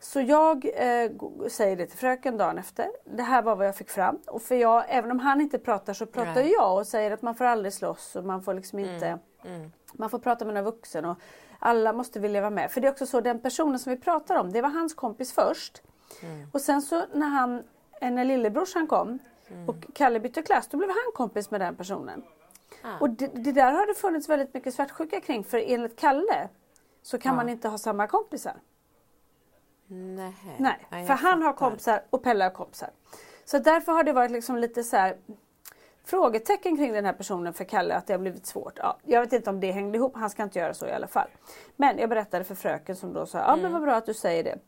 Så 0.00 0.20
jag 0.20 0.64
eh, 0.64 1.10
säger 1.48 1.76
det 1.76 1.86
till 1.86 1.98
fröken 1.98 2.36
dagen 2.36 2.58
efter. 2.58 2.88
Det 3.04 3.22
här 3.22 3.42
var 3.42 3.56
vad 3.56 3.66
jag 3.66 3.76
fick 3.76 3.90
fram. 3.90 4.18
Och 4.26 4.42
för 4.42 4.54
jag, 4.54 4.84
även 4.88 5.10
om 5.10 5.18
han 5.18 5.40
inte 5.40 5.58
pratar 5.58 5.92
så 5.92 6.06
pratar 6.06 6.34
Nej. 6.34 6.52
jag 6.52 6.78
och 6.78 6.86
säger 6.86 7.10
att 7.10 7.22
man 7.22 7.34
får 7.34 7.44
aldrig 7.44 7.72
slåss 7.72 8.16
och 8.16 8.24
man 8.24 8.42
får 8.42 8.54
liksom 8.54 8.78
inte 8.78 9.18
Man 9.92 10.10
får 10.10 10.18
prata 10.18 10.44
med 10.44 10.56
en 10.56 10.64
vuxen 10.64 11.04
och 11.04 11.16
alla 11.58 11.92
måste 11.92 12.20
vilja 12.20 12.40
vara 12.40 12.50
med. 12.50 12.70
För 12.70 12.80
det 12.80 12.86
är 12.88 12.92
också 12.92 13.06
så, 13.06 13.20
den 13.20 13.40
personen 13.40 13.78
som 13.78 13.90
vi 13.90 13.98
pratar 13.98 14.36
om, 14.36 14.52
det 14.52 14.62
var 14.62 14.68
hans 14.68 14.94
kompis 14.94 15.32
först. 15.32 15.82
Och 16.52 16.60
sen 16.60 16.82
så 16.82 17.02
när 17.14 17.26
han, 17.28 17.62
eh, 18.00 18.10
när 18.10 18.24
lillebrorsan 18.24 18.86
kom 18.86 19.18
och 19.66 19.76
Kalle 19.94 20.20
bytte 20.20 20.42
klass, 20.42 20.68
då 20.68 20.76
blev 20.76 20.88
han 20.90 20.96
kompis 21.14 21.50
med 21.50 21.60
den 21.60 21.76
personen. 21.76 22.22
Och 23.00 23.10
det, 23.10 23.26
det 23.26 23.52
där 23.52 23.72
har 23.72 23.86
det 23.86 23.94
funnits 23.94 24.28
väldigt 24.28 24.54
mycket 24.54 24.74
svartsjuka 24.74 25.20
kring 25.20 25.44
för 25.44 25.58
enligt 25.66 25.98
Kalle 25.98 26.48
så 27.02 27.18
kan 27.18 27.36
man 27.36 27.48
inte 27.48 27.68
ha 27.68 27.78
samma 27.78 28.06
kompisar. 28.06 28.54
Nej. 29.86 30.34
Nej, 30.90 31.06
för 31.06 31.14
han 31.14 31.42
har 31.42 31.52
kompisar 31.52 32.02
och 32.10 32.22
Pelle 32.22 32.44
har 32.44 32.50
kompisar. 32.50 32.90
Så 33.44 33.58
därför 33.58 33.92
har 33.92 34.04
det 34.04 34.12
varit 34.12 34.30
liksom 34.30 34.56
lite 34.56 34.84
så 34.84 34.96
här 34.96 35.16
frågetecken 36.04 36.76
kring 36.76 36.92
den 36.92 37.04
här 37.04 37.12
personen 37.12 37.54
för 37.54 37.64
Kalle 37.64 37.94
att 37.94 38.06
det 38.06 38.12
har 38.12 38.18
blivit 38.18 38.46
svårt. 38.46 38.72
Ja, 38.78 38.96
jag 39.04 39.20
vet 39.20 39.32
inte 39.32 39.50
om 39.50 39.60
det 39.60 39.72
hängde 39.72 39.98
ihop, 39.98 40.16
han 40.16 40.30
ska 40.30 40.42
inte 40.42 40.58
göra 40.58 40.74
så 40.74 40.86
i 40.86 40.92
alla 40.92 41.06
fall. 41.06 41.28
Men 41.76 41.98
jag 41.98 42.08
berättade 42.08 42.44
för 42.44 42.54
fröken 42.54 42.96
som 42.96 43.12
då 43.12 43.26
sa, 43.26 43.38
ja 43.38 43.44
Mm. 43.52 43.62
men 43.62 43.72
vad 43.72 43.82
bra 43.82 43.94
att 43.94 44.06
du 44.06 44.14
säger 44.14 44.44
det. 44.44 44.58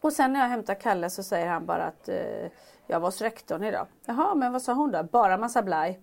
Och 0.00 0.12
sen 0.12 0.32
när 0.32 0.40
jag 0.40 0.48
hämtar 0.48 0.74
Kalle 0.74 1.10
så 1.10 1.22
säger 1.22 1.46
han 1.46 1.66
bara 1.66 1.84
att 1.84 2.08
eh, 2.08 2.46
jag 2.86 3.00
var 3.00 3.08
hos 3.08 3.20
rektorn 3.20 3.64
idag. 3.64 3.86
Jaha, 4.04 4.34
men 4.34 4.52
vad 4.52 4.62
sa 4.62 4.72
hon 4.72 4.90
då? 4.92 5.02
Bara 5.02 5.36
massa 5.36 5.62
blaj. 5.62 6.00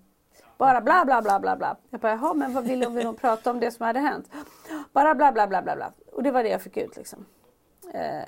Bara 0.57 0.81
bla 0.81 1.05
bla 1.05 1.21
bla 1.21 1.39
bla 1.39 1.55
bla. 1.55 1.77
Jag 1.89 1.99
bara, 1.99 2.11
jaha 2.11 2.33
men 2.33 2.53
vad 2.53 2.63
vill 2.63 2.83
hon, 2.83 2.95
vill 2.95 3.05
hon 3.05 3.15
prata 3.15 3.51
om 3.51 3.59
det 3.59 3.71
som 3.71 3.85
hade 3.85 3.99
hänt? 3.99 4.29
Bara 4.93 5.15
bla 5.15 5.31
bla 5.31 5.47
bla 5.47 5.61
bla 5.61 5.75
bla. 5.75 5.91
Och 6.11 6.23
det 6.23 6.31
var 6.31 6.43
det 6.43 6.49
jag 6.49 6.61
fick 6.61 6.77
ut 6.77 6.95
liksom. 6.95 7.25
Eh, 7.93 8.23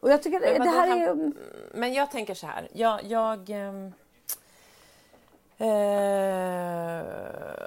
och 0.00 0.10
jag 0.10 0.22
tycker 0.22 0.40
Men 0.40 0.62
det 0.62 0.68
här 0.68 0.86
är 0.86 1.08
han- 1.08 1.18
ju... 1.18 1.32
Men 1.74 1.92
jag 1.92 2.10
tänker 2.10 2.34
så 2.34 2.46
här. 2.46 2.68
Jag... 2.72 3.02
jag 3.02 3.50
ehm, 3.50 3.92
eh, 5.58 7.04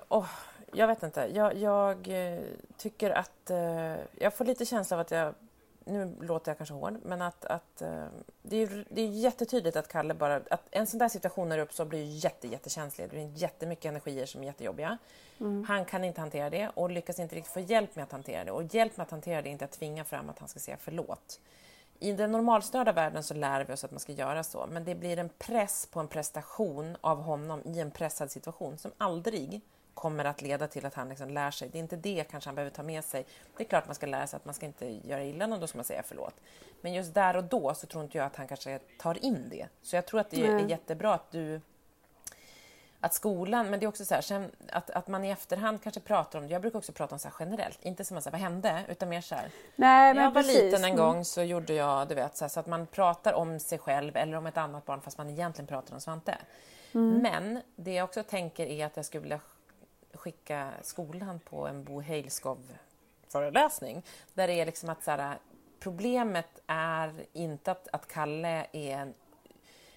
åh, 0.10 0.30
jag 0.74 0.88
vet 0.88 1.04
inte. 1.04 1.30
Jag, 1.34 1.56
jag 1.56 2.08
eh, 2.08 2.40
tycker 2.78 3.10
att... 3.10 3.50
Eh, 3.50 3.96
jag 4.20 4.34
får 4.34 4.46
lite 4.46 4.66
känsla 4.66 4.98
av 4.98 5.02
att 5.02 5.12
jag... 5.12 5.34
Nu 5.88 6.16
låter 6.22 6.52
jag 6.52 6.58
kanske 6.58 6.74
hård, 6.74 6.98
men 7.04 7.22
att, 7.22 7.46
att 7.46 7.82
eh, 7.82 8.06
det, 8.42 8.58
är, 8.58 8.86
det 8.90 9.02
är 9.02 9.08
jättetydligt 9.08 9.78
att 9.78 9.88
Kalle 9.88 10.14
bara... 10.14 10.36
Att 10.36 10.68
en 10.72 10.88
sån 10.88 10.98
där 10.98 11.10
situation 11.10 11.50
när 11.50 11.58
det 11.58 11.64
uppstår 11.64 11.86
blir 11.86 12.24
jätte, 12.24 12.48
jättekänslig. 12.48 13.10
Det 13.10 13.16
blir 13.16 13.32
jättemycket 13.36 13.86
energier 13.86 14.26
som 14.26 14.42
är 14.42 14.46
jättejobbiga. 14.46 14.98
Han 15.68 15.86
kan 15.86 16.04
inte 16.04 16.22
hantera 16.22 16.50
det 16.50 16.70
och 16.74 16.90
lyckas 16.90 17.20
inte 17.20 17.36
riktigt 17.36 17.54
få 17.54 17.60
hjälp 17.60 17.96
med 17.96 18.04
att 18.04 18.12
hantera 18.12 18.44
det. 18.44 18.52
Och 18.52 18.76
hjälp 18.76 18.98
med 18.98 19.04
att 19.04 19.12
hantera 19.12 19.42
det 19.42 19.50
är 19.50 19.52
inte 19.52 19.66
att 19.66 19.72
tvinga 19.72 20.04
fram 20.04 20.30
att 20.30 20.40
han 20.40 20.48
ska 20.48 20.60
säga 20.60 20.78
förlåt. 20.80 21.40
I 22.00 22.12
den 22.12 22.32
normalstörda 22.32 22.92
världen 22.92 23.24
så 23.24 23.34
lär 23.34 23.64
vi 23.64 23.74
oss 23.74 23.84
att 23.84 23.92
man 23.92 24.00
ska 24.00 24.12
göra 24.12 24.44
så, 24.44 24.68
men 24.72 24.86
det 24.86 24.96
blir 24.96 25.20
en 25.20 25.30
press 25.30 25.88
på 25.92 26.00
en 26.00 26.08
prestation 26.08 26.98
av 27.02 27.22
honom 27.22 27.62
i 27.66 27.80
en 27.80 27.92
pressad 27.92 28.32
situation 28.32 28.78
som 28.78 28.92
aldrig 28.98 29.62
kommer 29.98 30.26
att 30.26 30.42
leda 30.42 30.68
till 30.68 30.86
att 30.86 30.94
han 30.94 31.10
liksom 31.10 31.30
lär 31.30 31.52
sig. 31.52 31.70
Det 31.70 31.78
är 31.78 31.80
inte 31.80 31.96
det 31.96 32.24
kanske 32.32 32.48
han 32.48 32.56
behöver 32.56 32.76
ta 32.76 32.84
med 32.84 33.04
sig. 33.04 33.26
Det 33.58 33.64
är 33.64 33.68
klart 33.68 33.86
man 33.86 33.96
ska 33.96 34.06
lära 34.06 34.28
sig 34.28 34.38
att 34.38 34.46
man 34.46 34.54
ska 34.54 34.66
inte 34.66 34.86
göra 35.08 35.24
illa 35.24 35.48
någon, 35.48 35.60
då 35.60 35.68
ska 35.68 35.78
man 35.78 35.86
säga 35.86 36.04
förlåt. 36.06 36.36
Men 36.82 36.94
just 36.94 37.14
där 37.14 37.36
och 37.36 37.44
då 37.44 37.74
så 37.74 37.88
tror 37.88 38.04
inte 38.04 38.18
jag 38.18 38.26
att 38.28 38.36
han 38.36 38.48
kanske 38.48 38.80
tar 39.00 39.26
in 39.26 39.50
det. 39.50 39.68
Så 39.82 39.96
jag 39.96 40.06
tror 40.06 40.20
att 40.20 40.30
det 40.30 40.46
är 40.48 40.60
jättebra 40.60 41.14
att 41.14 41.32
du 41.32 41.62
att 43.00 43.14
skolan, 43.14 43.70
men 43.70 43.80
det 43.80 43.86
är 43.86 43.88
också 43.88 44.06
så 44.06 44.14
här, 44.16 44.50
att, 44.72 44.90
att 44.90 45.08
man 45.08 45.24
i 45.26 45.30
efterhand 45.30 45.82
kanske 45.84 46.02
pratar 46.02 46.40
om 46.40 46.48
det. 46.48 46.54
Jag 46.54 46.62
brukar 46.62 46.80
också 46.80 46.92
prata 46.92 47.16
om 47.16 47.20
så 47.20 47.28
här 47.28 47.36
generellt, 47.40 47.86
inte 47.86 48.06
som 48.06 48.18
att 48.18 48.24
säga 48.24 48.32
vad 48.32 48.42
hände, 48.42 48.82
utan 48.90 49.10
mer 49.10 49.22
så 49.22 49.36
här. 49.36 49.50
Nej, 49.76 50.14
När 50.14 50.24
jag 50.24 50.32
var 50.32 50.42
precis. 50.42 50.62
liten 50.62 50.84
en 50.84 50.92
Mm. 50.92 50.98
gång 50.98 51.26
så 51.26 51.44
gjorde 51.44 51.74
jag, 51.74 52.08
du 52.08 52.16
vet, 52.16 52.38
så, 52.38 52.44
här, 52.44 52.50
så 52.50 52.60
att 52.60 52.68
man 52.68 52.88
pratar 52.88 53.34
om 53.34 53.60
sig 53.60 53.78
själv 53.80 54.16
eller 54.18 54.38
om 54.38 54.46
ett 54.46 54.58
annat 54.58 54.86
barn 54.86 55.02
fast 55.02 55.18
man 55.18 55.30
egentligen 55.30 55.68
pratar 55.68 55.94
om 55.94 56.02
Svante. 56.02 56.38
Mm. 56.94 57.18
Men 57.22 57.62
det 57.76 57.94
jag 57.94 58.04
också 58.04 58.24
tänker 58.24 58.66
är 58.66 58.86
att 58.86 58.96
jag 58.96 59.06
skulle 59.06 59.22
vilja 59.22 59.40
skicka 60.20 60.72
skolan 60.82 61.40
på 61.40 61.68
en 61.68 61.84
Bo 61.84 62.02
Heilskov 62.02 62.78
föreläsning 63.28 64.04
där 64.34 64.48
det 64.48 64.54
är 64.54 64.66
liksom 64.66 64.90
att 64.90 65.04
så 65.04 65.12
här, 65.12 65.38
problemet 65.80 66.60
är 66.68 67.26
inte 67.34 67.72
att, 67.72 67.88
att 67.92 68.08
Kalle 68.08 68.68
är 68.72 68.98
en 68.98 69.14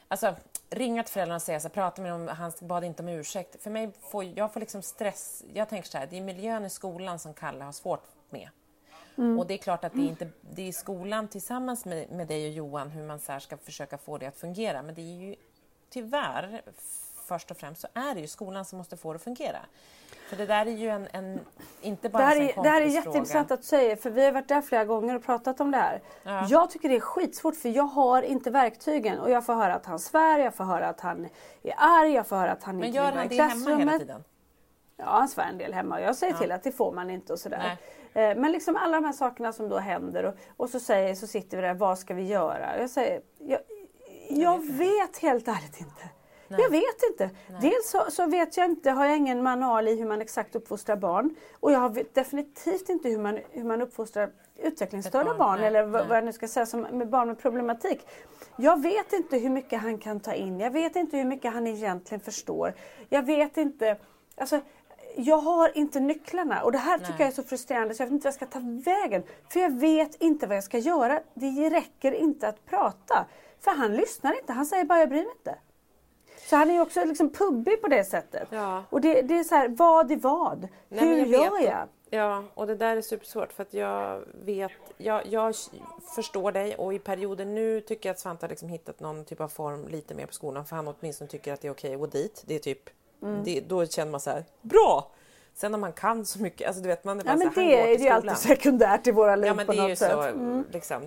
Alltså, 0.08 0.36
ringa 0.70 1.02
till 1.02 1.12
föräldrarna 1.12 1.36
och 1.36 1.42
säga 1.42 1.60
så 1.60 1.68
här, 1.68 1.74
prata 1.74 2.02
med 2.02 2.10
dem, 2.10 2.28
han 2.28 2.52
bad 2.60 2.84
inte 2.84 3.02
om 3.02 3.08
ursäkt. 3.08 3.62
För 3.62 3.70
mig 3.70 3.90
får 4.00 4.24
jag 4.24 4.52
får 4.52 4.60
liksom 4.60 4.82
stress. 4.82 5.44
Jag 5.54 5.68
tänker 5.68 5.88
så 5.88 5.98
här, 5.98 6.06
det 6.10 6.16
är 6.16 6.20
miljön 6.20 6.64
i 6.64 6.70
skolan 6.70 7.18
som 7.18 7.34
Kalle 7.34 7.64
har 7.64 7.72
svårt 7.72 8.02
med. 8.30 8.48
Och 9.38 9.46
det 9.46 9.54
är 9.54 9.58
klart 9.58 9.84
att 9.84 9.92
det 9.92 10.00
är, 10.00 10.08
inte, 10.08 10.28
det 10.40 10.68
är 10.68 10.72
skolan 10.72 11.28
tillsammans 11.28 11.84
med, 11.84 12.10
med 12.10 12.26
dig 12.26 12.46
och 12.46 12.52
Johan 12.52 12.90
hur 12.90 13.06
man 13.06 13.20
så 13.20 13.40
ska 13.40 13.56
försöka 13.56 13.98
få 13.98 14.18
det 14.18 14.26
att 14.26 14.36
fungera. 14.36 14.82
Men 14.82 14.94
det 14.94 15.00
är 15.00 15.20
ju 15.20 15.36
tyvärr, 15.90 16.62
först 17.30 17.50
och 17.50 17.56
främst, 17.56 17.80
så 17.80 17.88
är 17.94 18.14
det 18.14 18.20
ju 18.20 18.26
skolan 18.26 18.64
som 18.64 18.78
måste 18.78 18.96
få 18.96 19.12
det 19.12 19.16
att 19.16 19.22
fungera. 19.22 19.58
För 20.28 20.36
det 20.36 20.46
där 20.46 20.66
är 20.66 20.70
ju 20.70 20.88
en, 20.88 21.08
en 21.12 21.40
inte 21.80 22.08
Det 22.08 22.12
bara 22.12 22.22
här, 22.22 22.36
en 22.36 22.48
är, 22.48 22.62
det 22.62 22.68
här 22.68 22.80
är 22.80 22.86
jätteintressant 22.86 23.50
att 23.50 23.64
säger 23.64 23.96
för 23.96 24.10
vi 24.10 24.24
har 24.24 24.32
varit 24.32 24.48
där 24.48 24.62
flera 24.62 24.84
gånger 24.84 25.16
och 25.16 25.24
pratat 25.24 25.60
om 25.60 25.70
det 25.70 25.76
här. 25.76 26.02
Ja. 26.22 26.46
Jag 26.48 26.70
tycker 26.70 26.88
det 26.88 26.96
är 26.96 27.00
skitsvårt 27.00 27.56
för 27.56 27.68
jag 27.68 27.84
har 27.84 28.22
inte 28.22 28.50
verktygen 28.50 29.18
och 29.18 29.30
jag 29.30 29.46
får 29.46 29.54
höra 29.54 29.74
att 29.74 29.86
han 29.86 29.98
svär, 29.98 30.38
jag 30.38 30.54
får 30.54 30.64
höra 30.64 30.88
att 30.88 31.00
han 31.00 31.28
är 31.62 31.74
arg, 31.76 32.12
jag 32.12 32.26
får 32.26 32.36
höra 32.36 32.52
att 32.52 32.62
han 32.62 32.76
Men 32.76 32.84
inte 32.84 32.96
gör 32.96 33.06
vill 33.06 33.14
vara 33.14 33.22
han 33.22 33.32
i 33.32 33.36
det 33.36 33.42
hemma 33.42 33.54
hela 33.54 33.66
klassrummet. 33.66 34.00
tiden? 34.00 34.24
Ja, 34.96 35.04
han 35.04 35.28
svär 35.28 35.44
en 35.44 35.58
del 35.58 35.72
hemma 35.72 35.94
och 35.94 36.02
jag 36.02 36.16
säger 36.16 36.34
till 36.34 36.52
att 36.52 36.62
det 36.62 36.72
får 36.72 36.92
man 36.92 37.10
inte 37.10 37.32
och 37.32 37.38
sådär. 37.38 37.76
Eh, 38.12 38.36
Men 38.36 38.52
liksom 38.52 38.76
alla 38.76 38.96
de 38.96 39.04
här 39.04 39.12
sakerna 39.12 39.52
som 39.52 39.68
då 39.68 39.78
händer 39.78 40.24
och, 40.24 40.34
och 40.56 40.70
så 40.70 40.80
säger 40.80 41.14
så 41.14 41.26
sitter 41.26 41.56
vi 41.56 41.62
där, 41.62 41.74
vad 41.74 41.98
ska 41.98 42.14
vi 42.14 42.22
göra? 42.26 42.80
Jag 42.80 42.90
säger, 42.90 43.20
jag, 43.38 43.60
jag 44.30 44.66
vet 44.66 45.18
helt 45.18 45.48
ärligt 45.48 45.80
inte. 45.80 46.08
Jag 46.58 46.70
vet 46.70 47.02
inte. 47.10 47.30
Dels 47.60 47.90
så, 47.90 48.04
så 48.10 48.26
vet 48.26 48.56
jag 48.56 48.66
inte, 48.66 48.90
har 48.90 49.06
jag 49.06 49.16
ingen 49.16 49.42
manual 49.42 49.88
i 49.88 49.96
hur 49.96 50.06
man 50.06 50.20
exakt 50.20 50.56
uppfostrar 50.56 50.96
barn. 50.96 51.34
Och 51.60 51.72
jag 51.72 51.94
vet 51.94 52.14
definitivt 52.14 52.88
inte 52.88 53.08
hur 53.08 53.18
man, 53.18 53.38
hur 53.50 53.64
man 53.64 53.82
uppfostrar 53.82 54.30
utvecklingsstörda 54.56 55.24
barn, 55.24 55.38
barn, 55.38 55.58
nej, 55.58 55.66
eller 55.66 55.82
vad, 55.82 56.00
nej. 56.00 56.08
vad 56.08 56.16
jag 56.16 56.24
nu 56.24 56.32
ska 56.32 56.48
säga, 56.48 56.66
som, 56.66 56.80
med 56.80 57.08
barn 57.08 57.28
med 57.28 57.38
problematik. 57.38 58.06
Jag 58.56 58.82
vet 58.82 59.12
inte 59.12 59.38
hur 59.38 59.50
mycket 59.50 59.80
han 59.80 59.98
kan 59.98 60.20
ta 60.20 60.34
in. 60.34 60.60
Jag 60.60 60.70
vet 60.70 60.96
inte 60.96 61.16
hur 61.16 61.24
mycket 61.24 61.52
han 61.52 61.66
egentligen 61.66 62.20
förstår. 62.20 62.74
Jag 63.08 63.22
vet 63.22 63.56
inte. 63.56 63.96
Alltså, 64.36 64.60
jag 65.16 65.36
har 65.36 65.76
inte 65.78 66.00
nycklarna 66.00 66.62
och 66.62 66.72
det 66.72 66.78
här 66.78 66.98
tycker 66.98 67.10
Nej. 67.10 67.20
jag 67.20 67.28
är 67.28 67.32
så 67.32 67.42
frustrerande 67.42 67.94
så 67.94 68.02
jag 68.02 68.06
vet 68.06 68.12
inte 68.12 68.24
vad 68.24 68.32
jag 68.32 68.34
ska 68.34 68.46
ta 68.46 68.60
vägen. 68.84 69.22
För 69.48 69.60
jag 69.60 69.70
vet 69.70 70.14
inte 70.14 70.46
vad 70.46 70.56
jag 70.56 70.64
ska 70.64 70.78
göra. 70.78 71.20
Det 71.34 71.70
räcker 71.70 72.12
inte 72.12 72.48
att 72.48 72.66
prata. 72.66 73.26
För 73.60 73.70
han 73.70 73.96
lyssnar 73.96 74.38
inte, 74.38 74.52
han 74.52 74.66
säger 74.66 74.84
bara 74.84 74.98
jag 74.98 75.08
bryr 75.08 75.22
mig 75.22 75.32
inte. 75.38 75.54
Så 76.50 76.56
han 76.56 76.70
är 76.70 76.74
ju 76.74 76.80
också 76.80 77.04
liksom 77.04 77.30
pubbig 77.30 77.82
på 77.82 77.88
det 77.88 78.04
sättet. 78.04 78.48
Ja. 78.50 78.82
Och 78.90 79.00
det, 79.00 79.22
det 79.22 79.38
är 79.38 79.44
så 79.44 79.54
här, 79.54 79.68
vad 79.68 80.10
är 80.12 80.16
vad? 80.16 80.68
Nej, 80.88 81.00
Hur 81.04 81.16
jag 81.16 81.28
gör 81.28 81.50
vet 81.58 81.64
jag? 81.68 81.88
Ja, 82.20 82.42
och 82.54 82.66
det 82.66 82.74
där 82.74 82.96
är 82.96 83.00
supersvårt 83.02 83.52
för 83.52 83.62
att 83.62 83.74
jag 83.74 84.20
vet, 84.44 84.72
jag, 84.96 85.26
jag 85.26 85.54
förstår 86.14 86.52
dig 86.52 86.74
och 86.76 86.94
i 86.94 86.98
perioder 86.98 87.44
nu 87.44 87.80
tycker 87.80 88.08
jag 88.08 88.14
att 88.14 88.20
Svante 88.20 88.44
har 88.46 88.48
liksom 88.48 88.68
hittat 88.68 89.00
någon 89.00 89.24
typ 89.24 89.40
av 89.40 89.48
form 89.48 89.88
lite 89.88 90.14
mer 90.14 90.26
på 90.26 90.32
skolan 90.32 90.64
för 90.64 90.76
han 90.76 90.88
åtminstone 91.00 91.30
tycker 91.30 91.52
att 91.52 91.60
det 91.60 91.68
är 91.68 91.72
okej 91.72 91.94
att 91.94 92.00
gå 92.00 92.06
dit. 92.06 92.42
Det 92.46 92.54
är 92.54 92.58
typ, 92.58 92.90
Mm. 93.22 93.42
det, 93.44 93.60
då 93.68 93.86
känner 93.86 94.10
man 94.10 94.20
så 94.20 94.30
här, 94.30 94.44
bra! 94.62 95.10
Sen 95.54 95.74
om 95.74 95.80
man 95.80 95.92
kan 95.92 96.26
så 96.26 96.42
mycket, 96.42 96.66
alltså 96.66 96.82
du 96.82 96.88
vet 96.88 97.04
man 97.04 97.20
är 97.20 97.24
bara 97.24 97.30
Ja, 97.32 97.36
men 97.36 97.54
så 97.54 97.60
här, 97.60 97.66
det 97.68 97.76
han 97.76 97.86
går 97.86 97.94
är 97.94 97.98
ju 97.98 98.08
alltid 98.08 98.36
sekundärt 98.36 99.06
i 99.06 99.10
våra 99.12 99.36
liv 99.36 99.46
Ja 99.46 99.54
men 99.54 99.66
på 99.66 99.72
det 99.72 99.78
är 99.78 99.82
ju 99.82 99.88
något 99.88 99.98
sätt. 99.98 100.12
så, 100.12 100.22
Mm. 100.22 100.64
liksom. 100.72 101.02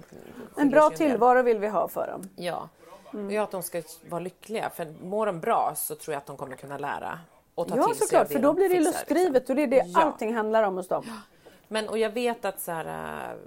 En 0.58 0.70
bra 0.70 0.90
tillvaro 0.90 1.42
vill 1.42 1.60
vi 1.60 1.68
ha 1.68 1.88
för 1.88 2.08
dem. 2.08 2.30
Ja, 2.36 2.70
Mm. 3.14 3.32
jag 3.32 3.44
att 3.44 3.52
de 3.52 3.64
ska 3.64 3.82
vara 4.10 4.20
lyckliga 4.20 4.70
för 4.70 4.94
mår 5.02 5.26
de 5.26 5.40
bra 5.40 5.74
så 5.76 5.96
tror 5.96 6.14
jag 6.14 6.18
att 6.18 6.26
de 6.26 6.38
kommer 6.38 6.56
kunna 6.56 6.78
lära 6.78 7.20
och 7.56 7.68
ta 7.68 7.76
Ja 7.78 7.88
till 7.88 7.96
sig 7.96 8.08
såklart, 8.08 8.28
det 8.28 8.34
för 8.34 8.42
då 8.42 8.54
blir 8.54 8.70
det 8.70 8.80
lustdrivet 8.80 9.34
liksom. 9.34 9.54
och 9.54 9.56
det 9.56 9.64
är 9.64 9.84
det 9.84 9.90
Ja. 9.90 10.02
allting 10.02 10.34
handlar 10.36 10.64
om 10.64 10.78
hos 10.78 10.88
dem. 10.88 11.22
Men 11.68 11.90
och 11.90 11.98
jag 11.98 12.10
vet 12.10 12.46
att, 12.46 12.60
så 12.60 12.72
här, 12.72 12.86
äh, 12.86 13.40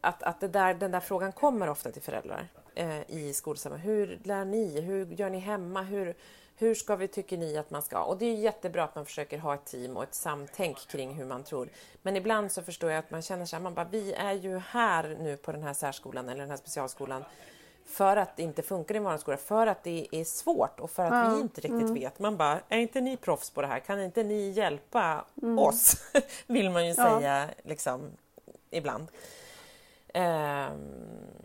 att, 0.00 0.22
att 0.22 0.40
det 0.40 0.48
där, 0.48 0.74
den 0.74 0.90
där 0.90 1.00
frågan 1.00 1.32
kommer 1.32 1.68
ofta 1.68 1.90
till 1.90 2.02
föräldrar 2.02 2.48
eh, 2.74 3.10
i 3.10 3.32
skolsammanhang. 3.34 3.86
Hur 3.86 4.20
lär 4.24 4.44
ni? 4.44 4.80
Hur 4.80 5.06
gör 5.06 5.30
ni 5.30 5.38
hemma? 5.38 5.82
Hur, 5.82 6.14
hur 6.56 6.74
ska 6.74 6.96
vi, 6.96 7.08
tycker 7.08 7.36
ni 7.36 7.58
att 7.58 7.70
man 7.70 7.82
ska? 7.82 8.02
Och 8.02 8.18
det 8.18 8.26
är 8.26 8.34
jättebra 8.34 8.84
att 8.84 8.94
man 8.94 9.06
försöker 9.06 9.38
ha 9.38 9.54
ett 9.54 9.64
team 9.64 9.96
och 9.96 10.02
ett 10.02 10.14
samtänk 10.14 10.88
kring 10.88 11.14
hur 11.14 11.24
man 11.24 11.42
tror. 11.42 11.68
Men 12.02 12.16
ibland 12.16 12.52
så 12.52 12.62
förstår 12.62 12.90
jag 12.90 12.98
att 12.98 13.10
man 13.10 13.22
känner 13.22 13.52
här, 13.52 13.60
man 13.60 13.74
bara, 13.74 13.88
vi 13.90 14.12
är 14.12 14.32
ju 14.32 14.58
här 14.58 15.16
nu 15.20 15.36
på 15.36 15.52
den 15.52 15.62
här 15.62 15.74
särskolan 15.74 16.28
eller 16.28 16.40
den 16.40 16.50
här 16.50 16.56
specialskolan 16.56 17.24
för 17.88 18.16
att 18.16 18.36
det 18.36 18.42
inte 18.42 18.62
funkar 18.62 18.94
i 18.94 18.98
vanlig 18.98 19.20
skola, 19.20 19.36
för 19.36 19.66
att 19.66 19.82
det 19.84 20.06
är 20.12 20.24
svårt 20.24 20.80
och 20.80 20.90
för 20.90 21.04
att 21.04 21.36
vi 21.36 21.40
inte 21.40 21.60
riktigt 21.60 21.90
vet. 21.90 22.18
Man 22.18 22.36
bara, 22.36 22.58
är 22.68 22.78
inte 22.78 23.00
ni 23.00 23.16
proffs 23.16 23.50
på 23.50 23.60
det 23.62 23.66
här? 23.66 23.78
Kan 23.80 24.00
inte 24.02 24.22
ni 24.22 24.50
hjälpa 24.50 25.24
oss? 25.58 25.94
Vill 26.46 26.70
man 26.70 26.86
ju 26.86 26.94
Ja. 26.96 27.18
säga 27.18 27.48
liksom 27.64 28.00
ibland. 28.70 29.06
Ehm, 30.14 30.78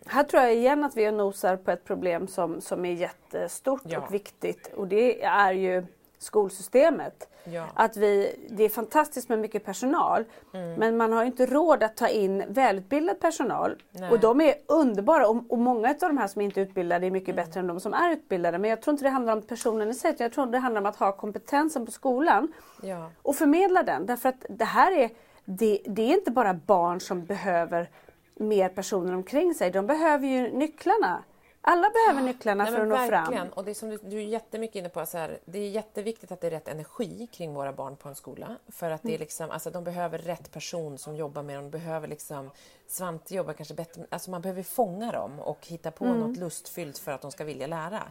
Här 0.06 0.24
tror 0.24 0.42
jag 0.42 0.54
igen 0.54 0.84
att 0.84 0.96
vi 0.96 1.10
nosar 1.12 1.56
på 1.56 1.70
ett 1.70 1.84
problem 1.84 2.28
som, 2.28 2.60
som 2.60 2.84
är 2.84 2.92
jättestort 2.92 3.82
Ja. 3.84 3.98
och 4.00 4.14
viktigt 4.14 4.72
och 4.76 4.88
det 4.88 5.22
är 5.24 5.52
ju 5.52 5.86
skolsystemet. 6.24 7.28
Ja. 7.44 7.64
Att 7.74 7.96
vi, 7.96 8.36
det 8.50 8.64
är 8.64 8.68
fantastiskt 8.68 9.28
med 9.28 9.38
mycket 9.38 9.64
personal 9.64 10.24
Mm. 10.54 10.74
men 10.74 10.96
man 10.96 11.12
har 11.12 11.24
inte 11.24 11.46
råd 11.46 11.82
att 11.82 11.96
ta 11.96 12.08
in 12.08 12.44
välutbildad 12.48 13.20
personal. 13.20 13.82
Nej. 13.90 14.10
Och 14.10 14.20
de 14.20 14.40
är 14.40 14.54
underbara 14.66 15.28
och, 15.28 15.44
och 15.48 15.58
många 15.58 15.88
av 15.88 15.94
de 15.98 16.18
här 16.18 16.26
som 16.26 16.40
inte 16.40 16.60
är 16.60 16.62
utbildade 16.62 17.06
är 17.06 17.10
mycket 17.10 17.34
Mm. 17.34 17.44
bättre 17.46 17.60
än 17.60 17.66
de 17.66 17.80
som 17.80 17.94
är 17.94 18.12
utbildade. 18.12 18.58
Men 18.58 18.70
jag 18.70 18.82
tror 18.82 18.92
inte 18.92 19.04
det 19.04 19.10
handlar 19.10 19.32
om 19.32 19.42
personen 19.42 19.90
i 19.90 19.94
sig 19.94 20.10
utan 20.10 20.24
jag 20.24 20.32
tror 20.32 20.46
det 20.46 20.58
handlar 20.58 20.80
om 20.80 20.86
att 20.86 20.96
ha 20.96 21.12
kompetensen 21.12 21.86
på 21.86 21.92
skolan 21.92 22.52
ja. 22.82 23.10
och 23.22 23.36
förmedla 23.36 23.82
den. 23.82 24.06
Därför 24.06 24.28
att 24.28 24.44
det 24.48 24.64
här 24.64 24.92
är, 24.92 25.10
det, 25.44 25.80
det 25.86 26.02
är 26.02 26.14
inte 26.14 26.30
bara 26.30 26.54
barn 26.54 27.00
som 27.00 27.24
behöver 27.24 27.88
mer 28.34 28.68
personer 28.68 29.14
omkring 29.14 29.54
sig. 29.54 29.70
De 29.70 29.86
behöver 29.86 30.26
ju 30.26 30.50
nycklarna. 30.52 31.22
Alla 31.66 31.90
behöver 31.90 32.22
nycklarna 32.26 32.64
Nej, 32.64 32.72
för 32.72 32.80
att 32.80 32.88
nå 32.88 32.96
fram. 33.06 33.48
Och 33.48 33.64
det 33.64 33.70
är 33.70 33.74
som 33.74 33.88
du, 33.90 33.98
du 34.02 34.16
är 34.18 34.22
jättemycket 34.22 34.76
inne 34.76 34.88
på, 34.88 35.06
så 35.06 35.18
här, 35.18 35.38
det 35.44 35.58
är 35.58 35.68
jätteviktigt 35.70 36.32
att 36.32 36.40
det 36.40 36.46
är 36.46 36.50
rätt 36.50 36.68
energi 36.68 37.28
kring 37.32 37.54
våra 37.54 37.72
barn 37.72 37.96
på 37.96 38.08
en 38.08 38.14
skola. 38.14 38.56
För 38.68 38.90
att 38.90 39.04
Mm. 39.04 39.10
det 39.12 39.16
är 39.16 39.18
liksom, 39.18 39.50
alltså, 39.50 39.70
de 39.70 39.84
behöver 39.84 40.18
rätt 40.18 40.52
person 40.52 40.98
som 40.98 41.16
jobbar 41.16 41.42
med 41.42 41.56
dem. 41.56 41.64
De 41.64 41.70
behöver 41.78 42.08
liksom, 42.08 42.50
Svante 42.86 43.34
jobbar 43.34 43.52
kanske 43.52 43.74
bättre, 43.74 44.06
alltså 44.10 44.30
man 44.30 44.42
behöver 44.42 44.62
fånga 44.62 45.12
dem 45.12 45.40
och 45.40 45.66
hitta 45.66 45.90
på 45.90 46.04
Mm. 46.04 46.18
något 46.20 46.36
lustfyllt 46.36 46.98
för 46.98 47.12
att 47.12 47.20
de 47.22 47.30
ska 47.32 47.44
vilja 47.44 47.66
lära. 47.66 48.02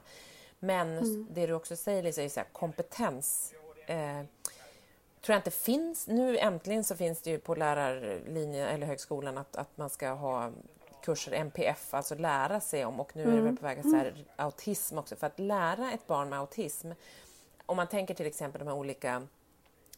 Men 0.60 0.98
Mm. 0.98 1.28
det 1.32 1.48
du 1.48 1.54
också 1.54 1.76
säger 1.76 2.04
Lisa, 2.04 2.22
är 2.24 2.30
så 2.30 2.40
här, 2.40 2.48
kompetens. 2.52 3.54
Eh, 3.88 4.22
tror 5.22 5.34
jag 5.34 5.38
inte 5.38 5.52
finns. 5.52 6.08
Nu 6.08 6.38
äntligen 6.38 6.84
så 6.84 6.96
finns 6.96 7.22
det 7.22 7.30
ju 7.30 7.40
på 7.40 7.56
lärarlinjen 7.56 8.68
eller 8.68 8.88
högskolan 8.88 9.38
att, 9.38 9.56
att 9.56 9.78
man 9.78 9.90
ska 9.90 10.10
ha 10.10 10.52
kurser 11.04 11.32
MPF, 11.32 11.94
alltså 11.94 12.16
lära 12.16 12.60
sig 12.60 12.86
om 12.86 13.00
och 13.00 13.16
nu 13.16 13.24
är 13.24 13.32
det 13.36 13.42
väl 13.42 13.58
på 13.58 13.64
väg 13.66 13.80
att 13.80 13.90
så 13.90 13.96
här, 13.96 14.14
autism 14.36 14.98
också. 14.98 15.16
För 15.16 15.28
att 15.28 15.40
lära 15.40 15.92
ett 15.92 16.08
barn 16.08 16.30
med 16.30 16.40
autism, 16.40 16.92
om 17.66 17.78
man 17.78 17.88
tänker 17.88 18.14
till 18.14 18.26
exempel 18.26 18.60
de 18.60 18.68
här 18.68 18.76
olika 18.76 19.22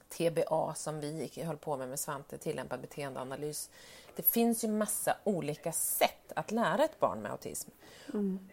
TBA 0.09 0.73
som 0.75 0.99
vi 0.99 1.29
höll 1.43 1.57
på 1.57 1.77
med 1.77 1.89
med 1.89 1.99
Svante, 1.99 2.37
tillämpad 2.37 2.81
beteendeanalys. 2.81 3.69
Det 4.15 4.23
finns 4.23 4.63
ju 4.63 4.67
massa 4.67 5.15
olika 5.23 5.71
sätt 5.71 6.31
att 6.35 6.51
lära 6.51 6.83
ett 6.83 6.99
barn 6.99 7.19
med 7.21 7.31
autism. 7.31 7.69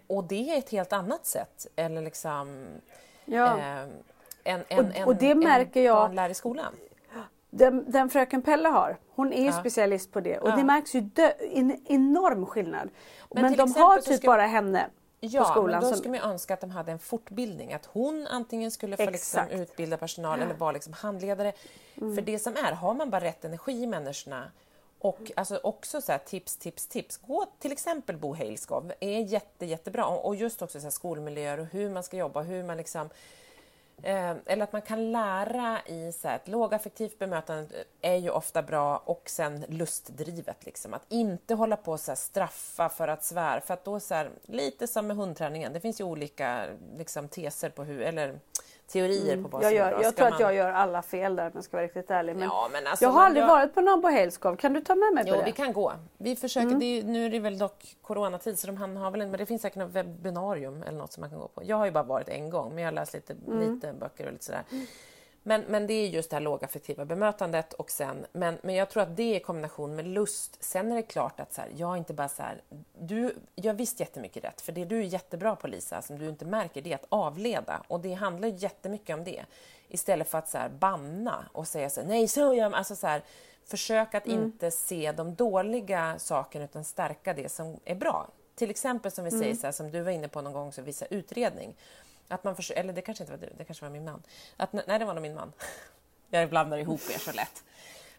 Och 0.07 0.25
det 0.25 0.51
är 0.55 0.59
ett 0.59 0.71
helt 0.71 0.93
annat 0.93 1.27
sätt, 1.27 1.67
eller 1.77 2.03
liksom 2.03 2.67
Ja. 3.25 3.59
eh, 3.59 3.89
en, 4.45 4.65
en, 4.69 4.91
Och- 5.03 5.07
och 5.09 5.17
det 5.17 5.35
märker 5.35 5.81
en 5.81 5.87
jag- 5.87 5.97
barn 5.97 6.15
lär 6.15 6.29
i 6.29 6.35
skolan. 6.35 6.75
Den, 7.51 7.91
den 7.91 8.11
fröken 8.11 8.43
Pelle 8.43 8.69
har, 8.69 8.97
hon 9.23 9.33
är 9.33 9.41
ju 9.41 9.47
Ja. 9.47 9.61
specialist 9.61 10.13
på 10.13 10.21
det 10.21 10.39
och 10.39 10.49
Ja. 10.49 10.57
det 10.57 10.65
märks 10.65 10.95
ju 10.95 11.11
en 11.53 11.77
enorm 11.87 12.47
skillnad. 12.47 12.89
Men 13.31 13.43
Men, 13.43 13.57
de 13.57 13.73
har 13.73 13.99
typ 13.99 14.17
ska- 14.19 14.27
bara 14.27 14.47
henne 14.47 14.87
Ja, 15.21 15.43
på 15.45 15.51
skolan. 15.51 15.81
men 15.83 15.91
då 15.91 15.97
skulle 15.97 16.11
man 16.11 16.21
ju 16.29 16.33
önska 16.33 16.55
att 16.55 16.61
de 16.61 16.71
hade 16.71 16.93
en 16.93 16.99
fortbildning. 16.99 17.73
Att 17.73 17.87
hon 17.87 18.27
antingen 18.31 18.71
skulle 18.71 18.97
få 18.97 19.11
liksom 19.11 19.49
utbilda 19.51 19.97
personal 19.97 20.41
eller 20.43 20.55
vara 20.55 20.73
liksom 20.73 20.93
handledare. 20.93 21.53
Mm. 22.01 22.15
För 22.15 22.23
det 22.23 22.39
som 22.39 22.53
är, 22.57 22.73
har 22.73 22.95
man 22.95 23.11
bara 23.11 23.21
rätt 23.25 23.45
energi 23.45 23.73
i 23.83 23.87
människorna 23.87 24.51
och 24.99 25.33
alltså 25.37 25.61
också 25.63 26.01
så 26.01 26.13
här, 26.13 26.19
tips, 26.19 26.57
tips, 26.57 26.87
tips. 26.87 27.17
Gå 27.17 27.47
till 27.59 27.73
exempel 27.73 28.17
Bo 28.17 28.35
Heilskov, 28.35 28.93
är 29.01 29.19
jätte, 29.21 29.67
jättebra. 29.67 30.07
Och 30.07 30.27
och 30.27 30.37
just 30.37 30.63
också 30.63 30.81
så 30.81 30.85
här, 30.87 30.91
skolmiljöer 30.91 31.61
och 31.61 31.67
hur 31.67 31.91
man 31.91 32.03
ska 32.03 32.17
jobba, 32.17 32.43
hur 32.43 32.65
man 32.65 32.77
liksom 32.77 33.09
Eh, 34.03 34.35
eller 34.47 34.65
att 34.65 34.73
man 34.73 34.83
kan 34.83 35.13
lära 35.13 35.81
i 35.87 36.13
så 36.13 36.29
här, 36.29 36.37
ett 36.37 36.49
lågaffektivt 36.49 37.19
bemötande 37.19 37.69
är 38.01 38.17
ju 38.17 38.31
ofta 38.31 38.63
bra 38.63 38.97
och 38.97 39.23
sen 39.27 39.65
lustdrivet. 39.69 40.67
Liksom. 40.67 40.95
Att 40.95 41.05
inte 41.09 41.55
hålla 41.55 41.77
på 41.77 41.93
och 41.93 42.01
så 42.01 42.11
här, 42.11 42.17
straffa 42.17 42.89
för 42.89 43.09
att 43.09 43.25
svära. 43.25 43.61
För 43.61 43.75
att 43.75 43.85
då 43.85 44.01
så 44.01 44.15
här, 44.15 44.31
lite 44.47 44.87
som 44.87 45.07
med 45.07 45.17
hundträningen, 45.17 45.73
det 45.73 45.81
finns 45.81 46.01
ju 46.01 46.05
olika 46.05 46.67
liksom, 46.97 47.29
teser 47.29 47.71
på 47.71 47.85
hur, 47.85 48.01
eller 48.01 48.41
teorier 48.93 49.43
på 49.43 49.49
vad 49.49 49.63
Jag, 49.65 49.71
som 49.71 49.77
är 49.79 49.85
gör, 49.85 49.91
bra. 49.91 50.03
jag 50.03 50.17
tror 50.17 50.27
att 50.27 50.33
man- 50.33 50.41
jag 50.41 50.55
gör 50.55 50.71
alla 50.73 51.03
fel 51.03 51.37
där 51.37 51.47
om 51.47 51.51
jag 51.55 51.65
ska 51.65 51.77
vara 51.77 51.85
riktigt 51.87 52.11
ärlig. 52.11 52.37
Men 52.37 52.43
Ja, 52.49 52.69
men 52.73 52.87
alltså, 52.87 53.05
jag 53.05 53.11
har 53.11 53.23
aldrig 53.25 53.43
gör- 53.43 53.49
varit 53.49 53.75
på 53.75 53.81
någon 53.81 54.01
bohelskov. 54.01 54.57
Kan 54.57 54.73
du 54.73 54.81
ta 54.81 54.95
med 54.95 55.15
mig 55.15 55.25
på 55.25 55.31
Jo, 55.31 55.37
det? 55.37 55.45
vi 55.45 55.53
kan 55.53 55.73
gå. 55.73 55.93
Vi 56.19 56.37
försöker, 56.37 56.75
det 56.75 56.85
är, 56.85 57.03
nu 57.03 57.27
är 57.27 57.31
det 57.31 57.39
väl 57.41 57.59
dock 57.59 57.97
coronatid 58.03 58.59
så 58.59 58.67
de 58.67 58.77
har 58.97 59.11
väl 59.11 59.21
en, 59.21 59.31
men 59.31 59.39
det 59.39 59.47
finns 59.47 59.63
säkert 59.63 59.77
något 59.79 59.91
webbinarium 59.93 60.83
eller 60.83 60.99
något 60.99 61.13
som 61.13 61.21
man 61.21 61.31
kan 61.31 61.39
gå 61.39 61.49
på. 61.49 61.63
Jag 61.65 61.77
har 61.77 61.85
ju 61.85 61.91
bara 61.93 62.05
varit 62.05 62.29
en 62.29 62.51
gång 62.51 62.75
men 62.75 62.79
jag 62.85 62.91
har 62.91 62.95
läst 62.95 63.15
lite, 63.15 63.35
lite 63.47 63.93
böcker 63.93 64.27
och 64.27 64.33
lite 64.33 64.45
sådär. 64.45 64.63
Men, 65.43 65.61
men 65.69 65.87
det 65.87 65.95
är 65.95 66.09
just 66.09 66.31
det 66.31 66.37
här 66.37 66.41
lågaffektiva 66.41 67.05
bemötandet 67.05 67.73
och 67.73 67.91
sen, 67.91 68.27
men, 68.33 68.59
men 68.63 68.75
jag 68.75 68.91
tror 68.91 69.03
att 69.03 69.17
det 69.17 69.23
är 69.23 69.37
i 69.37 69.41
kombination 69.41 69.97
med 69.97 70.07
lust. 70.07 70.65
Sen 70.65 70.93
är 70.93 70.97
det 70.97 71.03
klart 71.03 71.41
att 71.41 71.55
så 71.55 71.61
här, 71.61 71.71
jag 71.77 71.93
är 71.93 71.97
inte 71.97 72.15
bara 72.15 72.29
så 72.29 72.43
här, 72.43 72.61
du 72.99 73.35
gör 73.57 73.73
visst 73.73 74.01
jättemycket 74.01 74.45
rätt, 74.45 74.61
för 74.61 74.73
det 74.73 74.85
du 74.85 74.99
är 74.99 75.03
jättebra 75.03 75.57
på 75.57 75.67
Lisa, 75.67 76.03
som 76.03 76.19
du 76.19 76.29
inte 76.29 76.45
märker, 76.45 76.83
det 76.83 76.93
är 76.93 76.95
att 76.95 77.07
avleda 77.09 77.83
och 77.89 78.01
det 78.01 78.13
handlar 78.13 78.49
jättemycket 78.49 79.15
om 79.17 79.25
det. 79.25 79.45
Istället 79.89 80.29
för 80.29 80.39
att 80.39 80.49
så 80.49 80.59
här, 80.59 80.69
banna 80.69 81.45
och 81.53 81.69
säga 81.69 81.91
så 81.91 82.01
här, 82.01 82.09
nej 82.09 82.29
så 82.29 82.55
gör 82.55 82.71
man, 82.71 82.75
alltså 82.75 82.97
så 82.97 83.07
här, 83.07 83.23
försök 83.65 84.15
att 84.15 84.27
inte 84.27 84.71
se 84.71 85.13
de 85.13 85.35
dåliga 85.35 86.19
sakerna 86.19 86.65
utan 86.65 86.85
stärka 86.85 87.35
det 87.35 87.49
som 87.49 87.77
är 87.85 87.95
bra. 87.95 88.29
Till 88.55 88.71
exempel 88.71 89.13
som 89.13 89.25
vi 89.25 89.31
säger, 89.31 89.55
så 89.55 89.67
här, 89.67 89.73
som 89.73 89.91
du 89.91 90.01
var 90.01 90.11
inne 90.11 90.29
på 90.29 90.41
någon 90.41 90.53
gång, 90.53 90.73
så 90.73 90.83
visa 90.83 91.07
utredning. 91.07 91.75
Att 92.33 92.45
man 92.45 92.57
försöker, 92.57 92.81
eller 92.81 92.93
det 92.93 93.03
kanske 93.03 93.25
inte 93.25 93.33
var 93.33 93.39
du, 93.47 93.53
det 93.59 93.65
kanske 93.65 93.85
var 93.85 93.91
min 93.91 94.05
man. 94.05 94.23
Att, 94.57 94.73
nej, 94.73 94.99
det 94.99 95.05
var 95.05 95.15
nog 95.15 95.23
min 95.23 95.35
man. 95.35 95.53
Jag 96.31 96.49
blandar 96.51 96.79
ihop 96.79 97.01
er 97.15 97.19
så 97.19 97.33
lätt. 97.33 97.65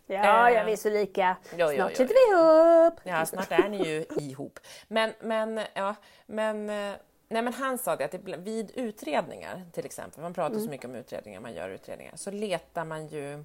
Ja, 0.08 0.50
Eh, 0.50 0.56
ja, 0.56 0.64
vi 0.64 0.72
är 0.72 0.78
så 0.78 0.90
lika. 0.90 1.38
jo, 1.58 1.70
Snart 1.76 1.92
jo. 1.92 1.96
sitter 1.96 2.14
vi 2.14 2.36
ihop. 2.36 3.00
Ja, 3.04 3.26
snart 3.26 3.52
är 3.52 3.70
ni 3.70 3.88
ju 3.88 4.06
ihop. 4.20 4.60
Men, 4.88 5.14
men, 5.22 5.62
ja, 5.74 5.96
men, 6.26 6.70
eh, 6.70 6.96
nej, 7.28 7.42
men 7.42 7.54
han 7.54 7.78
sa 7.78 7.96
det 7.96 8.06
att 8.06 8.14
vid 8.38 8.72
utredningar, 8.76 9.66
till 9.72 9.86
exempel, 9.86 10.22
man 10.22 10.34
pratar 10.34 10.60
så 10.60 10.70
mycket 10.70 10.86
om 10.86 10.96
utredningar, 10.96 11.40
man 11.40 11.54
gör 11.54 11.70
utredningar, 11.70 12.16
så 12.16 12.32
letar 12.32 12.86
man 12.86 13.08
ju 13.08 13.44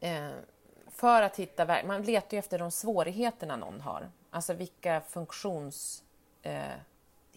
eh, 0.00 0.30
för 0.90 1.22
att 1.22 1.36
hitta, 1.36 1.82
man 1.84 2.02
letar 2.02 2.34
ju 2.34 2.38
efter 2.38 2.58
de 2.58 2.70
svårigheterna 2.70 3.56
någon 3.56 3.80
har. 3.80 4.10
Alltså 4.30 4.52
vilka 4.54 5.00
funktions... 5.00 6.04
Eh, 6.42 6.62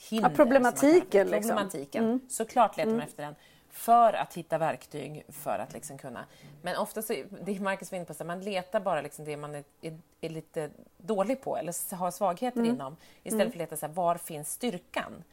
hinder 0.10 0.30
Ja, 0.30 0.36
problematiken, 0.36 1.02
kan- 1.12 1.28
liksom. 1.28 1.50
Problematiken. 1.50 2.22
Såklart 2.30 2.78
letar 2.78 2.91
man 2.91 3.02
efter 3.02 3.24
den 3.24 3.36
för 3.72 4.14
att 4.14 4.34
hitta 4.34 4.58
verktyg 4.58 5.24
för 5.30 5.60
att 5.60 5.74
liksom 5.74 5.97
kunna... 5.97 6.26
Men 6.62 6.78
ofta 6.78 7.02
så, 7.02 7.14
det 7.41 7.56
är 7.56 7.60
Marcus 7.60 7.91
var 7.91 8.06
på, 8.06 8.14
så 8.14 8.24
man 8.24 8.41
letar 8.41 8.80
bara 8.80 9.02
liksom 9.02 9.26
det 9.26 9.38
man 9.38 9.56
är, 9.56 9.64
är, 9.82 9.97
är 10.22 10.30
lite 10.30 10.70
dålig 10.97 11.41
på 11.41 11.58
eller 11.58 11.95
har 11.95 12.12
svagheter 12.12 12.64
inom 12.66 12.95
istället 13.24 13.47
för 13.47 13.50
att 13.52 13.56
leta 13.56 13.78
så 13.78 13.86
här, 13.86 13.93
var 13.93 14.16
finns 14.16 14.52
styrkan? 14.54 15.24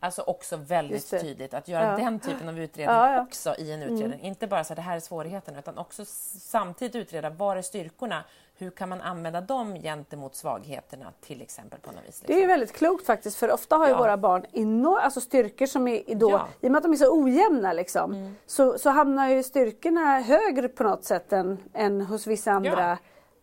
Alltså 0.00 0.22
också 0.22 0.56
väldigt 0.56 1.10
tydligt 1.10 1.54
att 1.54 1.68
göra 1.68 1.84
Ja. 1.84 1.96
den 2.04 2.20
typen 2.20 2.48
av 2.48 2.58
utredning 2.58 2.96
Ja, 2.96 3.12
ja. 3.14 3.22
också 3.22 3.54
i 3.58 3.72
en 3.72 3.82
utredning. 3.82 4.20
Inte 4.20 4.46
bara 4.46 4.64
så 4.64 4.68
här, 4.68 4.76
det 4.76 4.82
här 4.82 4.96
är 4.96 5.00
svårigheten 5.00 5.56
utan 5.56 5.78
också 5.78 6.04
samtidigt 6.04 6.96
utreda 6.96 7.30
var 7.30 7.56
är 7.56 7.62
styrkorna? 7.62 8.24
Hur 8.60 8.70
kan 8.70 8.88
man 8.88 9.00
använda 9.00 9.40
dem 9.40 9.74
gentemot 9.74 10.34
svagheterna 10.34 11.12
till 11.20 11.42
exempel 11.42 11.80
på 11.80 11.92
något 11.92 12.04
vis? 12.08 12.20
Det 12.26 12.32
är 12.32 12.36
liksom? 12.36 12.48
väldigt 12.48 12.72
klokt 12.72 13.06
faktiskt 13.06 13.36
för 13.36 13.52
ofta 13.52 13.76
har 13.76 13.86
ju 13.86 13.92
Ja. 13.92 13.98
våra 13.98 14.16
barn 14.16 14.44
enorm, 14.52 15.00
alltså 15.02 15.20
styrkor 15.20 15.66
som 15.66 15.88
är 15.88 16.14
då, 16.14 16.30
Ja. 16.30 16.38
Mm. 16.38 16.50
i 16.60 16.66
och 16.66 16.70
med 16.72 16.76
att 16.78 16.82
de 16.82 16.92
är 16.92 16.96
så 16.96 17.22
ojämna 17.22 17.72
liksom, 17.72 18.34
så, 18.46 18.78
så 18.78 18.90
hamnar 18.90 19.28
ju 19.28 19.42
styrkorna 19.42 20.20
högre 20.20 20.68
på 20.68 20.82
något 20.82 21.04
sätt 21.04 21.32
än, 21.32 21.58
än 21.74 22.00
hos 22.00 22.26
vissa 22.26 22.50
andra. 22.52 22.98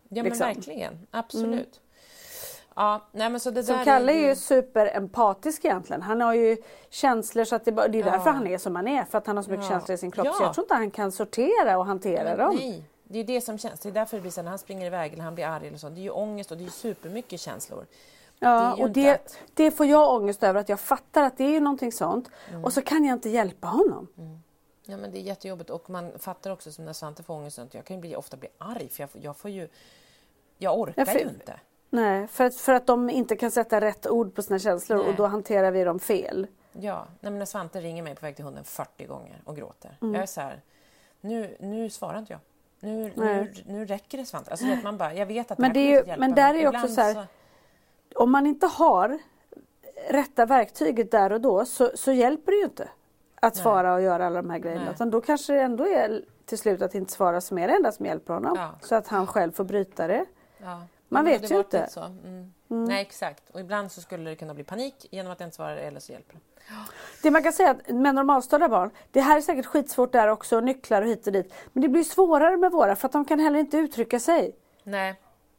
Ja 0.10 0.24
men 0.24 0.24
liksom. 0.24 0.48
verkligen, 0.48 1.08
absolut. 1.12 1.82
Ja, 2.76 3.02
nej, 3.12 3.30
men 3.30 3.40
så 3.40 3.52
det 3.52 3.62
där 3.62 3.84
Kalle 3.86 4.12
är 4.12 4.18
ju... 4.18 4.28
ju 4.28 4.36
superempatisk 4.36 5.66
egentligen. 5.66 6.02
Han 6.02 6.22
har 6.22 6.34
ju 6.34 6.58
känslor 6.90 7.44
så 7.44 7.56
att 7.56 7.66
det, 7.66 7.72
bara, 7.72 7.88
det 7.88 8.00
är 8.00 8.06
Ja. 8.06 8.12
därför 8.12 8.32
han 8.32 8.48
är 8.48 8.58
som 8.58 8.76
han 8.76 8.88
är. 8.88 9.04
För 9.04 9.18
att 9.18 9.28
han 9.28 9.36
har 9.36 9.44
så 9.44 9.50
mycket 9.52 9.66
Ja. 9.66 9.70
känslor 9.72 9.96
i 9.96 9.98
sin 9.98 10.12
kropp. 10.12 10.28
Så 10.28 10.34
Ja. 10.44 10.46
jag 10.46 10.54
tror 10.54 10.64
inte 10.66 10.74
han 10.74 10.92
kan 10.92 11.12
sortera 11.12 11.78
och 11.78 11.86
hantera 11.86 12.24
Men 12.24 12.38
dem. 12.38 12.56
Nej, 12.56 12.84
det 13.08 13.20
är 13.20 13.24
det 13.24 13.42
som 13.42 13.58
känns. 13.58 13.80
Det 13.80 13.90
är 13.90 13.94
därför 13.94 14.18
det 14.18 14.22
blir 14.22 14.32
så 14.32 14.42
när 14.42 14.50
han 14.50 14.60
springer 14.60 14.86
iväg 14.86 15.14
eller 15.14 15.24
han 15.24 15.36
blir 15.36 15.46
arg 15.46 15.68
eller 15.68 15.78
så. 15.78 15.90
Det 15.90 16.00
är 16.00 16.04
ju 16.04 16.10
ångest 16.10 16.52
och 16.52 16.58
det 16.58 16.66
är 16.66 16.70
supermycket 16.70 17.40
känslor. 17.40 17.86
Ja, 18.40 18.74
Det 18.78 18.84
och 18.84 18.90
det, 18.90 19.10
att- 19.10 19.38
det 19.54 19.72
får 19.72 19.86
jag 19.86 20.14
ångest 20.14 20.44
över 20.44 20.60
att 20.60 20.70
jag 20.70 20.80
fattar 20.80 21.24
att 21.24 21.38
det 21.38 21.56
är 21.56 21.62
någonting 21.62 21.92
sånt. 21.92 22.30
Mm. 22.50 22.66
Och 22.66 22.74
så 22.74 22.82
kan 22.82 23.06
jag 23.06 23.16
inte 23.16 23.30
hjälpa 23.30 23.68
honom. 23.68 24.08
Ja, 24.86 24.98
men 24.98 25.12
det 25.12 25.18
är 25.20 25.22
jättejobbigt 25.22 25.70
och 25.70 25.90
man 25.90 26.20
fattar 26.20 26.52
också 26.52 26.72
som 26.72 26.86
när 26.86 26.94
Svante 26.94 27.24
får 27.24 27.34
ångest. 27.34 27.56
sånt, 27.56 27.74
Jag 27.74 27.86
kan 27.86 27.96
ju 27.96 28.02
bli, 28.02 28.16
ofta 28.16 28.38
bli 28.38 28.50
arg 28.58 28.90
för 28.90 29.04
jag, 29.04 29.10
jag 29.14 29.38
får 29.38 29.52
ju... 29.52 29.68
Jag 30.58 30.80
orkar 30.80 31.02
Ja, 31.02 31.06
för- 31.06 31.20
ju 31.20 31.26
inte. 31.30 31.60
Nej, 31.90 32.28
för 32.28 32.44
att, 32.44 32.56
för 32.56 32.74
att 32.74 32.88
de 32.88 33.10
inte 33.10 33.36
kan 33.36 33.52
sätta 33.52 33.82
rätt 33.82 34.08
ord 34.08 34.36
på 34.36 34.42
sina 34.42 34.60
känslor 34.60 34.98
Nej. 34.98 35.08
och 35.08 35.16
då 35.16 35.26
hanterar 35.26 35.72
vi 35.72 35.84
dem 35.84 36.00
fel. 36.00 36.48
Ja, 36.72 37.06
nej, 37.20 37.32
men 37.32 37.40
när 37.40 37.46
Svante 37.46 37.82
ringer 37.82 38.04
mig 38.04 38.16
på 38.16 38.22
väg 38.26 38.36
till 38.36 38.46
hunden 38.46 38.64
40 38.64 39.06
gånger 39.06 39.42
och 39.46 39.56
gråter. 39.56 39.98
Mm. 40.02 40.14
Jag 40.14 40.24
är 40.24 40.28
så 40.28 40.42
här, 40.42 40.62
nu, 41.22 41.58
nu 41.60 41.90
svarar 41.90 42.20
inte 42.20 42.34
jag. 42.34 42.40
Nu, 42.86 43.12
nu, 43.16 43.54
nu 43.66 43.86
räcker 43.86 44.18
det 44.18 44.26
Svante. 44.26 44.52
Alltså, 44.52 44.66
man 44.66 44.98
bara, 44.98 45.14
jag 45.14 45.26
vet 45.26 45.52
att 45.52 45.58
Men 45.58 45.74
det 45.74 45.80
här 45.80 45.88
det 45.88 45.92
är 45.92 45.92
kommer 45.92 46.00
inte 46.00 46.10
hjälpa, 46.10 46.20
men 46.28 46.36
där 46.36 46.54
är 46.54 46.60
ju 46.60 46.68
också 46.68 46.88
så 46.88 47.02
här- 47.02 47.28
Om 48.16 48.32
man 48.32 48.48
inte 48.48 48.68
har 48.68 49.20
rätta 50.10 50.46
verktyget 50.46 51.12
där 51.12 51.32
och 51.32 51.42
då 51.42 51.66
så, 51.66 51.92
så 51.96 52.12
hjälper 52.12 52.52
det 52.52 52.58
ju 52.58 52.64
inte 52.64 52.90
att 53.36 53.56
Nej. 53.56 53.64
svara 53.64 53.94
och 53.94 54.02
göra 54.02 54.28
alla 54.28 54.42
de 54.42 54.50
här 54.50 54.60
grejerna. 54.60 54.84
Nej. 54.84 54.94
Utan 54.94 55.10
då 55.10 55.22
kanske 55.22 55.54
det 55.54 55.62
ändå 55.62 55.88
är 55.88 56.22
till 56.46 56.58
slut 56.58 56.82
att 56.82 56.96
inte 56.96 57.12
svara 57.12 57.42
som 57.42 57.58
är 57.58 57.68
det 57.68 57.74
enda 57.74 57.92
som 57.92 58.06
hjälper 58.06 58.34
honom. 58.34 58.56
Ja. 58.58 58.72
Så 58.82 58.96
att 58.96 59.08
han 59.08 59.28
själv 59.28 59.52
får 59.52 59.64
bryta 59.64 60.08
det. 60.08 60.26
Ja. 60.58 60.82
Man 61.10 61.26
vet 61.26 61.52
ju 61.52 61.58
inte. 61.58 61.78
lite 61.82 61.92
Så. 61.92 62.02
Mm. 62.04 62.54
Nej, 62.68 63.02
exakt. 63.02 63.50
Och 63.50 63.60
ibland 63.60 63.92
så 63.92 64.02
skulle 64.02 64.30
det 64.30 64.36
kunna 64.36 64.54
bli 64.54 64.64
panik 64.64 65.08
genom 65.12 65.32
att 65.32 65.40
jag 65.40 65.48
inte 65.48 65.56
svarar 65.56 65.78
eller 65.78 66.00
så 66.00 66.12
hjälper 66.12 66.34
det. 66.34 66.40
Det 67.22 67.32
man 67.32 67.44
kan 67.44 67.54
säga 67.54 67.70
att 67.72 67.90
med 67.90 68.16
normalstörda 68.16 68.70
barn, 68.70 68.92
det 69.12 69.22
här 69.22 69.38
är 69.38 69.42
säkert 69.42 69.66
skitsvårt 69.66 70.12
där 70.12 70.28
också, 70.28 70.60
nycklar 70.60 71.02
och 71.02 71.08
hit 71.08 71.28
och 71.28 71.34
dit. 71.34 71.54
Men 71.74 71.82
det 71.82 71.90
blir 71.90 72.04
svårare 72.04 72.58
med 72.58 72.72
våra 72.72 72.96
för 72.96 73.06
att 73.06 73.12
de 73.12 73.26
kan 73.26 73.40
heller 73.40 73.60
inte 73.60 73.78
uttrycka 73.78 74.20
sig. 74.20 74.56
Nej, 74.84 75.16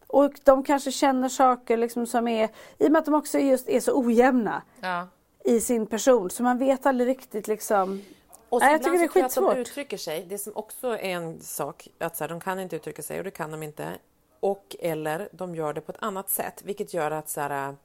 Och 0.07 0.33
de 0.45 0.63
kanske 0.65 0.93
känner 0.93 1.29
saker 1.29 1.77
liksom 1.77 2.07
som 2.07 2.29
är, 2.29 2.49
i 2.79 2.87
och 2.87 2.93
med 2.93 2.99
att 2.99 3.05
de 3.05 3.15
också 3.15 3.39
just 3.39 3.69
är 3.69 3.81
så 3.81 4.01
ojämna 4.01 4.63
ja. 4.81 5.09
i 5.45 5.61
sin 5.61 5.87
person 5.87 6.31
så 6.31 6.43
man 6.43 6.59
vet 6.59 6.87
aldrig 6.87 7.09
riktigt 7.09 7.49
liksom. 7.49 8.03
Och 8.49 8.61
Nej, 8.61 8.73
jag 8.73 8.83
tycker 8.83 8.99
det 8.99 9.05
är 9.05 9.09
så 9.09 9.19
jag 9.19 9.25
att 9.25 9.33
skitsvårt. 9.33 9.55
de 9.55 9.61
uttrycker 9.61 9.97
sig. 9.97 10.27
Det 10.29 10.39
som 10.39 10.53
också 10.57 10.89
är 10.89 10.99
en 10.99 11.41
sak, 11.41 11.89
att 11.99 12.17
så 12.17 12.25
här, 12.25 12.29
de 12.29 12.41
kan 12.41 12.61
inte 12.61 12.77
uttrycka 12.77 13.03
sig 13.03 13.19
och 13.19 13.25
det 13.25 13.31
kan 13.31 13.51
de 13.51 13.63
inte. 13.63 13.93
Och 14.41 14.77
eller 14.81 15.29
de 15.33 15.55
gör 15.55 15.73
det 15.73 15.81
på 15.81 15.93
ett 15.93 15.99
annat 16.03 16.31
sätt, 16.31 16.63
vilket 16.65 16.95
gör 16.95 17.11
att 17.11 17.29
så 17.29 17.41
här, 17.41 17.77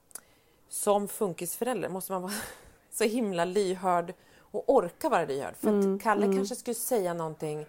som 0.70 1.08
funkisförälder 1.08 1.90
måste 1.90 2.12
man 2.12 2.22
vara 2.22 2.32
så 2.92 3.04
himla 3.04 3.46
lyhörd 3.46 4.14
och 4.52 4.64
orka 4.70 5.10
vara 5.10 5.26
lyhörd. 5.26 5.56
För 5.56 5.68
Mm, 5.70 5.96
att 5.96 6.02
Kalle 6.02 6.26
kanske 6.26 6.56
skulle 6.56 6.76
säga 6.76 7.14
någonting 7.14 7.66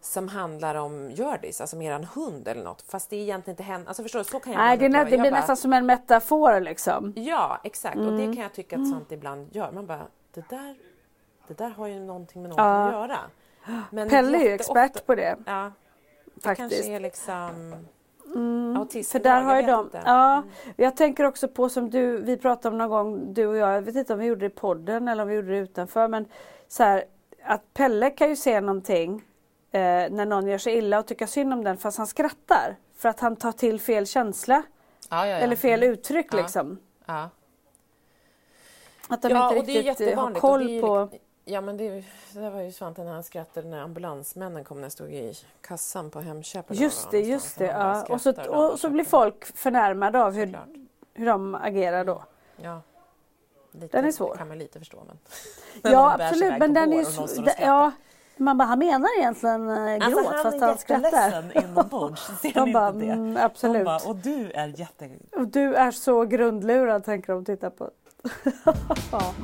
som 0.00 0.28
handlar 0.28 0.74
om 0.74 1.10
Hjördis, 1.10 1.60
alltså 1.60 1.76
med 1.76 1.86
eran 1.86 2.04
hund 2.04 2.48
eller 2.48 2.64
något, 2.64 2.82
fast 2.82 3.10
det 3.10 3.16
är 3.16 3.20
egentligen 3.20 3.52
inte 3.52 3.62
henne. 3.62 3.84
Alltså 3.88 4.02
förstår 4.02 4.18
du, 4.18 4.24
så 4.24 4.40
kan 4.40 4.52
jag 4.52 4.60
Nej, 4.60 4.76
det, 4.78 4.88
nä- 4.88 4.98
det 5.04 5.10
blir 5.18 5.18
bara, 5.18 5.30
nästan 5.30 5.56
som 5.56 5.72
en 5.72 5.86
metafor 5.86 6.60
liksom. 6.60 7.12
Ja, 7.16 7.60
exakt. 7.64 7.96
Och 7.96 8.02
Mm. 8.02 8.16
det 8.16 8.34
kan 8.36 8.42
jag 8.42 8.52
tycka 8.52 8.76
att 8.76 8.88
sånt 8.90 9.12
ibland 9.12 9.56
gör. 9.56 9.72
Man 9.72 9.86
bara, 9.86 10.06
det 10.34 10.48
där, 10.48 10.76
det 11.48 11.54
där 11.58 11.70
har 11.70 11.86
ju 11.86 12.00
någonting 12.00 12.42
med 12.42 12.48
något 12.50 12.58
Ja. 12.58 12.86
att 12.86 12.92
göra. 12.92 13.18
Men 13.90 14.08
Pelle 14.08 14.38
är 14.38 14.42
ju 14.42 14.52
expert 14.52 15.06
på 15.06 15.14
det 15.14 15.36
Ja, 15.46 15.72
det 16.34 16.40
faktiskt. 16.42 16.70
kanske 16.72 16.92
är 16.96 17.00
liksom 17.00 17.74
autism. 18.76 19.12
För 19.12 19.18
där 19.18 19.40
har 19.42 19.56
ju 19.56 19.62
jag 19.62 19.78
de, 19.78 19.84
inte. 19.84 20.02
ja, 20.04 20.42
jag 20.76 20.96
tänker 20.96 21.24
också 21.24 21.48
på 21.48 21.68
som 21.68 21.90
du, 21.90 22.16
vi 22.16 22.36
pratade 22.36 22.72
om 22.72 22.78
någon 22.78 22.90
gång 22.90 23.34
du 23.34 23.46
och 23.46 23.56
jag, 23.56 23.74
jag 23.74 23.82
vet 23.82 23.96
inte 23.96 24.12
om 24.12 24.18
vi 24.18 24.26
gjorde 24.26 24.40
det 24.40 24.46
i 24.46 24.50
podden 24.50 25.08
eller 25.08 25.22
om 25.22 25.28
vi 25.28 25.34
gjorde 25.34 25.48
det 25.50 25.58
utanför 25.58 26.08
men 26.08 26.26
så 26.68 26.82
här, 26.82 27.04
att 27.44 27.74
Pelle 27.74 28.10
kan 28.10 28.28
ju 28.28 28.36
se 28.36 28.60
någonting 28.60 29.22
eh, 29.70 29.80
när 29.80 30.26
någon 30.26 30.46
gör 30.48 30.58
sig 30.58 30.76
illa 30.78 30.98
och 30.98 31.06
tycka 31.06 31.26
synd 31.26 31.52
om 31.52 31.64
den 31.64 31.76
fast 31.76 31.98
han 31.98 32.06
skrattar 32.06 32.76
för 32.96 33.08
att 33.08 33.20
han 33.20 33.36
tar 33.36 33.52
till 33.52 33.80
fel 33.80 34.06
känsla 34.06 34.62
ja, 35.10 35.26
ja, 35.26 35.36
eller 35.36 35.56
fel 35.56 35.82
Mm. 35.82 35.92
uttryck 35.92 36.32
liksom. 36.32 36.78
Att 39.08 39.22
de 39.22 39.28
inte 39.28 39.80
riktigt 39.90 40.14
har 40.16 40.34
koll 40.34 40.80
på... 40.80 41.08
Ja, 41.44 41.60
men 41.60 41.76
det, 41.76 41.88
är 41.88 42.04
det 42.32 42.40
där 42.40 42.50
var 42.50 42.60
ju 42.60 42.72
Svante 42.72 43.04
när 43.04 43.12
han 43.12 43.22
skrattade 43.22 43.68
när 43.68 43.80
ambulansmännen 43.80 44.64
kom 44.64 44.76
när 44.76 44.84
jag 44.84 44.92
stod 44.92 45.12
i 45.12 45.34
kassan 45.60 46.10
på 46.10 46.20
Hemköp. 46.20 46.66
Just 46.68 47.10
det, 47.10 47.20
just 47.20 47.58
det. 47.58 47.72
Han 47.72 47.96
Ja. 48.08 48.14
Och, 48.14 48.20
så, 48.20 48.50
och 48.50 48.80
så 48.80 48.90
blir 48.90 49.04
folk 49.04 49.44
förnärmade 49.56 50.24
av 50.24 50.32
hur, 50.32 50.46
Såklart. 50.46 50.68
hur 51.14 51.26
de 51.26 51.54
agerar 51.54 52.04
då. 52.04 52.22
Ja. 52.56 52.80
Lite, 53.72 53.96
Den 53.98 54.06
är 54.06 54.12
svår. 54.12 54.32
Det 54.32 54.38
kan 54.38 54.48
man 54.48 54.58
lite 54.58 54.78
förstå. 54.78 55.02
Men... 55.06 55.18
Ja 55.92 56.16
absolut 56.20 56.58
men 56.58 56.74
den 56.74 56.92
är. 56.92 57.62
Ja, 57.62 57.90
man 58.36 58.58
bara, 58.58 58.64
han 58.64 58.78
menar 58.78 59.18
egentligen 59.18 59.68
eh, 59.70 59.96
gråt 59.96 60.02
Alltså, 60.18 60.32
han 60.32 60.42
fast 60.42 60.56
är 60.62 60.66
han 60.66 60.78
skrattar. 60.78 61.02
jätteledsen 61.28 61.64
inombords. 61.70 62.26
Ser 62.42 62.52
De 62.54 62.72
bara, 62.72 62.88
inte 62.88 63.06
det? 63.06 63.12
mm, 63.12 63.34
De 63.34 63.40
absolut. 63.40 63.84
bara, 63.84 63.98
och 64.08 64.16
du 64.16 64.50
är 64.50 64.66
jätte... 64.80 65.10
Och 65.36 65.48
du 65.48 65.74
är 65.74 65.90
så 65.90 66.24
grundlurad 66.24 67.04
tänker 67.04 67.32
de 67.32 67.44
titta 67.44 67.70
på. 67.70 67.90
ja. 69.12 69.34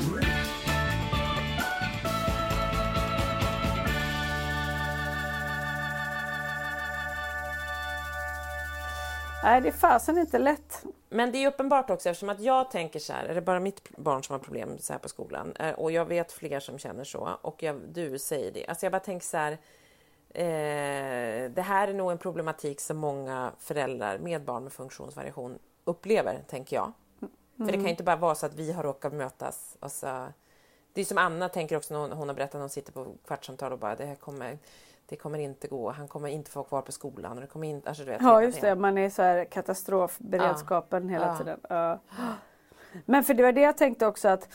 Nej, 9.42 9.60
det 9.60 9.68
är 9.68 9.72
fasen 9.72 10.18
inte 10.18 10.38
lätt. 10.38 10.84
Men 11.08 11.32
det 11.32 11.44
är 11.44 11.48
uppenbart 11.48 11.90
också 11.90 12.08
eftersom 12.08 12.28
att 12.28 12.40
jag 12.40 12.70
tänker 12.70 13.00
så 13.00 13.12
här, 13.12 13.24
är 13.24 13.34
det 13.34 13.40
bara 13.40 13.60
mitt 13.60 13.96
barn 13.96 14.24
som 14.24 14.32
har 14.32 14.38
problem 14.38 14.78
så 14.78 14.92
här 14.92 15.00
på 15.00 15.08
skolan? 15.08 15.52
Eh, 15.56 15.70
och 15.74 15.92
jag 15.92 16.04
vet 16.04 16.32
fler 16.32 16.60
som 16.60 16.78
känner 16.78 17.04
så 17.04 17.38
och 17.42 17.62
jag, 17.62 17.80
du 17.92 18.18
säger 18.18 18.52
det. 18.52 18.66
Alltså 18.66 18.86
jag 18.86 18.92
bara 18.92 19.00
tänker 19.00 19.26
så 19.26 19.36
här, 19.36 19.52
eh, 20.30 21.50
det 21.50 21.62
här 21.62 21.88
är 21.88 21.94
nog 21.94 22.10
en 22.10 22.18
problematik 22.18 22.80
som 22.80 22.96
många 22.96 23.52
föräldrar 23.58 24.18
med 24.18 24.44
barn 24.44 24.62
med 24.62 24.72
funktionsvariation 24.72 25.58
upplever, 25.84 26.42
tänker 26.48 26.76
jag. 26.76 26.92
För 27.56 27.64
det 27.64 27.72
kan 27.72 27.84
ju 27.84 27.90
inte 27.90 28.04
bara 28.04 28.16
vara 28.16 28.34
så 28.34 28.46
att 28.46 28.54
vi 28.54 28.72
har 28.72 28.82
råkat 28.82 29.12
mötas. 29.12 29.76
Och 29.80 29.92
så, 29.92 30.26
det 30.92 31.00
är 31.00 31.04
som 31.04 31.18
Anna 31.18 31.48
tänker 31.48 31.76
också 31.76 31.94
när 31.94 32.00
hon, 32.00 32.12
hon 32.12 32.28
har 32.28 32.34
berättat 32.34 32.54
när 32.54 32.60
hon 32.60 32.70
sitter 32.70 32.92
på 32.92 33.06
kvartssamtal 33.26 33.72
och 33.72 33.78
bara 33.78 33.96
det 33.96 34.06
här 34.06 34.14
kommer, 34.14 34.58
det 35.08 35.16
kommer 35.16 35.38
inte 35.38 35.68
gå, 35.68 35.90
han 35.90 36.08
kommer 36.08 36.28
inte 36.28 36.50
få 36.50 36.58
vara 36.60 36.68
kvar 36.68 36.82
på 36.82 36.92
skolan. 36.92 37.32
Och 37.32 37.40
det 37.40 37.46
kommer 37.46 37.68
inte, 37.68 37.88
alltså, 37.88 38.04
du 38.04 38.10
vet, 38.10 38.22
Ja 38.22 38.42
just 38.42 38.60
det, 38.60 38.74
man 38.74 38.98
är 38.98 39.10
så 39.10 39.22
här 39.22 39.44
katastrofberedskapen 39.44 41.08
hela 41.08 41.26
Ja. 41.26 41.36
tiden. 41.38 41.60
Ja. 41.68 41.98
Men 43.04 43.24
för 43.24 43.34
det 43.34 43.42
var 43.42 43.52
det 43.52 43.60
jag 43.60 43.76
tänkte 43.76 44.06
också 44.06 44.28
att 44.28 44.48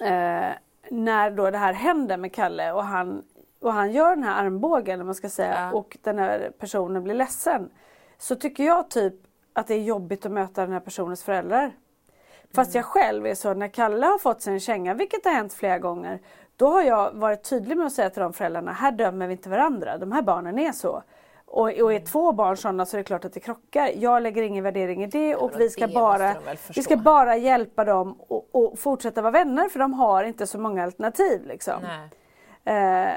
eh, 0.00 0.50
när 0.90 1.30
då 1.30 1.50
det 1.50 1.58
här 1.58 1.72
händer 1.72 2.16
med 2.16 2.34
Kalle 2.34 2.72
och 2.72 2.84
han, 2.84 3.22
och 3.60 3.72
han 3.72 3.92
gör 3.92 4.10
den 4.10 4.24
här 4.24 4.44
armbågen 4.44 5.00
om 5.00 5.06
man 5.06 5.14
ska 5.14 5.28
säga 5.28 5.54
Ja. 5.72 5.78
och 5.78 5.98
den 6.02 6.18
här 6.18 6.52
personen 6.58 7.02
blir 7.04 7.14
ledsen. 7.14 7.70
Så 8.18 8.36
tycker 8.36 8.64
jag 8.64 8.90
typ 8.90 9.14
att 9.52 9.66
det 9.66 9.74
är 9.74 9.82
jobbigt 9.82 10.26
att 10.26 10.32
möta 10.32 10.60
den 10.62 10.72
här 10.72 10.80
personens 10.80 11.22
föräldrar. 11.22 11.72
Fast 12.54 12.74
jag 12.74 12.84
själv 12.84 13.26
är 13.26 13.34
så 13.34 13.54
när 13.54 13.68
Kalle 13.68 14.06
har 14.06 14.18
fått 14.18 14.42
sig 14.42 14.52
en 14.52 14.60
känga, 14.60 14.94
vilket 14.94 15.24
har 15.24 15.32
hänt 15.32 15.52
flera 15.52 15.78
gånger, 15.78 16.20
då 16.56 16.66
har 16.66 16.82
jag 16.82 17.12
varit 17.12 17.42
tydlig 17.42 17.76
med 17.76 17.86
att 17.86 17.92
säga 17.92 18.10
till 18.10 18.22
de 18.22 18.32
föräldrarna, 18.32 18.72
här 18.72 18.92
dömer 18.92 19.26
vi 19.26 19.32
inte 19.32 19.48
varandra, 19.48 19.98
de 19.98 20.12
här 20.12 20.22
barnen 20.22 20.58
är 20.58 20.72
så. 20.72 21.02
Och, 21.46 21.68
och 21.68 21.92
är 21.92 22.00
två 22.00 22.32
barn 22.32 22.56
sådana 22.56 22.86
så 22.86 22.96
är 22.96 22.98
det 22.98 23.04
klart 23.04 23.24
att 23.24 23.32
det 23.32 23.40
krockar. 23.40 23.90
Jag 23.96 24.22
lägger 24.22 24.42
ingen 24.42 24.64
värdering 24.64 25.04
i 25.04 25.06
det 25.06 25.36
och 25.36 25.60
vi 25.60 25.70
ska 25.70 25.88
bara, 25.88 26.34
vi 26.74 26.82
ska 26.82 26.96
bara 26.96 27.36
hjälpa 27.36 27.84
dem 27.84 28.20
och, 28.28 28.48
och 28.52 28.78
fortsätta 28.78 29.22
vara 29.22 29.32
vänner 29.32 29.68
för 29.68 29.78
de 29.78 29.92
har 29.94 30.24
inte 30.24 30.46
så 30.46 30.58
många 30.58 30.84
alternativ. 30.84 31.46
Liksom. 31.46 31.82
Eh, 32.64 33.10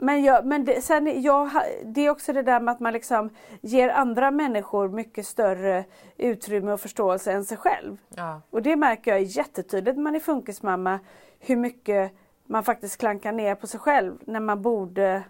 men 0.00 0.24
jag, 0.24 0.46
men 0.46 0.64
det, 0.64 0.80
sen, 0.80 1.22
jag, 1.22 1.50
det 1.84 2.06
är 2.06 2.10
också 2.10 2.32
det 2.32 2.42
där 2.42 2.60
med 2.60 2.72
att 2.72 2.80
man 2.80 2.92
liksom 2.92 3.30
ger 3.60 3.88
andra 3.88 4.30
människor 4.30 4.88
mycket 4.88 5.26
större 5.26 5.84
utrymme 6.16 6.72
och 6.72 6.80
förståelse 6.80 7.32
än 7.32 7.44
sig 7.44 7.56
själv. 7.56 7.96
Ja. 8.08 8.40
Och 8.50 8.62
det 8.62 8.76
märker 8.76 9.10
jag 9.10 9.22
jättetydligt 9.22 9.96
när 9.96 10.02
man 10.02 10.14
är 10.14 10.20
funkismamma 10.20 10.98
hur 11.38 11.56
mycket 11.56 12.12
man 12.46 12.64
faktiskt 12.64 12.98
klankar 13.00 13.32
ner 13.32 13.54
på 13.54 13.66
sig 13.66 13.80
själv 13.80 14.14
när 14.20 14.40
man 14.40 14.62
borde 14.62 15.22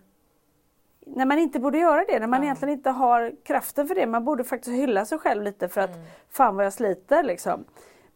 när 1.07 1.27
man 1.27 1.39
inte 1.39 1.61
borde 1.61 1.79
göra 1.79 2.05
det, 2.09 2.19
när 2.19 2.27
man 2.27 2.41
Ja. 2.41 2.45
egentligen 2.45 2.75
inte 2.75 2.91
har 2.91 3.33
kraften 3.45 3.89
för 3.89 3.95
det. 3.95 4.07
Man 4.07 4.25
borde 4.25 4.45
faktiskt 4.45 4.77
hylla 4.77 5.05
sig 5.05 5.19
själv 5.19 5.43
lite 5.43 5.69
för 5.69 5.81
att 5.81 5.91
fan 6.31 6.57
vad 6.57 6.65
jag 6.67 6.73
sliter 6.73 7.23
liksom. 7.23 7.65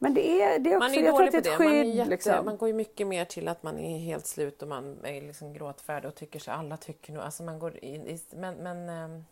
Men 0.02 0.14
det 0.14 0.42
är, 0.42 0.58
det 0.58 0.72
är 0.72 0.76
också, 0.76 0.88
Mm. 0.88 1.04
Man 1.04 1.04
är 1.04 1.06
jag 1.06 1.16
tror 1.16 1.26
att 1.26 1.32
det 1.32 1.36
är 1.38 1.52
ett 1.52 1.58
det. 1.58 1.64
Man, 1.64 1.72
skydd. 1.72 1.94
jätte, 1.94 2.10
liksom. 2.10 2.44
man 2.44 2.56
går 2.56 2.68
ju 2.68 2.74
mycket 2.74 3.06
mer 3.06 3.24
till 3.24 3.48
att 3.48 3.62
man 3.62 3.78
är 3.78 3.98
helt 3.98 4.26
slut 4.26 4.62
och 4.62 4.68
man 4.68 4.96
är 5.04 5.20
liksom 5.22 5.52
gråtfärdig 5.52 6.08
och 6.08 6.14
tycker 6.14 6.38
så 6.38 6.50
alla 6.50 6.76
tycker 6.76 7.12
nog, 7.12 7.22
alltså 7.22 7.42
man 7.42 7.58
går 7.58 7.84
in, 7.84 8.06
i- 8.06 8.20
men, 8.30 8.54
men 8.54 8.88
ehm, 8.88 9.24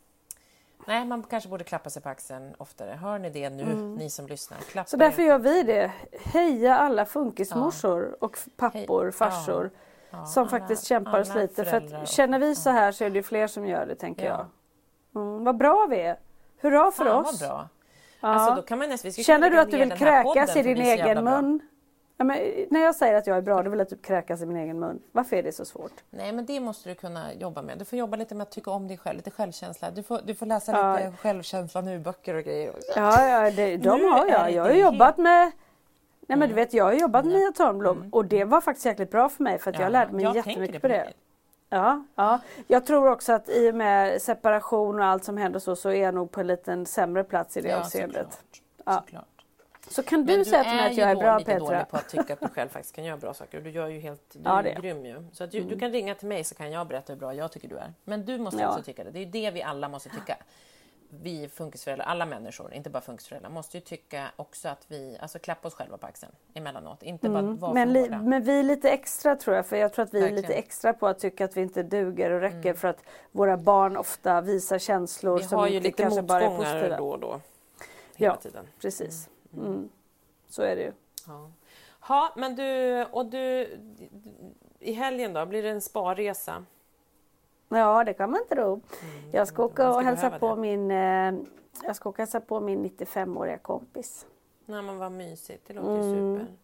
nej, 0.87 1.05
man 1.05 1.23
kanske 1.23 1.49
borde 1.49 1.65
klappa 1.65 1.91
sig 1.91 2.03
på 2.03 2.09
axeln 2.09 2.55
oftare. 2.59 2.91
Hör 2.91 3.19
ni 3.19 3.31
det 3.31 3.51
nu, 3.51 3.65
ni 3.75 4.11
som 4.11 4.27
lyssnar? 4.27 4.59
Klappa 4.59 4.79
Mm. 4.79 4.87
Så 4.87 4.97
därför 4.97 5.23
er. 5.23 5.27
gör 5.27 5.39
vi 5.39 5.63
det. 5.63 5.93
Heja 6.25 6.77
alla 6.77 7.07
funkismorsor 7.07 8.17
och 8.25 8.35
f- 8.37 8.47
pappor, 8.57 9.03
Hej. 9.03 9.13
farsor 9.13 9.71
Ja, 10.11 10.25
som 10.27 10.41
alla- 10.43 10.51
faktiskt 10.51 10.85
kämpar 10.87 11.21
och 11.21 11.27
sliter. 11.27 11.65
För 11.65 11.77
att 11.77 12.03
och- 12.03 12.09
känner 12.09 12.39
vi 12.39 12.55
så 12.55 12.71
här 12.71 12.93
så 12.93 13.05
är 13.05 13.11
det 13.11 13.17
ju 13.17 13.23
fler 13.23 13.47
som 13.47 13.67
gör 13.67 13.87
det 13.87 13.95
tänker 13.95 14.27
Ja. 14.27 14.47
jag. 15.13 15.23
Mm, 15.23 15.45
vad 15.45 15.57
bra 15.57 15.87
vi 15.91 16.01
är! 16.01 16.19
Hurra 16.61 16.91
för 16.91 17.05
Fan, 17.05 17.25
oss! 17.25 17.41
vad 17.41 17.51
bra. 17.51 17.69
Ja. 18.21 18.29
Alltså, 18.29 18.55
då 18.55 18.63
kan 18.63 18.79
man 18.79 18.89
nästan, 18.89 19.13
Känner 19.13 19.51
du 19.51 19.61
att 19.61 19.71
du 19.71 19.77
vill 19.79 19.91
kräkas 19.93 20.57
i 20.57 20.63
din 20.63 20.77
egen 20.81 21.25
mun? 21.25 21.61
Ja, 22.17 22.25
när 22.71 22.81
jag 22.81 22.95
säger 22.95 23.15
att 23.15 23.27
jag 23.27 23.37
är 23.37 23.43
bra, 23.43 23.63
då 23.63 23.71
vill 23.71 23.79
jag 23.79 23.89
typ 23.89 24.03
kräkas 24.05 24.43
i 24.43 24.47
min 24.47 24.57
egen 24.57 24.79
mun. 24.79 25.03
Varför 25.13 25.37
är 25.37 25.43
det 25.43 25.53
så 25.53 25.65
svårt? 25.65 25.93
Nej, 26.11 26.33
men 26.33 26.47
det 26.47 26.61
måste 26.61 26.89
du 26.89 26.95
kunna 26.95 27.35
jobba 27.35 27.63
med. 27.63 27.79
Du 27.79 27.85
får 27.85 27.99
jobba 27.99 28.17
lite 28.17 28.35
med 28.35 28.43
att 28.43 28.51
tycka 28.51 28.71
om 28.71 28.89
dig 28.89 28.99
själv, 28.99 29.17
lite 29.17 29.31
självkänsla. 29.31 29.91
Du 29.91 30.03
får, 30.03 30.21
du 30.25 30.35
får 30.35 30.47
läsa 30.47 30.73
Ja. 30.73 30.97
lite 30.97 31.13
självkänsla 31.17 31.81
nu, 31.81 31.99
böcker 31.99 32.35
och 32.35 32.45
grejer. 32.45 32.71
också. 32.71 32.93
Ja, 32.97 33.29
ja 33.29 33.51
det, 33.51 33.77
de 33.77 33.99
Nu 33.99 34.09
har 34.09 34.27
jag. 34.27 34.53
Jag 34.53 34.63
har 34.63 34.69
det 34.71 34.79
jobbat 34.79 35.19
med 35.19 35.51
Nej 36.29 36.39
men 36.39 36.49
du 36.49 36.55
vet 36.55 36.75
jag 36.75 36.85
har 36.85 36.93
jobbat 36.93 37.25
med 37.25 37.35
Mia 37.35 37.53
Törnblom 37.53 37.97
Mm. 37.99 38.11
och 38.13 38.25
det 38.25 38.45
var 38.45 38.61
faktiskt 38.61 38.87
jäkligt 38.87 39.11
bra 39.11 39.29
för 39.29 39.43
mig 39.43 39.59
för 39.59 39.71
att 39.71 39.79
jag 39.79 39.93
lärde 39.93 40.13
mig 40.13 40.25
jag 40.25 40.37
jättemycket 40.37 40.75
på 40.75 40.81
på 40.81 40.89
det. 40.89 41.13
Ja, 41.73 42.05
ja, 42.15 42.41
jag 42.67 42.87
tror 42.87 43.11
också 43.11 43.33
att 43.33 43.49
i 43.49 43.71
och 43.71 43.75
med 43.75 44.23
separation 44.23 44.99
och 45.01 45.05
allt 45.05 45.25
som 45.25 45.37
händer 45.37 45.59
så, 45.61 45.77
så 45.77 45.89
är 45.89 46.03
jag 46.03 46.15
nog 46.15 46.31
på 46.31 46.41
en 46.41 46.47
liten 46.47 46.87
sämre 46.87 47.25
plats 47.25 47.57
i 47.57 47.61
det 47.61 47.69
Ja, 47.69 47.81
avseendet. 47.81 48.27
såklart. 48.33 48.63
Ja. 48.85 48.95
såklart. 49.07 49.25
Så 49.89 50.03
kan 50.03 50.25
Men 50.25 50.39
du 50.39 50.45
säga 50.45 50.65
till 50.65 50.73
mig 50.73 50.87
att 50.87 50.93
ju 50.97 51.01
jag 51.01 51.11
är 51.11 51.17
bra 51.17 51.39
Petra? 51.39 51.59
dålig 51.59 51.89
på 51.91 51.97
att 51.97 52.09
tycka 52.09 52.33
att 52.33 52.41
du 52.41 52.49
själv 52.49 52.69
faktiskt 52.69 52.95
kan 52.95 53.05
göra 53.05 53.17
bra 53.17 53.35
saker. 53.35 53.59
Och 53.59 53.65
du 53.65 53.71
gör 53.71 53.87
ju 53.89 54.01
helt, 54.01 54.23
du 54.33 54.41
Ja, 54.45 54.61
är 54.61 54.65
ju 54.65 54.71
är 54.71 54.81
grym 54.81 55.07
ju. 55.07 55.25
Så 55.33 55.45
att 55.45 55.51
du, 55.51 55.61
du 55.61 55.79
kan 55.79 55.91
ringa 55.93 56.15
till 56.15 56.29
mig 56.29 56.45
så 56.45 56.55
kan 56.55 56.71
jag 56.73 56.87
berätta 56.87 57.13
hur 57.13 57.21
bra 57.21 57.35
jag 57.35 57.53
tycker 57.53 57.69
du 57.69 57.77
är. 57.77 57.93
Men 58.05 58.25
du 58.25 58.39
måste 58.39 58.61
Ja. 58.63 58.69
också 58.71 58.83
tycka 58.83 59.05
det. 59.05 59.11
Det 59.11 59.19
är 59.19 59.25
ju 59.25 59.31
det 59.31 59.51
vi 59.51 59.63
alla 59.63 59.89
måste 59.89 60.09
tycka. 60.09 60.37
Vi 61.11 61.49
funkisföräldrar, 61.49 62.07
alla 62.07 62.27
människor, 62.27 62.73
inte 62.75 62.91
bara 62.91 63.01
funkisföräldrar, 63.01 63.51
måste 63.51 63.77
ju 63.77 63.81
tycka 63.81 64.27
också 64.37 64.69
att 64.69 64.85
vi, 64.89 65.19
alltså 65.21 65.39
klappa 65.39 65.69
oss 65.69 65.75
själva 65.75 65.97
på 65.99 66.07
axeln 66.07 66.33
emellanåt. 66.55 67.03
Inte 67.03 67.29
bara 67.29 67.43
vara 67.43 67.71
Mm. 67.81 67.93
Men, 67.93 68.05
för 68.05 68.11
li, 68.11 68.19
men 68.29 68.43
vi 68.43 68.59
är 68.59 68.63
lite 68.63 68.91
extra 68.91 69.37
tror 69.37 69.57
jag, 69.57 69.67
för 69.67 69.77
jag 69.77 69.93
tror 69.93 70.03
att 70.05 70.15
vi 70.15 70.19
är 70.19 70.23
Verkligen. 70.23 70.43
lite 70.43 70.55
extra 70.55 70.93
på 70.93 71.07
att 71.07 71.19
tycka 71.19 71.45
att 71.45 71.57
vi 71.57 71.61
inte 71.61 71.83
duger 71.83 72.31
och 72.31 72.41
räcker 72.41 72.75
för 72.75 72.89
att 72.89 73.05
våra 73.33 73.57
barn 73.57 73.97
ofta 73.97 74.41
visar 74.41 74.79
känslor 74.79 75.39
Vi 75.39 75.45
som 75.45 75.59
har 75.59 75.67
ju 75.69 75.77
inte 75.77 75.89
lite 75.89 76.03
kanske 76.03 76.23
bara 76.23 76.43
är 76.43 76.57
positiva. 76.57 76.97
då 76.97 77.09
och 77.11 77.19
då. 77.21 77.41
Hela 78.15 78.33
Ja. 78.35 78.37
tiden. 78.41 78.67
Precis. 78.81 79.29
Mm. 79.57 79.89
Så 80.49 80.63
är 80.63 80.77
det 80.77 80.83
ju. 80.83 80.93
Ja. 81.27 81.51
ja, 82.09 82.33
men 82.37 82.57
du, 82.57 83.05
och 83.05 83.27
du, 83.27 83.69
i 84.79 84.93
helgen 84.93 85.33
då, 85.33 85.47
blir 85.47 85.63
det 85.63 85.71
en 85.71 85.81
sparresa? 85.81 86.65
Ja, 87.79 88.05
det 88.05 88.15
kan 88.15 88.31
man 88.31 88.41
tro. 88.51 88.81
Jag 89.33 89.49
ska 89.49 89.65
åka 89.65 89.91
och 89.95 90.03
hälsa 90.03 90.31
på 90.31 90.55
det. 90.55 90.61
min 90.61 90.91
jag 91.85 91.97
ska 91.97 92.09
åka 92.09 92.23
hälsa 92.23 92.41
på 92.41 92.61
min 92.61 92.85
95-åriga 92.85 93.59
kompis. 93.59 94.27
Nej 94.67 94.83
men 94.83 94.99
vad 94.99 95.13
mysigt, 95.13 95.65
det 95.67 95.75
låter 95.75 95.91
Mm. 96.01 96.39
super. 96.39 96.55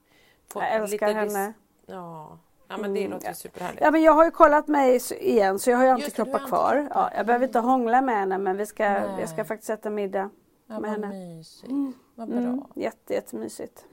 Få 0.49 0.61
Jag 0.61 0.75
älskar 0.75 1.15
henne. 1.15 1.53
Ja. 1.87 2.39
ja, 2.69 2.77
men 2.77 2.95
det 2.95 3.01
Mm, 3.01 3.13
låter 3.13 3.29
ju 3.29 3.35
superhärligt. 3.35 3.83
Ja 3.83 3.91
men 3.91 4.03
jag 4.03 4.13
har 4.13 4.25
ju 4.25 4.31
kollat 4.31 4.69
mig 4.69 5.01
igen 5.11 5.59
så 5.59 5.71
jag 5.71 5.77
har 5.77 5.85
ju 5.85 5.91
antikroppar 5.91 6.47
kvar. 6.47 6.89
Ja, 6.95 7.11
jag 7.17 7.27
behöver 7.27 7.47
inte 7.47 7.59
hångla 7.59 8.01
med 8.01 8.15
henne 8.17 8.39
men 8.39 8.57
vi 8.57 8.67
ska, 8.67 8.85
Nej. 8.89 9.21
jag 9.21 9.29
ska 9.29 9.45
faktiskt 9.45 9.71
äta 9.71 9.91
middag. 9.91 10.31
ja, 10.67 10.81
med 10.81 10.91
henne. 10.91 11.09
mysigt. 11.09 11.73
Vad 12.15 12.29
bra. 12.29 12.39
Mm, 12.39 12.65
jätte, 12.75 13.15
jättemysigt. 13.15 13.85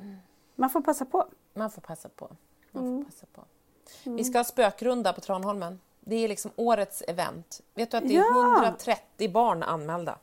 Man 0.55 0.69
får 0.69 0.81
passa 0.81 1.05
på. 1.05 1.25
Man 1.53 1.71
får 1.71 1.81
passa 1.81 2.09
på. 2.09 2.29
Man 2.71 2.83
Mm. 2.87 2.97
får 3.05 3.11
passa 3.11 3.25
på. 3.33 3.41
Vi 4.03 4.23
ska 4.23 4.39
ha 4.39 4.43
spökrunda 4.43 5.13
på 5.13 5.21
Tranholmen. 5.21 5.79
Det 6.05 6.15
är 6.15 6.27
liksom 6.27 6.51
årets 6.55 7.03
event. 7.07 7.61
Vet 7.75 7.91
du 7.91 7.97
att 7.97 8.03
det 8.07 8.15
är 8.15 8.19
Ja. 8.19 8.55
130 8.63 9.31
barn 9.31 9.63
anmälda? 9.63 10.17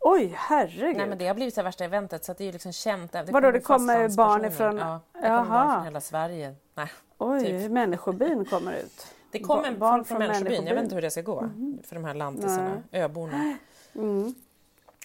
Oj 0.00 0.32
herregud. 0.36 0.96
Nej 0.96 1.06
men 1.08 1.18
det 1.18 1.26
har 1.26 1.34
blivit 1.34 1.54
det 1.54 1.62
värsta 1.62 1.84
eventet 1.84 2.24
så 2.24 2.32
det 2.38 2.48
är 2.48 2.52
liksom 2.52 2.72
känt. 2.72 3.12
Det 3.12 3.24
Vadå, 3.32 3.50
det 3.50 3.60
kommer 3.60 4.16
barn 4.16 4.44
ifrån- 4.44 4.76
Ja, 4.78 5.00
det 5.12 5.20
kommer 5.20 5.44
barn 5.50 5.74
från 5.74 5.84
hela 5.84 6.00
Sverige. 6.00 6.54
Nej. 6.74 6.88
Oj, 7.18 7.40
typ. 7.44 7.70
människobyn 7.70 8.44
kommer 8.44 8.72
ut. 8.72 9.06
Det 9.32 9.40
kommer 9.40 9.72
Ba- 9.72 9.78
barn 9.78 10.04
från, 10.04 10.04
från 10.04 10.18
människobyn. 10.18 10.52
Jag 10.52 10.58
vet 10.60 10.64
människobyn. 10.64 10.84
inte 10.84 10.94
hur 10.94 11.02
det 11.02 11.10
ska 11.10 11.22
gå 11.22 11.50
för 11.84 11.94
de 11.94 12.04
här 12.04 12.14
lantisarna, 12.14 12.82
öborna. 12.92 13.56
Mm. 13.94 14.34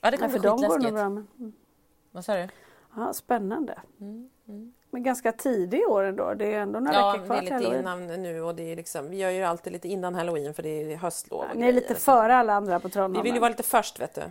Ja, 0.02 0.12
det 0.12 0.18
Ja, 0.18 0.28
kommer 0.28 0.30
för 0.30 0.40
bli 0.40 0.50
skitläskigt. 0.50 0.90
Mm. 1.40 1.54
Vad 2.12 2.26
sa 2.26 2.36
du? 2.36 2.48
Ja, 2.96 3.14
spännande. 3.14 3.80
Mm, 4.00 4.30
Men 4.96 5.04
ganska 5.04 5.32
tidig 5.32 5.80
i 5.80 5.86
år 5.86 6.04
ändå. 6.04 6.34
Det 6.34 6.54
är 6.54 6.60
ändå 6.60 6.80
några 6.80 6.98
Ja, 7.00 7.12
veckor 7.12 7.20
det 7.22 7.26
kvar 7.28 7.36
är 7.36 7.40
till 7.40 7.46
lite 7.46 7.56
halloween. 7.56 7.80
innan 8.10 8.22
nu 8.24 8.42
och 8.42 8.56
det 8.56 8.72
är 8.72 8.76
liksom, 8.76 9.10
vi 9.10 9.18
gör 9.18 9.30
ju 9.30 9.44
alltid 9.44 9.74
lite 9.74 9.88
innan 9.88 10.16
halloween 10.16 10.54
för 10.54 10.64
det 10.64 10.70
är 10.94 10.98
höstlov. 10.98 11.46
och 11.50 11.56
Ni 11.56 11.68
är 11.68 11.74
lite 11.74 11.96
före 11.96 12.36
alla 12.36 12.54
andra 12.54 12.80
på 12.80 12.90
Tranholmen. 12.90 13.22
Vi 13.24 13.28
vill 13.30 13.34
ju 13.36 13.40
vara 13.40 13.50
lite 13.50 13.64
först 13.64 14.00
vet 14.00 14.16
du. 14.16 14.22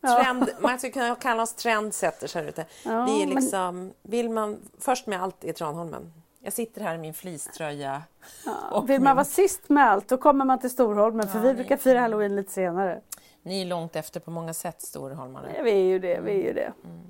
Ja. 0.00 0.22
Trend, 0.22 0.48
man 0.60 0.78
skulle 0.78 0.92
kunna 0.92 1.14
kalla 1.14 1.42
oss 1.42 1.54
trendsetters 1.54 2.34
här 2.34 2.44
ute. 2.44 2.64
Ja, 2.84 3.04
vi 3.04 3.22
är 3.22 3.26
men- 3.26 3.36
liksom, 3.42 3.92
vill 4.02 4.30
man 4.30 4.58
först 4.78 5.06
med 5.06 5.22
allt 5.22 5.44
i 5.44 5.52
Tranholmen. 5.52 6.12
Jag 6.40 6.52
sitter 6.52 6.80
här 6.80 6.94
i 6.94 6.98
min 6.98 7.14
fleecetröja. 7.14 8.02
Ja, 8.46 8.80
Vill 8.80 8.88
min- 8.96 9.04
man 9.04 9.16
vara 9.16 9.24
sist 9.24 9.68
med 9.68 9.90
allt 9.90 10.08
då 10.08 10.16
kommer 10.16 10.44
man 10.44 10.58
till 10.58 10.70
Storholmen 10.70 11.28
för 11.28 11.38
Ja, 11.38 11.42
vi 11.42 11.48
ni- 11.48 11.54
brukar 11.54 11.76
fira 11.76 12.00
halloween 12.00 12.36
lite 12.36 12.52
senare. 12.52 13.00
Ni 13.42 13.60
är 13.62 13.66
långt 13.66 13.96
efter 13.96 14.20
på 14.20 14.30
många 14.30 14.54
sätt, 14.54 14.82
Storholmare. 14.82 15.52
Ja, 15.56 15.62
Vi 15.62 15.70
är 15.70 15.76
ju 15.84 15.98
det, 15.98 16.20
vi 16.20 16.32
är 16.32 16.44
ju 16.46 16.52
det. 16.52 16.72
Mm. 16.84 17.00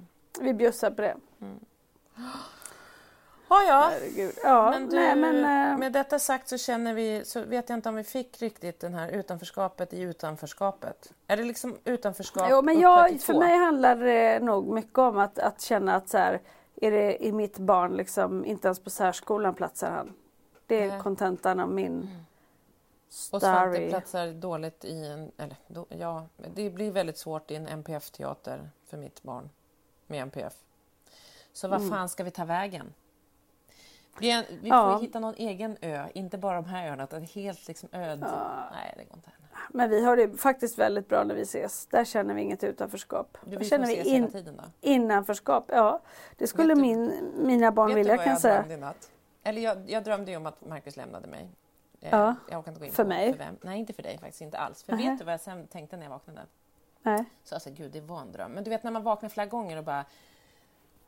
Vi 0.40 0.55
bjussar 0.55 0.90
på 0.90 1.03
det. 1.03 1.16
Ja, 3.53 3.62
ja. 3.62 3.88
Herregud. 3.92 4.34
Ja, 4.42 4.70
Men 4.70 4.88
du, 4.88 4.96
nej 4.96 5.16
men... 5.16 5.36
eh, 5.72 5.78
med 5.78 5.92
detta 5.92 6.18
sagt 6.18 6.48
så 6.48 6.59
känner 6.59 6.94
vi, 6.94 7.24
så 7.24 7.44
vet 7.44 7.68
jag 7.68 7.76
inte 7.76 7.88
om 7.88 7.94
vi 7.94 8.05
fick 8.05 8.42
riktigt 8.42 8.80
den 8.80 8.94
här 8.94 9.09
utanförskapet 9.09 9.92
i 9.92 10.00
utanförskapet. 10.00 11.12
Är 11.26 11.36
det 11.36 11.42
liksom 11.42 11.78
utanförskap 11.84 12.46
Jo, 12.50 12.62
men 12.62 12.80
jag, 12.80 13.20
för 13.20 13.34
mig 13.34 13.59
handlar 13.59 13.96
det 13.96 14.40
nog 14.40 14.68
mycket 14.68 14.98
om 14.98 15.18
att, 15.18 15.38
att 15.38 15.61
känna 15.61 15.94
att 15.94 16.09
så 16.09 16.18
här, 16.18 16.40
är 16.76 16.90
det 16.90 17.24
i 17.24 17.32
mitt 17.32 17.59
barn 17.59 17.96
liksom, 17.96 18.44
inte 18.44 18.68
ens 18.68 18.80
på 18.80 18.90
särskolan 18.90 19.55
platsar 19.55 19.90
han. 19.90 20.14
Det 20.66 20.82
är 20.82 21.00
kontentan 21.00 21.61
av 21.61 21.68
min... 21.68 22.24
Och 23.32 23.40
Svante 23.40 23.88
platsar 23.88 24.32
dåligt 24.32 24.84
i 24.84 25.07
en... 25.07 25.32
Eller, 25.36 25.57
då, 25.66 25.86
ja, 25.88 26.26
det 26.55 26.70
blir 26.70 26.90
väldigt 26.90 27.18
svårt 27.18 27.50
i 27.50 27.55
en 27.55 27.66
NPF-teater 27.66 28.70
för 28.86 28.96
mitt 28.96 29.22
barn 29.22 29.50
med 30.07 30.22
NPF. 30.22 30.55
Så 31.53 31.68
vad 31.68 31.80
mm. 31.80 31.90
fan 31.90 32.09
ska 32.09 32.24
vi 32.24 32.30
ta 32.30 32.44
vägen? 32.44 32.92
Vi, 34.18 34.44
vi 34.48 34.70
får 34.70 34.78
ja. 34.78 34.98
hitta 34.98 35.20
någon 35.20 35.34
egen 35.34 35.76
ö, 35.80 36.04
inte 36.14 36.38
bara 36.38 36.56
de 36.56 36.64
här 36.64 36.88
öarna, 36.88 37.04
utan 37.04 37.22
helt 37.22 37.68
liksom 37.68 37.88
öd. 37.92 38.18
Ja. 38.22 38.68
Nej, 38.72 38.94
det 38.96 39.04
går 39.04 39.16
inte. 39.16 39.30
Men 39.68 39.90
vi 39.90 40.04
har 40.04 40.16
det 40.16 40.40
faktiskt 40.40 40.78
väldigt 40.78 41.08
bra 41.08 41.24
när 41.24 41.34
vi 41.34 41.42
ses. 41.42 41.86
Där 41.86 42.04
känner 42.04 42.34
vi 42.34 42.42
inget 42.42 42.64
utanförskap. 42.64 43.38
Du, 43.44 43.56
vi 43.56 43.64
känner 43.64 43.86
vi 43.86 43.96
in, 43.96 44.14
hela 44.14 44.28
tiden 44.28 44.56
då? 44.56 44.62
Innanförskap, 44.80 45.64
ja. 45.68 46.00
Det 46.36 46.46
skulle 46.46 46.74
min, 46.74 47.32
mina 47.36 47.72
barn 47.72 47.94
vilja 47.94 48.16
kan 48.16 48.32
jag 48.32 48.40
säga. 48.40 48.94
Eller 49.42 49.62
jag, 49.62 49.90
jag 49.90 50.04
drömde 50.04 50.30
ju 50.30 50.36
om 50.36 50.46
att 50.46 50.66
Marcus 50.66 50.96
lämnade 50.96 51.28
mig. 51.28 51.48
Ja, 52.00 52.34
jag 52.50 52.58
orkar 52.58 52.70
inte 52.70 52.80
gå 52.80 52.86
in 52.86 52.92
för 52.92 53.02
på 53.02 53.08
mig? 53.08 53.32
För 53.32 53.38
vem. 53.38 53.56
Nej, 53.62 53.78
inte 53.78 53.92
för 53.92 54.02
dig 54.02 54.18
faktiskt, 54.18 54.40
inte 54.40 54.58
alls. 54.58 54.82
För 54.82 54.92
uh 54.92 54.98
-huh. 54.98 55.10
vet 55.10 55.18
du 55.18 55.24
vad 55.24 55.34
jag 55.34 55.40
sen 55.40 55.66
tänkte 55.66 55.96
när 55.96 56.04
jag 56.04 56.10
vaknade? 56.10 56.40
Nej. 57.02 57.24
Så 57.44 57.54
alltså, 57.54 57.70
gud, 57.70 57.92
det 57.92 58.00
var 58.00 58.20
en 58.20 58.32
dröm. 58.32 58.52
Men 58.52 58.64
du 58.64 58.70
vet 58.70 58.82
när 58.82 58.90
man 58.90 59.02
vaknar 59.02 59.28
flera 59.28 59.46
gånger 59.46 59.76
och 59.76 59.84
bara... 59.84 60.04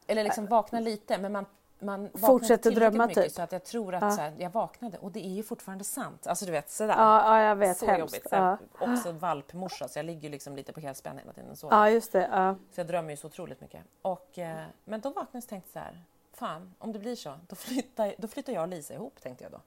Eller 0.07 0.25
liksom 0.25 0.47
vaknar 0.47 0.81
lite, 0.81 1.19
men 1.19 1.33
man 1.33 1.47
man 1.85 2.11
fortsätter 2.15 2.71
drömma 2.71 3.07
mycket 3.07 3.25
typ. 3.25 3.33
så 3.33 3.43
att 3.43 3.53
jag 3.53 3.65
tror 3.65 3.95
att 3.95 4.03
ja. 4.03 4.11
så 4.11 4.21
här, 4.21 4.33
jag 4.39 4.51
vaknade 4.51 4.99
och 4.99 5.13
det 5.13 5.27
är 5.27 5.31
ju 5.31 5.43
fortfarande 5.43 5.85
sant. 5.85 6.27
Alltså 6.27 6.45
du 6.45 6.53
vet 6.53 6.71
sådär. 6.71 6.95
Ja, 6.99 7.39
ja 7.39 7.49
jag 7.49 7.57
vet. 7.57 7.79
Så 7.79 7.87
hemskt. 7.87 8.01
jobbigt. 8.01 8.29
Så 8.29 8.37
ja. 8.37 8.59
Också 8.79 9.13
valpmorsa 9.13 9.89
så 9.89 9.99
jag 9.99 10.07
ligger 10.07 10.31
liksom 10.31 10.57
lite 10.57 10.73
på 10.73 10.81
helspänn 10.81 11.19
hela 11.19 11.33
tiden. 11.33 11.57
Så. 11.57 11.69
Ja 11.71 11.91
just 11.91 12.13
det. 12.13 12.29
Ja. 12.33 12.55
Så 12.73 12.81
jag 12.81 12.87
drömmer 12.87 13.11
ju 13.11 13.17
så 13.17 13.27
otroligt 13.27 13.61
mycket. 13.61 13.81
Och, 14.03 14.39
eh, 14.39 14.57
men 14.85 15.01
då 15.01 15.09
vaknade 15.09 15.29
jag 15.33 15.43
och 15.43 15.49
tänkte 15.49 15.73
så 15.73 15.79
här. 15.79 16.01
Fan, 16.33 16.75
om 16.79 16.93
det 16.93 16.99
blir 16.99 17.17
så, 17.17 17.35
då 17.49 17.57
flyttar, 17.57 18.15
då 18.19 18.29
flyttar 18.29 18.53
jag 18.53 18.63
och 18.63 18.69
Lisa 18.69 18.95
ihop 18.95 19.23
tänkte 19.23 19.45
jag 19.45 19.53
då. 19.53 19.61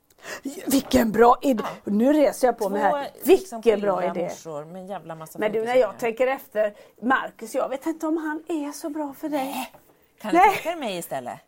Vilken 0.68 1.12
bra 1.12 1.40
idé! 1.42 1.64
Ja. 1.64 1.92
Nu 1.92 2.14
reser 2.14 2.48
jag 2.48 2.58
på 2.58 2.70
mig 2.70 2.82
här. 2.82 3.10
Vilken 3.14 3.60
liksom 3.60 3.82
bra 3.82 4.06
idé! 4.06 4.24
Morsor 4.24 4.66
med 4.66 4.82
en 4.82 4.88
jävla 4.88 5.16
massa 5.16 5.40
Men 5.40 5.52
du, 5.52 5.66
när 5.66 5.76
jag 5.76 5.98
tänker 5.98 6.28
efter, 6.28 6.74
Marcus, 7.02 7.56
jag 7.56 7.70
vet 7.70 7.86
inte 7.86 8.08
om 8.08 8.18
han 8.18 8.44
är 8.48 8.72
så 8.72 8.90
bra 8.90 9.14
för 9.14 9.30
dig. 9.30 9.46
Nej. 9.46 9.72
Kan 10.18 10.34
du 10.34 10.40
tänka 10.40 10.70
dig 10.70 10.80
mig 10.80 10.98
istället? 10.98 11.40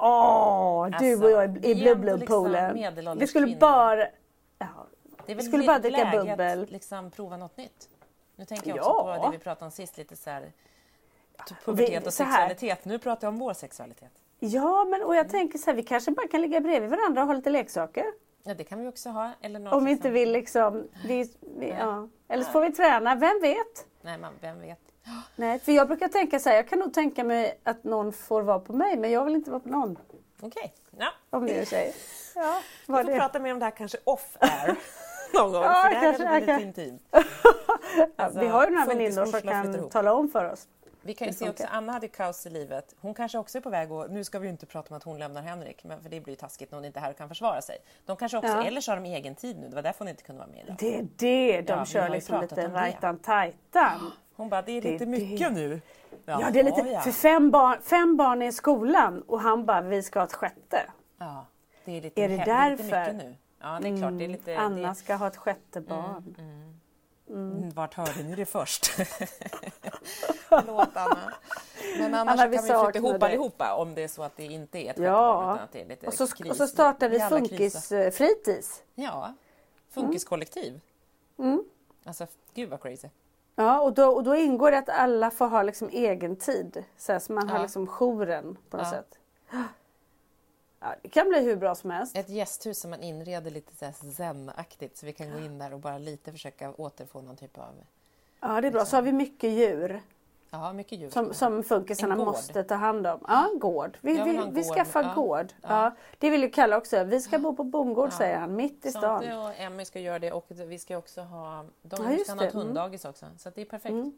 Åh, 0.00 0.84
alltså, 0.84 1.04
du 1.04 1.24
och 1.24 1.30
jag 1.30 1.64
i 1.64 1.74
blubblubbpoolen. 1.74 2.76
Liksom 2.76 3.18
vi 3.18 3.26
skulle 3.26 3.56
bara... 3.56 4.06
Ja, 4.58 4.66
det 5.26 5.34
väl 5.34 5.44
skulle 5.44 5.66
bara 5.66 5.78
dricka 5.78 6.10
bubbel. 6.12 6.62
att 6.62 6.70
liksom 6.70 7.10
prova 7.10 7.36
något 7.36 7.56
nytt. 7.56 7.88
Nu 8.36 8.44
tänker 8.44 8.68
jag 8.68 8.78
också 8.78 8.90
ja. 8.90 9.18
på 9.18 9.26
det 9.26 9.36
vi 9.36 9.44
pratade 9.44 9.64
om 9.64 9.70
sist, 9.70 9.98
lite 9.98 10.16
så 10.16 10.30
här 10.30 10.52
pubertet 11.64 12.06
och 12.06 12.12
sexualitet. 12.12 12.84
Nu 12.84 12.98
pratar 12.98 13.26
jag 13.26 13.32
om 13.32 13.38
vår 13.38 13.52
sexualitet. 13.52 14.12
Ja, 14.38 14.84
men 14.84 15.02
och 15.02 15.16
jag 15.16 15.28
tänker 15.28 15.58
så 15.58 15.66
här, 15.66 15.74
vi 15.74 15.82
kanske 15.82 16.10
bara 16.10 16.28
kan 16.28 16.40
ligga 16.40 16.60
bredvid 16.60 16.90
varandra 16.90 17.22
och 17.22 17.26
ha 17.26 17.34
lite 17.34 17.50
leksaker. 17.50 18.04
Ja, 18.42 18.54
det 18.54 18.64
kan 18.64 18.80
vi 18.80 18.88
också 18.88 19.08
ha. 19.10 19.30
Eller 19.40 19.58
något 19.58 19.72
om 19.72 19.84
vi 19.84 19.90
inte 19.90 20.10
vill 20.10 20.32
liksom... 20.32 20.88
Vi, 21.04 21.32
vi, 21.40 21.68
ja. 21.68 22.08
Eller 22.28 22.44
så 22.44 22.50
får 22.50 22.60
vi 22.60 22.72
träna, 22.72 23.14
vem 23.14 23.40
vet? 23.42 23.86
Nej, 24.02 24.18
man, 24.18 24.32
vem 24.40 24.60
vet. 24.60 24.93
Nej, 25.36 25.58
för 25.58 25.72
jag 25.72 25.88
brukar 25.88 26.08
tänka 26.08 26.38
så 26.38 26.48
här, 26.48 26.56
jag 26.56 26.68
kan 26.68 26.78
nog 26.78 26.94
tänka 26.94 27.24
mig 27.24 27.60
att 27.62 27.84
någon 27.84 28.12
får 28.12 28.42
vara 28.42 28.58
på 28.58 28.72
mig, 28.72 28.96
men 28.96 29.10
jag 29.10 29.24
vill 29.24 29.34
inte 29.34 29.50
vara 29.50 29.60
på 29.60 29.68
någon. 29.68 29.98
Okej. 30.40 30.74
Ja. 30.98 31.08
Om 31.30 31.46
det 31.46 31.58
är 31.58 31.64
sig. 31.64 31.94
Ja, 32.34 32.60
vi 32.80 32.92
får 32.92 33.04
det. 33.04 33.18
prata 33.18 33.38
mer 33.38 33.52
om 33.52 33.58
det 33.58 33.64
här 33.64 33.70
kanske 33.70 33.98
off-air 34.04 34.76
någon 35.34 35.52
gång, 35.52 35.62
ja, 35.62 35.82
för 35.82 35.90
det 35.90 35.96
här 35.96 36.02
kanske, 36.02 36.26
blir 36.26 36.40
lite 36.40 36.46
kan... 36.46 36.60
intimt. 36.60 37.02
Alltså, 38.16 38.40
vi 38.40 38.46
har 38.46 38.66
ju 38.66 38.70
några 38.70 38.86
väninnor 38.86 39.26
som 39.26 39.40
kan 39.40 39.88
tala 39.90 40.12
om 40.12 40.28
för 40.28 40.52
oss. 40.52 40.68
Vi 41.02 41.14
kan 41.14 41.28
ju 41.28 41.34
se 41.34 41.50
också, 41.50 41.64
Anna 41.70 41.92
hade 41.92 42.08
kaos 42.08 42.46
i 42.46 42.50
livet. 42.50 42.94
Hon 43.00 43.14
kanske 43.14 43.38
också 43.38 43.58
är 43.58 43.62
på 43.62 43.70
väg 43.70 43.92
och 43.92 44.10
nu 44.10 44.24
ska 44.24 44.38
vi 44.38 44.46
ju 44.46 44.50
inte 44.50 44.66
prata 44.66 44.90
om 44.90 44.96
att 44.96 45.02
hon 45.02 45.18
lämnar 45.18 45.42
Henrik, 45.42 45.84
men 45.84 46.02
för 46.02 46.10
det 46.10 46.20
blir 46.20 46.32
ju 46.32 46.36
taskigt 46.36 46.70
när 46.70 46.78
hon 46.78 46.84
inte 46.84 46.98
är 46.98 47.00
här 47.00 47.10
och 47.10 47.16
kan 47.16 47.28
försvara 47.28 47.62
sig. 47.62 47.78
De 48.06 48.16
kanske 48.16 48.38
också, 48.38 48.50
ja. 48.50 48.64
eller 48.64 48.80
så 48.80 48.90
har 48.92 48.96
de 48.96 49.04
egen 49.04 49.34
tid 49.34 49.58
nu, 49.58 49.68
det 49.68 49.74
var 49.74 49.82
därför 49.82 49.98
hon 49.98 50.08
inte 50.08 50.22
kunde 50.22 50.38
vara 50.38 50.50
med 50.50 50.64
idag. 50.64 50.76
Det 50.78 50.98
är 50.98 51.08
det, 51.16 51.62
de 51.62 51.78
ja, 51.78 51.84
kör 51.84 52.08
liksom 52.08 52.40
lite 52.40 52.68
rajtan 52.68 53.18
tajtan. 53.18 54.12
Hon 54.36 54.48
bara, 54.48 54.62
det 54.62 54.72
är 54.72 54.82
lite 54.82 55.04
det, 55.04 55.10
mycket 55.10 55.48
det. 55.48 55.50
nu. 55.50 55.80
Ja, 56.24 56.40
ja, 56.40 56.50
det 56.50 56.60
är 56.60 56.64
lite, 56.64 56.80
ja. 56.80 57.00
för 57.00 57.10
fem 57.10 57.50
barn, 57.50 57.82
fem 57.82 58.16
barn 58.16 58.42
i 58.42 58.52
skolan 58.52 59.22
och 59.22 59.40
han 59.40 59.66
bara, 59.66 59.80
vi 59.80 60.02
ska 60.02 60.18
ha 60.18 60.26
ett 60.26 60.32
sjätte. 60.32 60.90
Ja, 61.18 61.46
det 61.84 61.96
är 61.96 62.00
lite, 62.00 62.22
är 62.22 62.28
det 62.28 62.36
därför? 62.36 62.96
Är 62.96 63.06
lite 63.06 63.12
mycket 63.12 63.28
nu. 63.30 63.36
Ja, 63.60 63.78
det 63.82 63.88
är 63.88 63.96
klart. 63.96 64.18
Det 64.18 64.24
är 64.24 64.28
lite, 64.28 64.54
mm, 64.54 64.64
Anna 64.64 64.94
ska 64.94 65.14
ha 65.14 65.26
ett 65.26 65.36
sjätte 65.36 65.78
mm, 65.78 65.88
barn. 65.88 66.34
Mm, 66.38 66.50
mm. 66.50 66.74
Mm. 67.28 67.70
Vart 67.70 67.94
hörde 67.94 68.22
ni 68.22 68.34
det 68.34 68.46
först? 68.46 68.86
Förlåt 70.48 70.96
Anna. 70.96 71.32
Men 71.98 72.14
annars 72.14 72.40
Anna, 72.40 72.46
vi 72.46 72.56
kan 72.56 72.64
vi 72.64 72.72
flytta 72.72 72.98
ihop 72.98 73.20
det. 73.20 73.26
allihopa 73.26 73.74
om 73.74 73.94
det 73.94 74.02
är 74.02 74.08
så 74.08 74.22
att 74.22 74.36
det 74.36 74.44
inte 74.44 74.78
är 74.78 74.90
ett 74.90 74.98
ja. 74.98 75.58
barn 75.72 75.90
är 75.90 76.06
och 76.06 76.14
så, 76.14 76.26
kris. 76.26 76.50
Och 76.50 76.56
så 76.56 76.66
startar 76.66 77.08
vi 77.08 77.20
funkisfritids. 77.20 78.82
Ja, 78.94 79.34
funkiskollektiv. 79.90 80.80
Mm. 81.38 81.64
Alltså 82.04 82.26
gud 82.54 82.70
vad 82.70 82.82
crazy. 82.82 83.08
Ja, 83.56 83.80
och 83.80 83.94
då, 83.94 84.06
och 84.06 84.24
då 84.24 84.36
ingår 84.36 84.70
det 84.70 84.78
att 84.78 84.88
alla 84.88 85.30
får 85.30 85.46
ha 85.46 85.62
liksom 85.62 85.88
egen 85.92 86.36
tid. 86.36 86.84
Så, 86.96 87.12
här, 87.12 87.18
så 87.18 87.32
man 87.32 87.48
ja. 87.48 87.54
har 87.54 87.62
liksom 87.62 87.86
jouren 87.86 88.56
på 88.70 88.76
något 88.76 88.86
ja. 88.86 88.90
sätt. 88.90 89.18
Ja, 90.80 90.94
det 91.02 91.08
kan 91.08 91.28
bli 91.28 91.40
hur 91.40 91.56
bra 91.56 91.74
som 91.74 91.90
helst. 91.90 92.16
Ett 92.16 92.28
gästhus 92.28 92.78
som 92.78 92.90
man 92.90 93.02
inreder 93.02 93.50
lite 93.50 93.92
zen-aktigt 93.92 94.96
så 94.96 95.06
vi 95.06 95.12
kan 95.12 95.30
gå 95.30 95.38
in 95.38 95.58
där 95.58 95.72
och 95.72 95.80
bara 95.80 95.98
lite 95.98 96.32
försöka 96.32 96.72
återfå 96.72 97.20
någon 97.20 97.36
typ 97.36 97.58
av... 97.58 97.74
Ja, 98.40 98.48
det 98.48 98.54
är 98.54 98.60
bra. 98.60 98.80
Liksom. 98.80 98.86
Så 98.86 98.96
har 98.96 99.02
vi 99.02 99.12
mycket 99.12 99.50
djur. 99.50 100.02
Ja, 100.54 100.72
mycket 100.72 100.98
djur. 100.98 101.10
Som, 101.10 101.34
som 101.34 101.62
funkisarna 101.62 102.16
måste 102.16 102.64
ta 102.64 102.74
hand 102.74 103.06
om. 103.06 103.20
Ja, 103.28 103.50
gård. 103.54 103.98
Vi, 104.00 104.12
vi, 104.12 104.30
vi 104.30 104.36
gård. 104.36 104.64
skaffar 104.64 105.02
ja. 105.02 105.12
gård. 105.14 105.52
Ja. 105.62 105.68
ja. 105.68 105.94
Det 106.18 106.30
vill 106.30 106.42
ju 106.42 106.50
Kalle 106.50 106.76
också. 106.76 107.04
Vi 107.04 107.20
ska 107.20 107.38
bo 107.38 107.56
på 107.56 107.64
bondgård 107.64 108.08
ja. 108.08 108.18
säger 108.18 108.38
han, 108.38 108.56
mitt 108.56 108.86
i 108.86 108.90
stan. 108.90 109.00
Svante 109.22 109.36
och 109.36 109.60
Emmy 109.60 109.84
ska 109.84 110.00
göra 110.00 110.18
det 110.18 110.32
och 110.32 110.46
vi 110.48 110.78
ska 110.78 110.96
också 110.96 111.20
ha, 111.20 111.64
de 111.82 111.96
ska 111.96 112.34
ha 112.34 112.44
ett 112.44 112.52
hunddagis 112.52 113.04
också. 113.04 113.26
Så 113.38 113.50
det 113.54 113.60
är 113.60 113.64
perfekt. 113.64 113.92
Mm. 113.92 114.12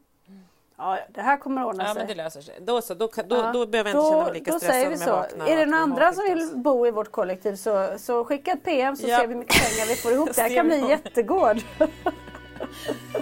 Ja, 0.79 0.99
det 1.09 1.21
här 1.21 1.37
kommer 1.37 1.61
att 1.61 1.67
ordna 1.67 1.85
sig. 1.85 1.91
Ja, 1.91 1.95
men 1.95 2.07
det 2.07 2.15
löser 2.15 2.41
sig. 2.41 2.55
Då, 2.61 2.83
så, 2.83 2.95
då, 2.95 3.09
då, 3.27 3.37
ja. 3.37 3.53
då 3.53 3.67
behöver 3.67 3.91
jag 3.91 3.99
inte 4.01 4.11
känna 4.11 4.25
mig 4.25 4.35
lika 4.35 4.53
stressad 4.53 4.93
om 4.93 5.01
jag 5.01 5.17
vaknar. 5.17 5.47
Är 5.47 5.57
det 5.57 5.67
någon 5.67 5.81
andra 5.81 6.13
som 6.13 6.25
vill 6.25 6.51
bo 6.55 6.87
i 6.87 6.91
vårt 6.91 7.13
kollektiv 7.13 7.57
så, 7.57 7.99
så 7.99 8.25
skicka 8.25 8.53
ett 8.53 8.63
PM 8.63 8.97
så 8.97 9.09
ja. 9.09 9.19
ser 9.19 9.27
vi 9.27 9.35
hur 9.35 9.41
mycket 9.41 9.55
pengar 9.55 9.89
vi 9.89 9.97
får 9.97 10.13
ihop. 10.13 10.31
Det 10.35 10.43
här 10.43 10.55
kan 10.55 10.67
bli 10.67 10.81
en 10.81 10.89
jättegård. 10.89 11.57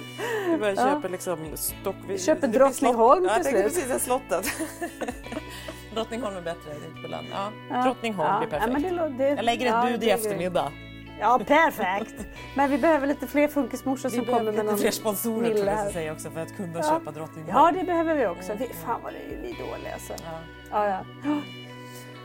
Vi 0.54 0.60
bara 0.60 0.70
ja. 0.70 0.94
köper 0.94 1.08
liksom 1.08 1.38
stock... 1.54 1.96
Vi 2.08 2.18
köper 2.18 2.48
Drottningholm 2.48 3.28
till 3.34 3.44
slut. 3.44 3.54
Ja, 3.54 3.60
jag 3.60 3.74
precis 3.74 4.04
slottet. 4.04 4.46
Drottningholm 5.94 6.36
är 6.36 6.42
bättre, 6.42 6.70
det 6.70 7.02
på 7.02 7.08
land. 7.08 7.26
Ja, 7.32 7.52
ja. 7.70 7.82
Drottningholm 7.82 8.30
ja. 8.32 8.38
blir 8.38 8.58
perfekt. 8.58 8.92
Ja, 8.92 9.08
det, 9.08 9.24
det, 9.24 9.28
jag 9.28 9.44
lägger 9.44 9.66
ett 9.66 9.92
bud 9.92 10.04
i 10.04 10.10
eftermiddag. 10.10 10.72
Ja, 11.20 11.40
perfekt. 11.46 12.14
Men 12.54 12.70
vi 12.70 12.78
behöver 12.78 13.06
lite 13.06 13.26
fler 13.26 13.48
funkismorsor 13.48 14.08
som 14.08 14.24
kommer 14.24 14.52
med 14.52 14.64
någon 14.64 14.78
fler 14.78 14.90
sponsorer 14.90 15.54
tror 15.54 15.66
jag 15.66 15.92
säga 15.92 16.12
också 16.12 16.30
för 16.30 16.40
att 16.40 16.56
kunna 16.56 16.78
ja. 16.78 16.82
köpa 16.82 17.10
Drottningholm. 17.10 17.56
Ja, 17.56 17.80
det 17.80 17.86
behöver 17.86 18.14
vi 18.14 18.26
också. 18.26 18.52
Mm. 18.52 18.68
Fan 18.84 19.00
vad 19.02 19.12
det 19.12 19.34
är 19.34 19.42
vi 19.42 19.48
dåliga 19.48 19.92
alltså. 19.92 20.12
Ja. 20.12 20.38
Ja, 20.70 20.88
ja. 21.24 21.40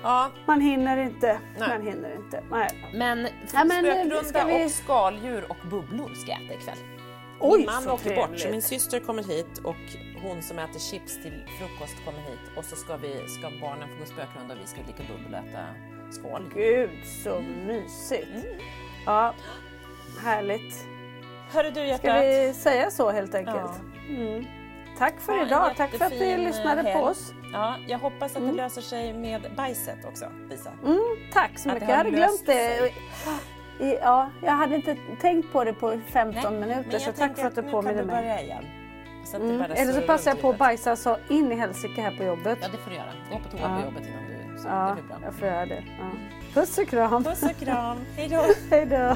ja. 0.04 0.30
Man 0.46 0.62
hinner 0.62 0.98
inte. 0.98 1.40
Nej. 1.58 1.70
Man 1.70 1.82
hinner 1.82 2.16
inte. 2.16 2.44
Nej. 2.52 2.90
Men, 2.94 3.28
ja, 3.54 3.64
men 3.64 3.86
spökrunda 3.86 4.46
vi... 4.48 4.66
och 4.66 4.72
skaldjur 4.72 5.46
och 5.50 5.70
bubblor 5.70 6.14
ska 6.16 6.32
jag 6.32 6.44
äta 6.44 6.54
ikväll. 6.54 6.99
Oj, 7.40 7.58
min 7.58 7.66
man 7.66 7.90
åker 7.90 8.16
bort 8.16 8.40
så 8.40 8.50
min 8.50 8.62
syster 8.62 9.00
kommer 9.00 9.24
hit 9.24 9.58
och 9.64 9.76
hon 10.22 10.42
som 10.42 10.60
äter 10.60 10.80
chips 10.80 11.22
till 11.24 11.44
frukost 11.60 12.06
kommer 12.06 12.20
hit 12.20 12.40
och 12.58 12.66
så 12.66 12.76
ska, 12.76 12.98
vi, 12.98 13.28
ska 13.28 13.52
barnen 13.62 13.90
få 13.90 14.00
gå 14.00 14.06
spökrunda 14.06 14.54
och 14.54 14.62
vi 14.62 14.68
ska 14.68 14.82
dricka 14.82 15.04
bubbel 15.04 15.34
och 15.34 15.50
äta 15.50 15.66
skål. 16.12 16.52
Gud 16.54 17.06
så 17.24 17.36
mm. 17.36 17.68
mysigt. 17.68 18.28
Mm. 18.36 18.60
Ja, 19.06 19.34
härligt. 20.24 20.86
Hörru 21.52 21.72
du 21.72 21.86
hjärtat. 21.86 22.00
Ska 22.00 22.20
vi 22.20 22.54
säga 22.54 22.92
så 22.92 23.10
helt 23.10 23.36
enkelt? 23.36 23.58
Ja. 23.58 24.16
Mm. 24.16 24.46
Tack 24.98 25.20
för 25.20 25.38
ja, 25.38 25.46
idag. 25.46 25.74
Tack 25.78 25.92
för 25.92 26.06
att 26.06 26.12
ni 26.12 26.38
lyssnade 26.38 26.82
helg. 26.82 26.94
på 26.94 27.00
oss. 27.00 27.34
Ja, 27.54 27.76
jag 27.88 28.00
hoppas 28.00 28.32
att 28.32 28.34
det 28.34 28.44
mm. 28.44 28.56
löser 28.56 28.82
sig 28.82 29.14
med 29.14 29.52
bajset 29.58 30.06
också, 30.06 30.26
Lisa. 30.50 30.72
Mm, 30.86 31.00
tack 31.34 31.60
så 31.60 31.70
mycket. 31.70 31.90
Jag 31.90 31.98
hade 31.98 32.10
glömt 32.10 32.46
det. 32.46 32.92
Ja, 33.80 34.30
jag 34.44 34.52
hade 34.52 34.76
inte 34.76 34.98
tänkt 35.22 35.52
på 35.52 35.64
det 35.64 35.74
på 35.74 36.00
15 36.08 36.60
Nej, 36.60 36.70
minuter 36.70 37.00
så 37.00 37.12
tack 37.12 37.38
för 37.38 37.48
att 37.48 37.56
du 37.56 37.62
påminner 37.62 38.04
mig. 38.04 38.16
Börja 38.16 38.42
igen. 38.42 38.66
Så 39.26 39.38
mm. 39.38 39.62
Eller 39.62 39.94
så 39.94 40.02
passar 40.02 40.32
jag 40.32 40.42
på 40.42 40.50
att 40.50 40.58
bajsa 40.58 40.96
så 40.96 41.18
in 41.30 41.52
i 41.52 41.56
helsike 41.56 42.02
här 42.02 42.18
på 42.18 42.24
jobbet. 42.24 42.58
Ja 42.62 42.68
det 42.72 42.78
får 42.78 42.90
du 42.90 42.96
göra. 42.96 43.12
Gå 43.32 43.40
på 43.40 43.50
toa 43.50 43.60
ja. 43.62 43.78
på 43.78 43.86
jobbet 43.86 44.08
innan 44.08 44.24
du... 44.28 44.60
Så 44.62 44.68
ja, 44.68 44.96
det 44.96 45.02
blir 45.02 45.04
bra. 45.04 45.18
jag 45.24 45.34
får 45.34 45.48
göra 45.48 45.66
det. 45.66 45.84
Ja. 46.00 46.12
Puss 46.54 46.78
och 46.78 46.88
kram. 46.88 47.24
Puss 47.24 47.44
och 47.44 47.58
kram. 47.58 47.98
Hej 48.70 48.86
då. 48.86 49.16